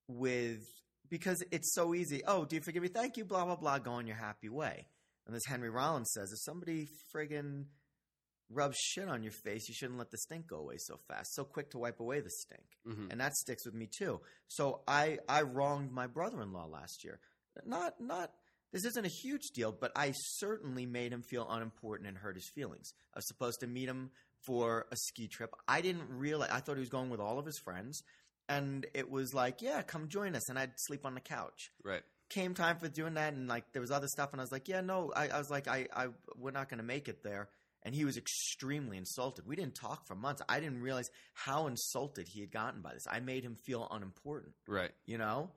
with 0.08 0.62
because 1.10 1.44
it's 1.52 1.74
so 1.74 1.94
easy 1.94 2.22
oh 2.28 2.46
do 2.46 2.56
you 2.56 2.62
forgive 2.62 2.84
me 2.84 2.90
thank 2.90 3.18
you 3.18 3.26
blah 3.26 3.46
blah 3.46 3.56
blah 3.56 3.78
go 3.80 3.92
on 3.92 4.08
your 4.08 4.16
happy 4.18 4.50
way 4.50 4.86
and 5.28 5.36
as 5.36 5.44
henry 5.48 5.70
rollins 5.70 6.12
says 6.14 6.32
if 6.32 6.40
somebody 6.42 6.88
friggin 7.14 7.66
rubs 8.50 8.78
shit 8.78 9.08
on 9.08 9.24
your 9.24 9.32
face 9.32 9.68
you 9.70 9.74
shouldn't 9.74 9.98
let 9.98 10.12
the 10.12 10.18
stink 10.18 10.48
go 10.48 10.58
away 10.58 10.76
so 10.78 10.98
fast 11.08 11.34
so 11.34 11.44
quick 11.46 11.70
to 11.72 11.78
wipe 11.78 12.00
away 12.02 12.20
the 12.20 12.30
stink 12.30 12.66
Mhm. 12.88 13.12
and 13.12 13.22
that 13.22 13.34
sticks 13.36 13.66
with 13.66 13.76
me 13.76 13.88
too. 13.88 14.20
So 14.48 14.82
I 14.88 15.20
I 15.30 15.44
wronged 15.44 15.92
my 15.92 16.08
brother-in-law 16.08 16.66
last 16.66 17.04
year. 17.04 17.20
Not 17.64 18.02
not 18.02 18.34
this 18.74 18.84
isn't 18.86 19.06
a 19.06 19.10
huge 19.24 19.52
deal, 19.54 19.72
but 19.72 19.92
I 19.96 20.12
certainly 20.16 20.86
made 20.88 21.14
him 21.14 21.22
feel 21.22 21.46
unimportant 21.50 22.08
and 22.10 22.18
hurt 22.18 22.36
his 22.36 22.50
feelings. 22.50 22.92
I 23.14 23.20
was 23.20 23.28
supposed 23.28 23.60
to 23.60 23.68
meet 23.68 23.88
him 23.88 24.10
for 24.46 24.86
a 24.92 24.96
ski 24.96 25.28
trip. 25.28 25.54
I 25.68 25.82
didn't 25.82 26.10
realize 26.10 26.50
I 26.52 26.60
thought 26.60 26.76
he 26.76 26.82
was 26.82 26.90
going 26.90 27.10
with 27.10 27.20
all 27.20 27.40
of 27.40 27.46
his 27.46 27.60
friends 27.60 28.04
and 28.50 28.86
it 28.94 29.10
was 29.10 29.34
like, 29.34 29.62
yeah, 29.62 29.82
come 29.82 30.08
join 30.10 30.36
us 30.36 30.50
and 30.50 30.58
I'd 30.60 30.72
sleep 30.78 31.06
on 31.06 31.14
the 31.14 31.22
couch. 31.22 31.72
Right. 31.84 32.04
Came 32.30 32.54
time 32.54 32.78
for 32.80 32.88
doing 32.88 33.16
that 33.16 33.34
and 33.34 33.48
like 33.48 33.72
there 33.74 33.82
was 33.82 33.92
other 33.92 34.08
stuff 34.08 34.32
and 34.32 34.42
I 34.42 34.44
was 34.44 34.52
like, 34.52 34.68
yeah, 34.68 34.82
no, 34.82 35.12
I, 35.16 35.28
I 35.30 35.38
was 35.38 35.50
like 35.50 35.68
I, 35.68 35.88
I 35.94 36.08
we're 36.38 36.52
not 36.52 36.70
going 36.70 36.80
to 36.80 36.86
make 36.86 37.08
it 37.08 37.24
there. 37.24 37.50
And 37.84 37.96
he 37.96 38.06
was 38.06 38.16
extremely 38.16 38.96
insulted. 38.98 39.48
We 39.48 39.56
didn't 39.56 39.74
talk 39.74 40.06
for 40.06 40.14
months. 40.14 40.44
I 40.48 40.60
didn't 40.60 40.82
realize 40.82 41.10
how 41.34 41.66
insulted 41.66 42.28
he 42.28 42.40
had 42.42 42.52
gotten 42.52 42.82
by 42.82 42.94
this. 42.94 43.08
I 43.10 43.20
made 43.22 43.44
him 43.44 43.56
feel 43.56 43.88
unimportant, 43.90 44.54
Right. 44.68 44.92
you 45.08 45.18
know? 45.18 45.50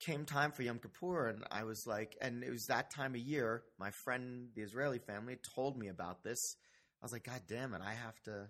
Came 0.00 0.26
time 0.26 0.52
for 0.52 0.60
Yom 0.62 0.78
Kippur, 0.78 1.28
and 1.28 1.44
I 1.50 1.64
was 1.64 1.86
like, 1.86 2.14
and 2.20 2.44
it 2.44 2.50
was 2.50 2.66
that 2.66 2.90
time 2.94 3.14
of 3.14 3.20
year. 3.22 3.62
My 3.78 3.90
friend, 4.04 4.48
the 4.54 4.60
Israeli 4.60 4.98
family, 4.98 5.38
told 5.54 5.78
me 5.78 5.88
about 5.88 6.22
this. 6.22 6.56
I 7.00 7.04
was 7.04 7.12
like, 7.12 7.24
God 7.24 7.42
damn 7.48 7.74
it, 7.74 7.82
I 7.84 7.92
have 7.92 8.20
to, 8.24 8.48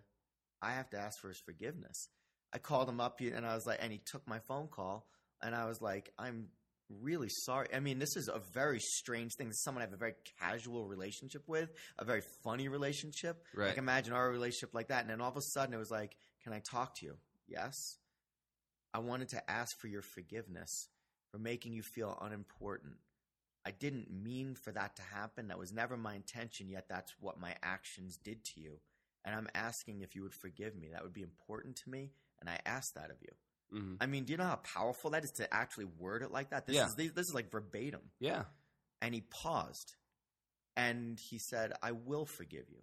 I 0.62 0.72
have 0.72 0.90
to 0.90 0.98
ask 0.98 1.20
for 1.20 1.28
his 1.28 1.40
forgiveness. 1.44 2.09
I 2.52 2.59
called 2.59 2.88
him 2.88 3.00
up, 3.00 3.20
and 3.20 3.44
I 3.44 3.54
was 3.54 3.66
like, 3.66 3.78
and 3.82 3.92
he 3.92 4.00
took 4.04 4.26
my 4.26 4.38
phone 4.38 4.68
call, 4.68 5.06
and 5.42 5.54
I 5.54 5.66
was 5.66 5.80
like, 5.82 6.12
I'm 6.18 6.48
really 6.88 7.28
sorry. 7.28 7.68
I 7.74 7.80
mean, 7.80 7.98
this 7.98 8.16
is 8.16 8.28
a 8.32 8.40
very 8.54 8.78
strange 8.78 9.32
thing. 9.37 9.48
This 9.48 9.56
is 9.56 9.62
someone 9.64 9.82
I 9.82 9.87
have 9.87 9.92
a 9.92 9.98
very 9.98 10.14
casual 10.38 10.87
relationship 10.87 11.42
with, 11.46 11.70
a 11.98 12.04
very 12.04 12.22
funny 12.44 12.68
relationship. 12.68 13.42
Right. 13.54 13.68
Like 13.68 13.78
imagine 13.78 14.12
our 14.12 14.30
relationship 14.30 14.74
like 14.74 14.88
that, 14.88 15.02
and 15.02 15.11
then 15.11 15.20
all 15.20 15.30
of 15.30 15.37
a 15.37 15.42
sudden 15.42 15.74
it 15.74 15.78
was 15.78 15.90
like, 15.90 16.16
"Can 16.42 16.52
I 16.52 16.61
talk 16.61 16.94
to 16.96 17.06
you?" 17.06 17.16
Yes. 17.48 17.74
I 18.94 19.00
wanted 19.00 19.28
to 19.30 19.50
ask 19.50 19.78
for 19.78 19.88
your 19.88 20.02
forgiveness 20.02 20.88
for 21.30 21.38
making 21.38 21.72
you 21.72 21.82
feel 21.82 22.16
unimportant. 22.22 22.94
I 23.66 23.72
didn't 23.72 24.09
mean 24.11 24.55
for 24.55 24.70
that 24.72 24.94
to 24.96 25.02
happen. 25.02 25.48
That 25.48 25.59
was 25.59 25.72
never 25.72 25.96
my 25.96 26.14
intention, 26.14 26.68
yet 26.68 26.87
that's 26.88 27.12
what 27.18 27.40
my 27.40 27.57
actions 27.64 28.16
did 28.16 28.44
to 28.44 28.61
you. 28.61 28.79
And 29.24 29.35
I'm 29.35 29.48
asking 29.57 30.02
if 30.02 30.14
you 30.14 30.22
would 30.22 30.35
forgive 30.35 30.76
me. 30.76 30.90
That 30.92 31.02
would 31.02 31.12
be 31.12 31.22
important 31.22 31.76
to 31.79 31.90
me, 31.90 32.12
and 32.40 32.48
I 32.48 32.61
ask 32.64 32.94
that 32.94 33.11
of 33.11 33.16
you. 33.20 33.79
hmm 33.79 33.94
I 34.00 34.07
mean, 34.07 34.24
do 34.24 34.33
you 34.33 34.37
know 34.37 34.44
how 34.44 34.57
powerful 34.62 35.11
that 35.11 35.24
is 35.24 35.33
to 35.38 35.52
actually 35.52 35.87
word 35.98 36.22
it 36.22 36.31
like 36.31 36.50
that? 36.50 36.66
This 36.66 36.76
Yeah. 36.76 36.87
is 36.87 36.94
this 36.94 37.26
is 37.26 37.35
like 37.35 37.50
verbatim. 37.50 38.12
Yeah. 38.20 38.44
And 39.02 39.12
he 39.14 39.22
paused 39.22 39.96
and 40.76 41.18
he 41.18 41.38
said, 41.38 41.72
I 41.83 41.92
will 41.92 42.24
forgive 42.24 42.70
you. 42.70 42.83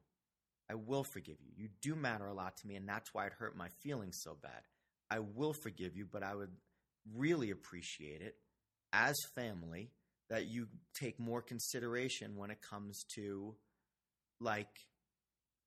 I 0.69 0.75
will 0.75 1.03
forgive 1.03 1.37
you. 1.39 1.51
You 1.55 1.69
do 1.81 1.95
matter 1.95 2.25
a 2.25 2.33
lot 2.33 2.57
to 2.57 2.67
me, 2.67 2.75
and 2.75 2.87
that's 2.87 3.13
why 3.13 3.25
it 3.27 3.33
hurt 3.33 3.55
my 3.55 3.69
feelings 3.81 4.19
so 4.21 4.35
bad. 4.41 4.63
I 5.09 5.19
will 5.19 5.53
forgive 5.53 5.95
you, 5.95 6.05
but 6.11 6.23
I 6.23 6.35
would 6.35 6.51
really 7.15 7.51
appreciate 7.51 8.21
it 8.21 8.35
as 8.91 9.15
family 9.35 9.91
that 10.33 10.47
you 10.47 10.65
take 10.95 11.19
more 11.19 11.43
consideration 11.43 12.35
when 12.37 12.49
it 12.49 12.59
comes 12.59 13.03
to 13.03 13.53
like 14.39 14.87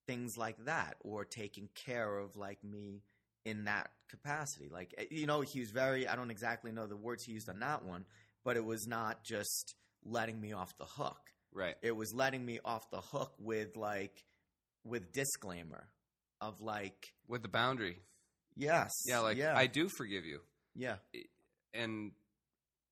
things 0.08 0.36
like 0.36 0.56
that 0.64 0.96
or 1.02 1.24
taking 1.24 1.68
care 1.76 2.18
of 2.18 2.36
like 2.36 2.64
me 2.64 3.04
in 3.44 3.66
that 3.66 3.90
capacity. 4.10 4.68
Like, 4.68 4.92
eh, 4.98 5.04
you 5.08 5.26
know, 5.26 5.42
he 5.42 5.60
was 5.60 5.70
very, 5.70 6.08
I 6.08 6.16
don't 6.16 6.32
exactly 6.32 6.72
know 6.72 6.88
the 6.88 6.96
words 6.96 7.22
he 7.22 7.32
used 7.32 7.48
on 7.48 7.60
that 7.60 7.84
one, 7.84 8.04
but 8.44 8.56
it 8.56 8.64
was 8.64 8.88
not 8.88 9.22
just 9.22 9.76
letting 10.04 10.40
me 10.40 10.52
off 10.52 10.76
the 10.78 10.84
hook. 10.84 11.20
Right. 11.54 11.76
It 11.80 11.94
was 11.94 12.12
letting 12.12 12.44
me 12.44 12.58
off 12.64 12.90
the 12.90 13.00
hook 13.00 13.34
with 13.38 13.76
like, 13.76 14.24
with 14.84 15.12
disclaimer 15.12 15.86
of 16.40 16.60
like, 16.60 17.12
With 17.28 17.42
the 17.42 17.48
boundary. 17.48 17.98
yes. 18.56 18.90
Yeah. 19.06 19.20
Like 19.20 19.36
yeah. 19.36 19.56
I 19.56 19.68
do 19.68 19.88
forgive 19.88 20.24
you, 20.24 20.40
yeah. 20.74 20.96
and 21.72 22.10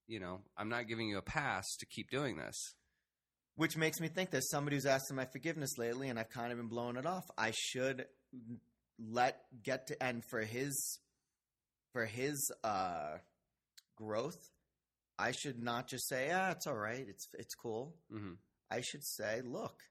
you 0.07 0.21
know 0.21 0.41
I'm 0.57 0.69
not 0.69 0.89
giving 0.89 1.09
you 1.09 1.19
a 1.19 1.23
pass 1.23 1.65
to 1.79 1.87
keep 1.87 2.11
doing 2.11 2.37
this. 2.37 2.75
Which 3.57 3.77
makes 3.77 4.01
me 4.01 4.09
think 4.09 4.31
there's 4.31 4.51
somebody 4.51 4.77
who's 4.77 4.87
asked 4.87 5.07
for 5.09 5.15
my 5.15 5.27
forgiveness 5.27 5.79
lately, 5.79 6.09
and 6.09 6.19
I've 6.19 6.29
kind 6.31 6.51
of 6.51 6.59
been 6.59 6.67
blowing 6.69 6.97
it 6.97 7.07
off. 7.07 7.23
I 7.39 7.53
should 7.55 8.07
let 8.99 9.41
get 9.63 9.87
to 9.89 10.03
and 10.03 10.23
for 10.29 10.41
his 10.41 10.99
for 11.93 12.05
his 12.07 12.51
uh 12.65 13.19
growth, 13.97 14.51
I 15.19 15.31
should 15.33 15.63
not 15.63 15.89
just 15.89 16.09
say, 16.09 16.31
"Ah, 16.33 16.51
it's 16.51 16.67
all 16.67 16.75
right. 16.77 17.05
It's 17.09 17.29
it's 17.35 17.55
cool." 17.55 17.95
hmm 18.11 18.33
I 18.71 18.81
should 18.81 19.05
say, 19.05 19.41
"Look, 19.45 19.83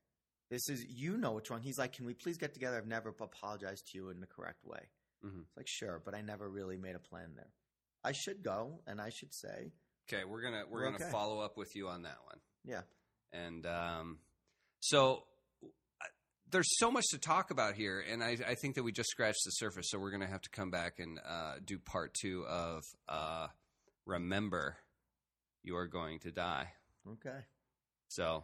This 0.49 0.67
is 0.69 0.83
you 0.87 1.17
know 1.17 1.31
what's 1.31 1.49
wrong. 1.49 1.61
He's 1.61 1.79
like, 1.79 1.93
can 1.93 2.05
we 2.05 2.13
please 2.13 2.37
get 2.37 2.53
together? 2.53 2.77
I've 2.77 2.85
never 2.85 3.09
apologized 3.09 3.87
to 3.87 3.97
you 3.97 4.09
in 4.09 4.19
the 4.19 4.27
correct 4.27 4.63
way. 4.65 4.89
Mhm. 5.25 5.43
It's 5.47 5.57
like 5.57 5.67
sure, 5.67 6.01
but 6.03 6.13
I 6.13 6.21
never 6.21 6.47
really 6.49 6.77
made 6.77 6.95
a 6.95 6.99
plan 6.99 7.33
there. 7.35 7.51
I 8.03 8.11
should 8.11 8.43
go 8.43 8.81
and 8.85 8.99
I 9.01 9.09
should 9.09 9.33
say, 9.33 9.71
Okay, 10.11 10.23
we're 10.25 10.41
gonna 10.41 10.63
we're, 10.69 10.79
We're 10.79 10.85
gonna 10.91 10.95
okay. 11.03 11.11
follow 11.11 11.39
up 11.39 11.57
with 11.57 11.75
you 11.75 11.87
on 11.87 12.03
that 12.03 12.17
one. 12.25 12.39
yeah, 12.65 12.81
And 13.31 13.65
um, 13.65 14.17
so 14.79 15.23
uh, 15.63 16.05
there's 16.51 16.67
so 16.77 16.91
much 16.91 17.05
to 17.11 17.17
talk 17.17 17.51
about 17.51 17.75
here, 17.75 18.03
and 18.11 18.23
I, 18.23 18.37
I 18.47 18.55
think 18.55 18.75
that 18.75 18.83
we 18.83 18.91
just 18.91 19.09
scratched 19.09 19.41
the 19.45 19.51
surface. 19.51 19.87
So 19.89 19.99
we're 19.99 20.11
going 20.11 20.21
to 20.21 20.27
have 20.27 20.41
to 20.41 20.49
come 20.49 20.71
back 20.71 20.99
and 20.99 21.19
uh, 21.19 21.55
do 21.65 21.79
part 21.79 22.13
two 22.21 22.45
of 22.47 22.83
uh, 23.07 23.47
Remember, 24.05 24.75
You 25.63 25.77
Are 25.77 25.87
Going 25.87 26.19
to 26.19 26.31
Die. 26.31 26.67
okay. 27.13 27.39
So 28.09 28.43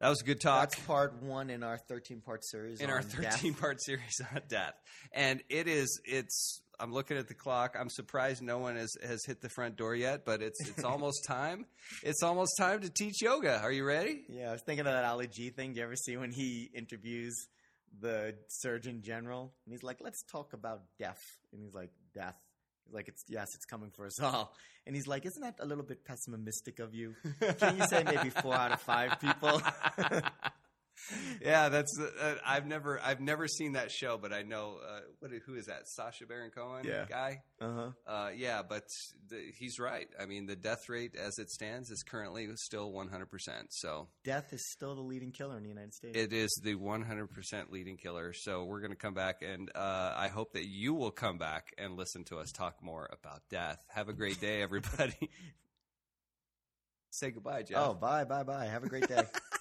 that 0.00 0.08
was 0.10 0.20
a 0.20 0.24
good 0.24 0.40
talk 0.42 0.70
That's 0.70 0.84
part 0.86 1.22
one 1.22 1.48
in 1.50 1.62
our 1.62 1.78
thirteen 1.78 2.20
part 2.20 2.44
series. 2.44 2.80
in 2.80 2.90
our 2.90 2.98
on 2.98 3.04
death. 3.22 3.34
13 3.36 3.54
part 3.54 3.80
series 3.80 4.20
on 4.34 4.42
death. 4.48 4.74
And 5.12 5.40
it 5.48 5.68
is, 5.68 6.00
it's, 6.04 6.60
I'm 6.78 6.92
looking 6.92 7.16
at 7.16 7.28
the 7.28 7.34
clock. 7.34 7.76
I'm 7.78 7.88
surprised 7.88 8.42
no 8.42 8.58
one 8.58 8.76
has, 8.76 8.92
has 9.02 9.24
hit 9.24 9.40
the 9.40 9.48
front 9.48 9.76
door 9.76 9.94
yet, 9.94 10.24
but 10.24 10.42
it's, 10.42 10.68
it's 10.68 10.84
almost 10.84 11.24
time. 11.26 11.66
It's 12.02 12.22
almost 12.22 12.56
time 12.58 12.80
to 12.80 12.90
teach 12.90 13.22
yoga. 13.22 13.60
Are 13.60 13.72
you 13.72 13.84
ready? 13.84 14.24
Yeah, 14.28 14.50
I 14.50 14.52
was 14.52 14.62
thinking 14.62 14.86
of 14.86 14.92
that 14.92 15.04
Ali 15.04 15.28
G 15.28 15.50
thing. 15.50 15.72
Do 15.72 15.78
you 15.78 15.84
ever 15.84 15.96
see 15.96 16.16
when 16.16 16.32
he 16.32 16.70
interviews 16.74 17.34
the 18.00 18.34
Surgeon 18.48 19.02
General 19.02 19.52
and 19.64 19.72
he's 19.72 19.82
like, 19.82 19.98
"Let's 20.00 20.22
talk 20.30 20.52
about 20.52 20.82
death," 20.98 21.22
and 21.52 21.62
he's 21.62 21.72
like, 21.72 21.90
"Death." 22.14 22.36
He's 22.84 22.94
like, 22.94 23.08
"It's 23.08 23.24
yes, 23.28 23.48
it's 23.54 23.64
coming 23.64 23.90
for 23.90 24.06
us 24.06 24.20
all." 24.20 24.52
And 24.86 24.94
he's 24.94 25.06
like, 25.06 25.24
"Isn't 25.24 25.42
that 25.42 25.56
a 25.60 25.64
little 25.64 25.84
bit 25.84 26.04
pessimistic 26.04 26.78
of 26.78 26.94
you?" 26.94 27.14
Can 27.58 27.78
you 27.78 27.86
say 27.86 28.04
maybe 28.04 28.30
four 28.30 28.54
out 28.54 28.72
of 28.72 28.80
five 28.80 29.18
people? 29.20 29.62
yeah, 31.40 31.68
that's. 31.68 31.98
Uh, 31.98 32.34
I've 32.44 32.66
never, 32.66 33.00
I've 33.02 33.20
never 33.20 33.46
seen 33.48 33.72
that 33.72 33.90
show, 33.90 34.18
but 34.18 34.32
I 34.32 34.42
know 34.42 34.78
uh, 34.86 35.00
what. 35.20 35.30
Who 35.46 35.54
is 35.54 35.66
that? 35.66 35.88
Sacha 35.88 36.26
Baron 36.26 36.50
Cohen 36.50 36.84
Yeah. 36.84 37.04
guy. 37.08 37.42
Uh 37.60 37.72
huh. 37.74 37.90
Uh, 38.06 38.30
yeah, 38.36 38.62
but 38.68 38.84
the, 39.28 39.40
he's 39.58 39.78
right. 39.78 40.08
I 40.20 40.26
mean, 40.26 40.46
the 40.46 40.56
death 40.56 40.88
rate 40.88 41.14
as 41.16 41.38
it 41.38 41.50
stands 41.50 41.90
is 41.90 42.02
currently 42.02 42.48
still 42.56 42.92
100. 42.92 43.26
percent 43.30 43.68
So 43.70 44.08
Death 44.24 44.52
is 44.52 44.70
still 44.72 44.94
the 44.94 45.00
leading 45.02 45.32
killer 45.32 45.56
in 45.56 45.62
the 45.62 45.68
United 45.68 45.94
States. 45.94 46.16
it 46.18 46.32
is 46.32 46.50
the 46.62 46.74
100 46.74 47.30
percent 47.30 47.72
leading 47.72 47.96
killer. 47.96 48.32
So 48.32 48.64
we're 48.64 48.80
going 48.80 48.90
to 48.92 48.96
come 48.96 49.14
back, 49.14 49.42
and 49.42 49.70
uh, 49.74 50.14
I 50.16 50.28
hope 50.28 50.52
that 50.54 50.66
you 50.66 50.94
will 50.94 51.10
come 51.10 51.38
back 51.38 51.72
and 51.78 51.96
listen 51.96 52.24
to 52.24 52.38
us 52.38 52.52
talk 52.52 52.82
more 52.82 53.08
about 53.12 53.42
death. 53.50 53.78
Have 53.94 54.08
a 54.08 54.12
great 54.12 54.40
day, 54.40 54.62
everybody. 54.62 55.30
Say 57.10 57.30
goodbye, 57.30 57.62
Jeff. 57.62 57.78
oh, 57.78 57.94
bye, 57.94 58.24
bye, 58.24 58.42
bye. 58.42 58.66
Have 58.66 58.84
a 58.84 58.88
great 58.88 59.08
day. 59.08 59.22